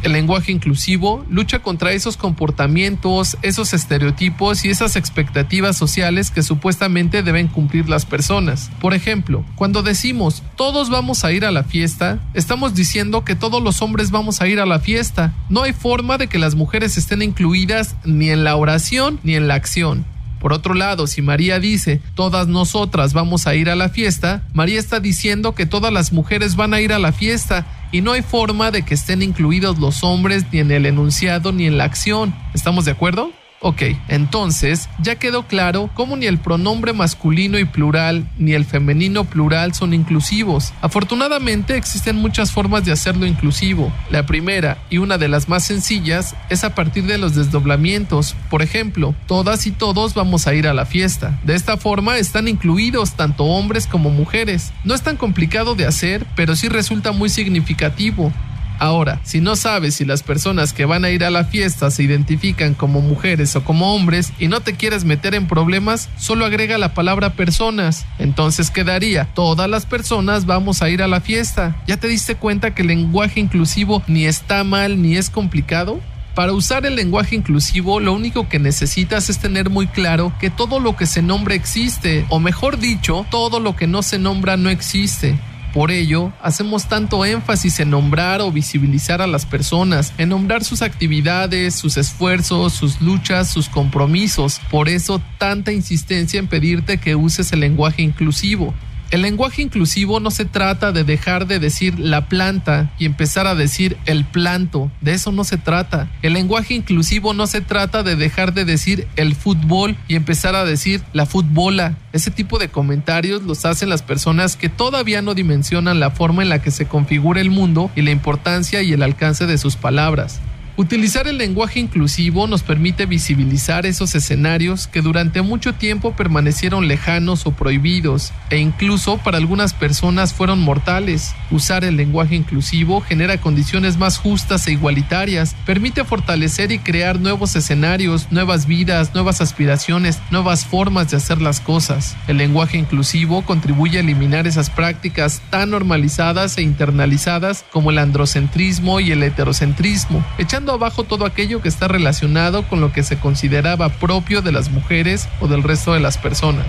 El 0.04 0.14
lenguaje 0.14 0.52
inclusivo 0.52 1.26
lucha 1.30 1.60
contra 1.60 1.92
esos 1.94 2.18
comportamientos, 2.18 3.38
esos 3.42 3.74
estereotipos 3.74 4.66
y 4.66 4.70
esas 4.70 4.96
expectativas 4.96 5.78
sociales 5.78 6.32
que 6.32 6.44
supuestamente 6.44 7.24
deben 7.24 7.48
cumplir 7.48 7.90
las 7.90 8.06
personas. 8.06 8.72
Por 8.80 8.94
ejemplo, 8.94 9.44
cuando 9.56 9.84
decimos 9.84 10.44
todos 10.56 10.90
vamos 10.90 11.24
a 11.24 11.32
ir 11.32 11.46
a 11.46 11.52
la 11.52 11.64
fiesta, 11.64 12.20
estamos 12.34 12.76
diciendo 12.76 13.24
que 13.24 13.36
todos 13.36 13.62
los 13.62 13.82
hombres 13.82 14.12
vamos 14.12 14.42
a 14.42 14.48
ir 14.48 14.60
a 14.60 14.66
la 14.66 14.80
fiesta. 14.80 15.34
No 15.50 15.64
hay 15.64 15.74
forma 15.74 16.18
de 16.18 16.28
que 16.28 16.40
las 16.40 16.56
mujeres 16.56 16.98
estén 16.98 17.22
incluidas 17.22 17.96
ni 18.06 18.30
en 18.30 18.44
la 18.44 18.56
oración 18.56 19.20
ni 19.24 19.36
en 19.36 19.48
la 19.48 19.56
acción. 19.56 20.06
Por 20.46 20.54
otro 20.54 20.76
lado, 20.76 21.08
si 21.08 21.24
María 21.24 21.60
dice, 21.60 22.02
todas 22.14 22.48
nosotras 22.48 23.14
vamos 23.14 23.48
a 23.48 23.56
ir 23.56 23.68
a 23.68 23.76
la 23.76 23.90
fiesta, 23.90 24.44
María 24.54 24.80
está 24.80 25.00
diciendo 25.00 25.56
que 25.56 25.66
todas 25.66 25.92
las 25.92 26.14
mujeres 26.14 26.56
van 26.56 26.76
a 26.76 26.82
ir 26.82 26.94
a 26.94 27.00
la 27.00 27.12
fiesta 27.12 27.66
y 27.92 28.02
no 28.02 28.12
hay 28.12 28.22
forma 28.22 28.70
de 28.70 28.84
que 28.84 28.94
estén 28.94 29.24
incluidos 29.24 29.80
los 29.80 30.04
hombres 30.04 30.46
ni 30.52 30.60
en 30.60 30.70
el 30.70 30.86
enunciado 30.86 31.52
ni 31.52 31.66
en 31.66 31.80
la 31.80 31.86
acción. 31.86 32.36
¿Estamos 32.54 32.86
de 32.86 32.92
acuerdo? 32.92 33.32
Ok, 33.62 33.82
entonces 34.10 34.90
ya 35.02 35.16
quedó 35.16 35.48
claro 35.48 35.90
cómo 35.94 36.18
ni 36.18 36.26
el 36.26 36.38
pronombre 36.38 36.94
masculino 36.94 37.58
y 37.58 37.66
plural 37.66 38.30
ni 38.38 38.54
el 38.54 38.66
femenino 38.66 39.24
plural 39.24 39.74
son 39.74 39.94
inclusivos. 39.94 40.74
Afortunadamente 40.82 41.78
existen 41.78 42.18
muchas 42.18 42.52
formas 42.52 42.86
de 42.86 42.92
hacerlo 42.92 43.26
inclusivo. 43.26 43.92
La 44.10 44.26
primera 44.26 44.78
y 44.90 44.98
una 44.98 45.18
de 45.18 45.30
las 45.30 45.50
más 45.50 45.64
sencillas 45.64 46.36
es 46.50 46.64
a 46.64 46.76
partir 46.76 47.06
de 47.06 47.18
los 47.18 47.34
desdoblamientos. 47.34 48.36
Por 48.50 48.62
ejemplo, 48.62 49.16
todas 49.26 49.66
y 49.66 49.72
todos 49.72 50.14
vamos 50.14 50.48
a 50.48 50.54
ir 50.54 50.68
a 50.68 50.74
la 50.74 50.86
fiesta. 50.86 51.40
De 51.44 51.56
esta 51.56 51.78
forma 51.78 52.18
están 52.18 52.48
incluidos 52.48 53.14
tanto 53.14 53.46
hombres 53.46 53.88
como 53.88 54.10
mujeres. 54.10 54.74
No 54.84 54.94
es 54.94 55.02
tan 55.02 55.18
complicado 55.18 55.76
de 55.76 55.88
hacer, 55.88 56.26
pero 56.36 56.56
sí 56.56 56.68
resulta 56.68 57.14
muy 57.14 57.30
significativo. 57.30 58.32
Ahora, 58.80 59.20
si 59.24 59.42
no 59.42 59.56
sabes 59.56 59.96
si 59.96 60.06
las 60.06 60.24
personas 60.24 60.74
que 60.74 60.86
van 60.86 61.06
a 61.06 61.10
ir 61.10 61.24
a 61.24 61.30
la 61.30 61.46
fiesta 61.46 61.92
se 61.92 62.04
identifican 62.04 62.74
como 62.74 63.02
mujeres 63.02 63.56
o 63.56 63.64
como 63.64 63.96
hombres 63.96 64.34
y 64.40 64.48
no 64.48 64.62
te 64.62 64.74
quieres 64.74 65.06
meter 65.06 65.36
en 65.36 65.48
problemas, 65.48 66.10
solo 66.18 66.46
agrega 66.46 66.78
la 66.78 66.94
palabra 66.94 67.34
personas. 67.34 68.06
Entonces 68.20 68.72
quedaría, 68.72 69.26
todas 69.34 69.70
las 69.70 69.86
personas 69.86 70.46
vamos 70.46 70.82
a 70.82 70.90
ir 70.90 71.02
a 71.02 71.08
la 71.08 71.22
fiesta. 71.22 71.76
¿Ya 71.88 71.98
te 71.98 72.08
diste 72.08 72.36
cuenta 72.36 72.74
que 72.74 72.82
el 72.82 72.90
lenguaje 72.90 73.40
inclusivo 73.40 74.04
ni 74.08 74.26
está 74.26 74.64
mal 74.64 75.02
ni 75.02 75.18
es 75.18 75.30
complicado? 75.30 76.00
Para 76.36 76.52
usar 76.52 76.86
el 76.86 76.98
lenguaje 76.98 77.34
inclusivo, 77.34 78.02
lo 78.02 78.12
único 78.12 78.50
que 78.50 78.60
necesitas 78.60 79.30
es 79.30 79.40
tener 79.40 79.70
muy 79.70 79.88
claro 79.88 80.34
que 80.38 80.50
todo 80.50 80.82
lo 80.82 80.98
que 80.98 81.06
se 81.06 81.22
nombra 81.22 81.56
existe, 81.56 82.26
o 82.28 82.42
mejor 82.42 82.78
dicho, 82.78 83.26
todo 83.32 83.62
lo 83.62 83.78
que 83.78 83.88
no 83.88 84.04
se 84.04 84.20
nombra 84.20 84.58
no 84.58 84.70
existe. 84.70 85.40
Por 85.76 85.92
ello, 85.92 86.32
hacemos 86.42 86.88
tanto 86.88 87.26
énfasis 87.26 87.82
en 87.82 87.90
nombrar 87.90 88.40
o 88.40 88.50
visibilizar 88.50 89.22
a 89.22 89.28
las 89.28 89.46
personas, 89.46 90.14
en 90.18 90.30
nombrar 90.30 90.64
sus 90.64 90.82
actividades, 90.82 91.76
sus 91.76 91.98
esfuerzos, 91.98 92.72
sus 92.72 93.02
luchas, 93.02 93.50
sus 93.50 93.68
compromisos. 93.68 94.62
Por 94.72 94.88
eso, 94.88 95.22
tanta 95.38 95.74
insistencia 95.74 96.40
en 96.40 96.48
pedirte 96.48 96.98
que 96.98 97.18
uses 97.18 97.52
el 97.52 97.60
lenguaje 97.60 98.04
inclusivo. 98.04 98.74
El 99.16 99.22
lenguaje 99.22 99.62
inclusivo 99.62 100.20
no 100.20 100.30
se 100.30 100.44
trata 100.44 100.92
de 100.92 101.06
dejar 101.06 101.48
de 101.48 101.60
decir 101.60 101.98
la 101.98 102.28
planta 102.28 102.92
y 103.00 103.06
empezar 103.06 103.48
a 103.48 103.56
decir 103.56 103.96
el 104.06 104.26
planto. 104.26 104.92
De 105.00 105.14
eso 105.14 105.32
no 105.32 105.46
se 105.46 105.56
trata. 105.56 106.12
El 106.22 106.34
lenguaje 106.34 106.74
inclusivo 106.74 107.34
no 107.34 107.48
se 107.48 107.62
trata 107.62 108.04
de 108.04 108.18
dejar 108.18 108.54
de 108.54 108.66
decir 108.66 109.08
el 109.16 109.34
fútbol 109.34 109.96
y 110.10 110.16
empezar 110.16 110.54
a 110.54 110.66
decir 110.66 111.02
la 111.14 111.26
futbola. 111.26 111.96
Ese 112.12 112.30
tipo 112.30 112.60
de 112.60 112.68
comentarios 112.68 113.44
los 113.44 113.64
hacen 113.64 113.88
las 113.88 114.02
personas 114.02 114.58
que 114.58 114.68
todavía 114.68 115.22
no 115.22 115.34
dimensionan 115.34 116.02
la 116.02 116.12
forma 116.12 116.44
en 116.44 116.50
la 116.50 116.62
que 116.62 116.72
se 116.72 116.86
configura 116.86 117.40
el 117.40 117.52
mundo 117.52 117.90
y 117.96 118.02
la 118.02 118.12
importancia 118.12 118.82
y 118.82 118.92
el 118.92 119.02
alcance 119.02 119.46
de 119.46 119.58
sus 119.58 119.78
palabras. 119.78 120.42
Utilizar 120.78 121.26
el 121.30 121.38
lenguaje 121.38 121.80
inclusivo 121.80 122.48
nos 122.48 122.62
permite 122.62 123.06
visibilizar 123.06 123.86
esos 123.86 124.14
escenarios 124.14 124.88
que 124.88 125.02
durante 125.02 125.42
mucho 125.42 125.74
tiempo 125.74 126.14
permanecieron 126.18 126.90
lejanos 126.90 127.46
o 127.46 127.52
prohibidos 127.52 128.34
e 128.50 128.58
incluso 128.58 129.18
para 129.20 129.38
algunas 129.38 129.74
personas 129.74 130.34
fueron 130.34 130.60
mortales. 130.60 131.34
Usar 131.50 131.86
el 131.86 131.96
lenguaje 131.96 132.36
inclusivo 132.36 133.00
genera 133.00 133.40
condiciones 133.40 133.98
más 133.98 134.18
justas 134.18 134.68
e 134.68 134.74
igualitarias, 134.74 135.56
permite 135.66 136.04
fortalecer 136.04 136.74
y 136.74 136.80
crear 136.80 137.22
nuevos 137.22 137.56
escenarios, 137.56 138.30
nuevas 138.32 138.66
vidas, 138.66 139.14
nuevas 139.14 139.40
aspiraciones, 139.40 140.20
nuevas 140.30 140.66
formas 140.66 141.10
de 141.10 141.16
hacer 141.16 141.42
las 141.42 141.62
cosas. 141.62 142.18
El 142.28 142.36
lenguaje 142.36 142.78
inclusivo 142.78 143.44
contribuye 143.44 144.00
a 144.00 144.02
eliminar 144.02 144.46
esas 144.46 144.70
prácticas 144.70 145.42
tan 145.50 145.70
normalizadas 145.70 146.58
e 146.58 146.64
internalizadas 146.64 147.64
como 147.72 147.92
el 147.92 147.98
androcentrismo 147.98 149.00
y 149.00 149.14
el 149.14 149.24
heterocentrismo, 149.24 150.22
echando 150.38 150.65
abajo 150.74 151.04
todo 151.04 151.26
aquello 151.26 151.62
que 151.62 151.70
está 151.70 151.88
relacionado 151.88 152.68
con 152.68 152.82
lo 152.82 152.92
que 152.92 153.04
se 153.04 153.18
consideraba 153.18 153.90
propio 153.90 154.42
de 154.42 154.52
las 154.52 154.70
mujeres 154.70 155.28
o 155.40 155.48
del 155.48 155.64
resto 155.64 155.94
de 155.94 156.00
las 156.00 156.18
personas. 156.18 156.68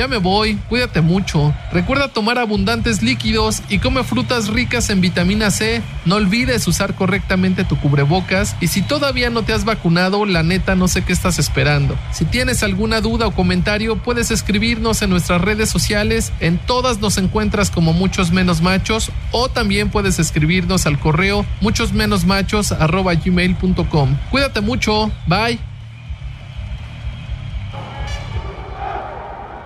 Ya 0.00 0.08
me 0.08 0.16
voy, 0.16 0.54
cuídate 0.70 1.02
mucho. 1.02 1.52
Recuerda 1.72 2.08
tomar 2.08 2.38
abundantes 2.38 3.02
líquidos 3.02 3.60
y 3.68 3.80
come 3.80 4.02
frutas 4.02 4.48
ricas 4.48 4.88
en 4.88 5.02
vitamina 5.02 5.50
C. 5.50 5.82
No 6.06 6.14
olvides 6.14 6.66
usar 6.66 6.94
correctamente 6.94 7.64
tu 7.64 7.78
cubrebocas 7.78 8.56
y 8.62 8.68
si 8.68 8.80
todavía 8.80 9.28
no 9.28 9.42
te 9.42 9.52
has 9.52 9.66
vacunado, 9.66 10.24
la 10.24 10.42
neta 10.42 10.74
no 10.74 10.88
sé 10.88 11.04
qué 11.04 11.12
estás 11.12 11.38
esperando. 11.38 11.98
Si 12.14 12.24
tienes 12.24 12.62
alguna 12.62 13.02
duda 13.02 13.26
o 13.26 13.32
comentario, 13.32 13.96
puedes 13.96 14.30
escribirnos 14.30 15.02
en 15.02 15.10
nuestras 15.10 15.42
redes 15.42 15.68
sociales. 15.68 16.32
En 16.40 16.56
todas 16.56 17.00
nos 17.00 17.18
encuentras 17.18 17.70
como 17.70 17.92
muchos 17.92 18.30
menos 18.30 18.62
machos 18.62 19.10
o 19.32 19.50
también 19.50 19.90
puedes 19.90 20.18
escribirnos 20.18 20.86
al 20.86 20.98
correo 20.98 21.44
muchos 21.60 21.92
menos 21.92 22.24
machos 22.24 22.70
gmail.com. 22.72 24.16
Cuídate 24.30 24.62
mucho, 24.62 25.10
bye. 25.26 25.69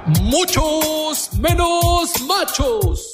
Muchos 0.06 1.30
menos 1.38 2.20
machos. 2.26 3.13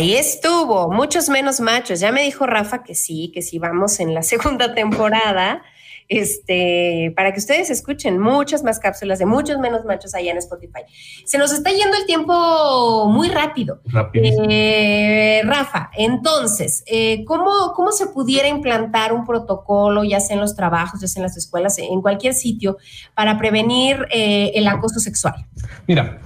Ahí 0.00 0.14
estuvo, 0.14 0.90
muchos 0.90 1.28
menos 1.28 1.60
machos. 1.60 2.00
Ya 2.00 2.10
me 2.10 2.22
dijo 2.22 2.46
Rafa 2.46 2.82
que 2.82 2.94
sí, 2.94 3.30
que 3.34 3.42
sí 3.42 3.58
vamos 3.58 4.00
en 4.00 4.14
la 4.14 4.22
segunda 4.32 4.74
temporada, 4.74 5.60
este, 6.08 7.12
para 7.14 7.34
que 7.34 7.38
ustedes 7.38 7.68
escuchen 7.68 8.18
muchas 8.18 8.64
más 8.64 8.78
cápsulas 8.78 9.18
de 9.18 9.26
muchos 9.26 9.58
menos 9.58 9.84
machos 9.84 10.14
allá 10.14 10.30
en 10.30 10.38
Spotify. 10.38 10.80
Se 11.26 11.36
nos 11.36 11.52
está 11.52 11.68
yendo 11.68 11.98
el 11.98 12.06
tiempo 12.06 13.10
muy 13.10 13.28
rápido. 13.28 13.82
Eh, 14.14 15.42
Rafa, 15.44 15.90
entonces, 15.94 16.82
eh, 16.86 17.22
¿cómo, 17.26 17.74
¿cómo 17.76 17.92
se 17.92 18.06
pudiera 18.06 18.48
implantar 18.48 19.12
un 19.12 19.26
protocolo, 19.26 20.02
ya 20.02 20.18
sea 20.20 20.34
en 20.34 20.40
los 20.40 20.56
trabajos, 20.56 21.02
ya 21.02 21.08
sea 21.08 21.20
en 21.20 21.24
las 21.24 21.36
escuelas, 21.36 21.76
en 21.76 22.00
cualquier 22.00 22.32
sitio, 22.32 22.78
para 23.14 23.36
prevenir 23.36 24.06
eh, 24.10 24.52
el 24.54 24.66
acoso 24.66 24.98
sexual? 24.98 25.46
Mira, 25.86 26.22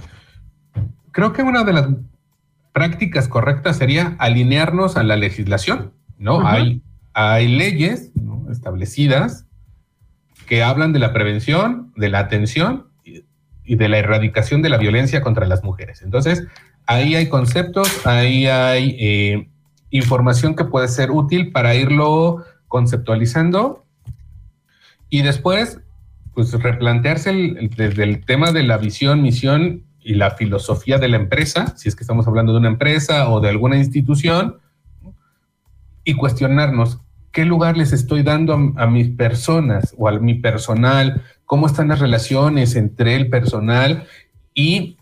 creo 1.11 1.33
que 1.33 1.43
una 1.43 1.65
de 1.65 1.73
las 1.73 1.85
prácticas 2.75 3.29
correctas 3.29 3.77
sería 3.77 4.17
alinearnos 4.19 4.97
a 4.97 5.03
la 5.03 5.15
legislación, 5.15 5.93
¿no? 6.17 6.45
hay, 6.45 6.81
hay 7.13 7.47
leyes 7.47 8.11
establecidas 8.51 9.47
que 10.45 10.61
hablan 10.61 10.91
de 10.91 10.99
la 10.99 11.13
prevención, 11.13 11.93
de 11.95 12.09
la 12.09 12.19
atención 12.19 12.87
y 13.63 13.75
de 13.77 13.87
la 13.87 13.97
erradicación 13.99 14.61
de 14.61 14.67
la 14.67 14.77
violencia 14.77 15.21
contra 15.21 15.47
las 15.47 15.63
mujeres. 15.63 16.01
Entonces, 16.01 16.45
ahí 16.85 17.15
hay 17.15 17.29
conceptos, 17.29 18.05
ahí 18.05 18.47
hay 18.47 18.97
eh, 18.99 19.49
información 19.89 20.53
que 20.53 20.65
puede 20.65 20.89
ser 20.89 21.11
útil 21.11 21.53
para 21.53 21.75
irlo 21.75 22.43
conceptualizando 22.67 23.85
y 25.09 25.21
después, 25.21 25.79
pues 26.33 26.51
replantearse 26.51 27.31
desde 27.77 28.03
el 28.03 28.25
tema 28.25 28.51
de 28.51 28.63
la 28.63 28.77
visión, 28.77 29.21
misión 29.21 29.85
y 30.05 30.13
la 30.13 30.31
filosofía 30.31 30.99
de 30.99 31.07
la 31.09 31.17
empresa, 31.17 31.75
si 31.77 31.89
es 31.89 31.95
que 31.95 32.03
estamos 32.03 32.27
hablando 32.27 32.53
de 32.53 32.59
una 32.59 32.67
empresa 32.67 33.27
o 33.29 33.41
de 33.41 33.49
alguna 33.49 33.77
institución, 33.77 34.59
y 36.03 36.13
cuestionarnos 36.13 36.99
qué 37.31 37.43
lugar 37.43 37.75
les 37.75 37.91
estoy 37.91 38.21
dando 38.21 38.53
a, 38.53 38.85
mis 38.85 39.09
personas 39.09 39.95
o 39.97 40.07
a 40.07 40.19
mi 40.19 40.35
personal, 40.35 41.23
cómo 41.45 41.65
están 41.65 41.87
las 41.87 41.99
relaciones 41.99 42.75
entre 42.75 43.15
el 43.15 43.31
personal 43.31 44.05
y 44.53 44.97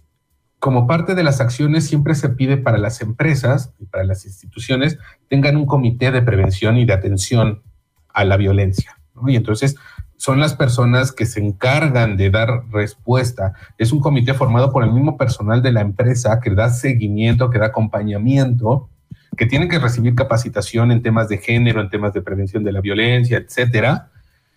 como 0.58 0.88
parte 0.88 1.16
de 1.16 1.24
las 1.24 1.42
acciones 1.42 1.86
siempre 1.86 2.16
se 2.16 2.30
pide 2.30 2.56
para 2.56 2.78
las 2.78 3.02
empresas 3.02 3.74
y 3.80 3.86
para 3.86 4.06
las 4.06 4.26
instituciones 4.26 4.98
tengan 5.28 5.58
un 5.58 5.66
comité 5.66 6.12
de 6.12 6.22
prevención 6.22 6.78
y 6.78 6.86
de 6.86 6.94
atención 6.94 7.62
a 8.08 8.24
la 8.24 8.38
violencia. 8.38 8.98
Y 9.28 9.36
entonces 9.36 9.76
son 10.18 10.40
las 10.40 10.56
personas 10.56 11.12
que 11.12 11.26
se 11.26 11.40
encargan 11.40 12.18
de 12.18 12.30
dar 12.30 12.64
respuesta. 12.72 13.54
Es 13.78 13.92
un 13.92 14.00
comité 14.00 14.34
formado 14.34 14.72
por 14.72 14.84
el 14.84 14.92
mismo 14.92 15.18
personal 15.18 15.62
de 15.62 15.72
la 15.72 15.82
empresa 15.82 16.40
que 16.42 16.52
da 16.52 16.70
seguimiento, 16.70 17.50
que 17.50 17.60
da 17.60 17.68
acompañamiento, 17.68 18.90
que 19.36 19.46
tiene 19.46 19.68
que 19.68 19.80
recibir 19.80 20.16
capacitación 20.16 20.92
en 20.92 21.02
temas 21.02 21.28
de 21.28 21.38
género, 21.38 21.82
en 21.82 21.90
temas 21.90 22.14
de 22.14 22.22
prevención 22.22 22.64
de 22.64 22.72
la 22.72 22.82
violencia, 22.82 23.38
etcétera, 23.38 24.12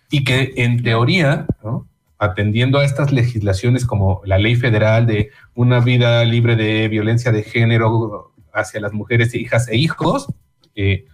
y 0.09 0.23
que 0.23 0.53
en 0.57 0.83
teoría, 0.83 1.47
atendiendo 2.17 2.79
a 2.79 2.85
estas 2.85 3.11
legislaciones 3.11 3.85
como 3.85 4.21
la 4.25 4.37
ley 4.37 4.55
federal 4.55 5.05
de 5.05 5.31
una 5.55 5.79
vida 5.79 6.23
libre 6.23 6.55
de 6.55 6.87
violencia 6.87 7.31
de 7.31 7.43
género 7.43 8.33
hacia 8.53 8.79
las 8.79 8.93
mujeres, 8.93 9.35
hijas 9.35 9.67
e 9.67 9.77
hijos, 9.77 10.27
eh, 10.75 11.05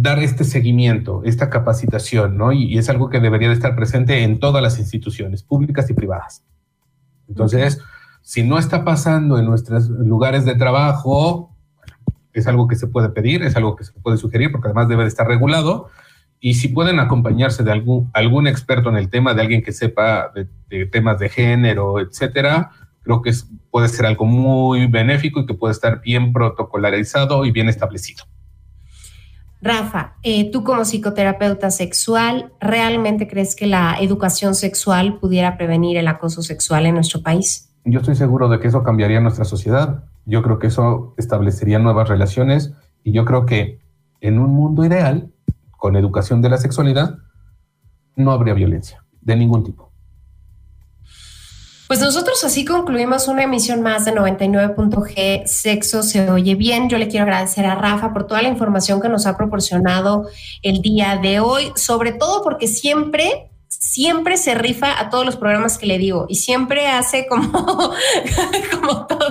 dar 0.00 0.20
este 0.20 0.44
seguimiento, 0.44 1.22
esta 1.24 1.50
capacitación, 1.50 2.38
¿no? 2.38 2.52
Y, 2.52 2.78
es 2.78 2.88
algo 2.88 3.08
que 3.08 3.18
debería 3.20 3.48
de 3.48 3.54
estar 3.54 3.74
presente 3.74 4.22
en 4.22 4.38
todas 4.38 4.62
las 4.62 4.78
instituciones, 4.78 5.42
públicas 5.42 5.90
y 5.90 5.94
privadas. 5.94 6.44
Entonces, 7.28 7.80
si 8.22 8.44
no 8.44 8.58
está 8.58 8.84
pasando 8.84 9.38
en 9.38 9.46
nuestros 9.46 9.88
lugares 9.88 10.44
de 10.44 10.54
trabajo, 10.54 11.52
es 12.32 12.46
algo 12.46 12.68
que 12.68 12.76
se 12.76 12.86
puede 12.86 13.08
pedir, 13.08 13.42
es 13.42 13.56
algo 13.56 13.74
que 13.74 13.84
se 13.84 13.92
puede 13.92 14.18
sugerir, 14.18 14.52
porque 14.52 14.68
además 14.68 14.88
debe 14.88 15.02
de 15.02 15.08
estar 15.08 15.26
regulado. 15.26 15.88
Y 16.40 16.54
si 16.54 16.68
pueden 16.68 17.00
acompañarse 17.00 17.64
de 17.64 17.72
algún 17.72 18.46
experto 18.46 18.88
en 18.90 18.96
el 18.96 19.10
tema, 19.10 19.34
de 19.34 19.42
alguien 19.42 19.62
que 19.62 19.72
sepa 19.72 20.32
de, 20.32 20.86
temas 20.86 21.18
de 21.18 21.28
género, 21.28 21.98
etcétera, 21.98 22.70
creo 23.02 23.20
que 23.22 23.32
puede 23.72 23.88
ser 23.88 24.06
algo 24.06 24.26
muy 24.26 24.86
benéfico 24.86 25.40
y 25.40 25.46
que 25.46 25.54
puede 25.54 25.72
estar 25.72 26.00
bien 26.02 26.32
protocolarizado 26.32 27.44
y 27.44 27.50
bien 27.50 27.68
establecido. 27.68 28.24
Rafa, 29.60 30.14
eh, 30.22 30.50
tú 30.50 30.62
como 30.62 30.84
psicoterapeuta 30.84 31.70
sexual, 31.70 32.52
¿realmente 32.60 33.26
crees 33.26 33.56
que 33.56 33.66
la 33.66 33.96
educación 34.00 34.54
sexual 34.54 35.18
pudiera 35.18 35.56
prevenir 35.56 35.96
el 35.96 36.06
acoso 36.06 36.42
sexual 36.42 36.86
en 36.86 36.94
nuestro 36.94 37.22
país? 37.22 37.74
Yo 37.84 38.00
estoy 38.00 38.14
seguro 38.14 38.48
de 38.48 38.60
que 38.60 38.68
eso 38.68 38.82
cambiaría 38.82 39.20
nuestra 39.20 39.44
sociedad. 39.44 40.04
Yo 40.26 40.42
creo 40.42 40.58
que 40.58 40.68
eso 40.68 41.14
establecería 41.16 41.78
nuevas 41.78 42.08
relaciones 42.08 42.72
y 43.02 43.12
yo 43.12 43.24
creo 43.24 43.46
que 43.46 43.80
en 44.20 44.38
un 44.38 44.50
mundo 44.50 44.84
ideal, 44.84 45.32
con 45.70 45.96
educación 45.96 46.42
de 46.42 46.50
la 46.50 46.58
sexualidad, 46.58 47.18
no 48.14 48.32
habría 48.32 48.54
violencia 48.54 49.04
de 49.20 49.36
ningún 49.36 49.64
tipo. 49.64 49.87
Pues 51.88 52.00
nosotros 52.00 52.44
así 52.44 52.66
concluimos 52.66 53.28
una 53.28 53.44
emisión 53.44 53.80
más 53.80 54.04
de 54.04 54.14
99.g 54.14 55.46
Sexo 55.46 56.02
se 56.02 56.30
oye 56.30 56.54
bien. 56.54 56.90
Yo 56.90 56.98
le 56.98 57.08
quiero 57.08 57.24
agradecer 57.24 57.64
a 57.64 57.76
Rafa 57.76 58.12
por 58.12 58.26
toda 58.26 58.42
la 58.42 58.50
información 58.50 59.00
que 59.00 59.08
nos 59.08 59.24
ha 59.24 59.38
proporcionado 59.38 60.28
el 60.60 60.82
día 60.82 61.18
de 61.22 61.40
hoy, 61.40 61.72
sobre 61.76 62.12
todo 62.12 62.42
porque 62.42 62.68
siempre 62.68 63.47
siempre 63.78 64.36
se 64.36 64.54
rifa 64.54 65.00
a 65.00 65.08
todos 65.08 65.24
los 65.24 65.36
programas 65.36 65.78
que 65.78 65.86
le 65.86 65.98
digo 65.98 66.26
y 66.28 66.34
siempre 66.36 66.88
hace 66.88 67.26
como, 67.28 67.50
como 68.80 69.06
toda 69.06 69.28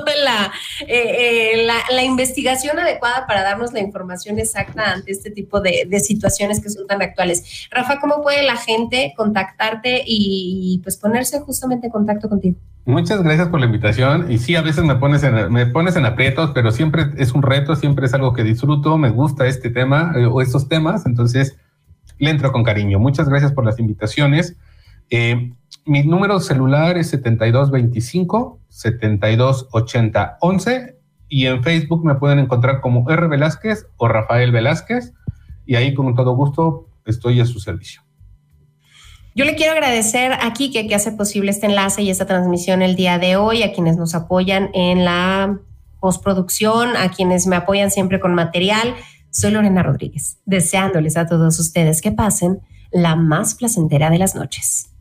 eh, 0.87 1.53
eh, 1.57 1.65
la, 1.65 1.75
la, 1.91 2.03
investigación 2.03 2.79
adecuada 2.79 3.27
para 3.27 3.43
darnos 3.43 3.73
la 3.73 3.79
información 3.79 4.39
exacta 4.39 4.91
ante 4.91 5.11
este 5.11 5.31
tipo 5.31 5.59
de, 5.59 5.85
de, 5.87 5.99
situaciones 5.99 6.61
que 6.61 6.69
son 6.69 6.87
tan 6.87 7.01
actuales. 7.01 7.67
Rafa, 7.71 7.99
¿cómo 7.99 8.21
puede 8.21 8.43
la 8.43 8.55
gente 8.55 9.13
contactarte 9.15 10.03
y 10.05 10.79
pues 10.83 10.97
ponerse 10.97 11.39
justamente 11.41 11.87
en 11.87 11.91
contacto 11.91 12.29
contigo? 12.29 12.57
Muchas 12.85 13.21
gracias 13.21 13.49
por 13.49 13.59
la 13.59 13.65
invitación 13.65 14.31
y 14.31 14.37
sí, 14.37 14.55
a 14.55 14.61
veces 14.61 14.85
me 14.85 14.95
pones 14.95 15.21
en, 15.23 15.51
me 15.51 15.65
pones 15.65 15.97
en 15.97 16.05
aprietos, 16.05 16.51
pero 16.53 16.71
siempre 16.71 17.07
es 17.17 17.33
un 17.33 17.41
reto, 17.41 17.75
siempre 17.75 18.05
es 18.05 18.13
algo 18.13 18.33
que 18.33 18.43
disfruto, 18.43 18.97
me 18.97 19.09
gusta 19.09 19.45
este 19.45 19.69
tema 19.69 20.13
eh, 20.15 20.25
o 20.25 20.41
estos 20.41 20.69
temas, 20.69 21.05
entonces 21.05 21.57
le 22.17 22.29
entro 22.29 22.51
con 22.51 22.63
cariño. 22.63 22.99
Muchas 22.99 23.29
gracias 23.29 23.51
por 23.53 23.65
las 23.65 23.79
invitaciones. 23.79 24.55
Eh, 25.09 25.53
mi 25.85 26.03
número 26.03 26.39
celular 26.39 26.97
es 26.97 27.09
7225 27.09 28.59
7280 28.69 30.37
11 30.41 30.97
y 31.29 31.45
en 31.45 31.63
Facebook 31.63 32.05
me 32.05 32.15
pueden 32.15 32.39
encontrar 32.39 32.81
como 32.81 33.09
R 33.09 33.27
Velázquez 33.27 33.87
o 33.97 34.07
Rafael 34.07 34.51
Velázquez 34.51 35.13
y 35.65 35.75
ahí 35.75 35.93
con 35.93 36.13
todo 36.15 36.35
gusto 36.35 36.87
estoy 37.05 37.39
a 37.39 37.45
su 37.45 37.59
servicio. 37.59 38.01
Yo 39.35 39.45
le 39.45 39.55
quiero 39.55 39.73
agradecer 39.73 40.33
a 40.33 40.51
que 40.53 40.95
hace 40.95 41.11
posible 41.11 41.51
este 41.51 41.67
enlace 41.67 42.01
y 42.01 42.09
esta 42.09 42.25
transmisión 42.25 42.81
el 42.81 42.95
día 42.95 43.19
de 43.19 43.35
hoy, 43.35 43.61
a 43.61 43.71
quienes 43.71 43.95
nos 43.95 44.15
apoyan 44.15 44.71
en 44.73 45.05
la 45.05 45.59
postproducción, 45.99 46.97
a 46.97 47.11
quienes 47.11 47.45
me 47.45 47.55
apoyan 47.55 47.91
siempre 47.91 48.19
con 48.19 48.33
material. 48.33 48.95
Soy 49.31 49.51
Lorena 49.51 49.83
Rodríguez, 49.83 50.39
deseándoles 50.45 51.17
a 51.17 51.25
todos 51.27 51.59
ustedes 51.59 52.01
que 52.01 52.11
pasen 52.11 52.59
la 52.91 53.15
más 53.15 53.55
placentera 53.55 54.09
de 54.09 54.17
las 54.17 54.35
noches. 54.35 54.91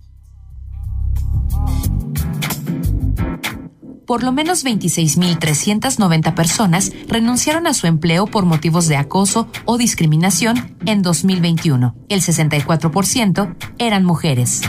Por 4.06 4.22
lo 4.22 4.30
menos 4.30 4.64
26.390 4.64 6.34
personas 6.34 6.92
renunciaron 7.08 7.66
a 7.66 7.74
su 7.74 7.88
empleo 7.88 8.26
por 8.26 8.44
motivos 8.44 8.86
de 8.86 8.96
acoso 8.96 9.48
o 9.64 9.78
discriminación 9.78 10.76
en 10.86 11.02
2021. 11.02 11.96
El 12.08 12.20
64% 12.20 13.56
eran 13.78 14.04
mujeres. 14.04 14.62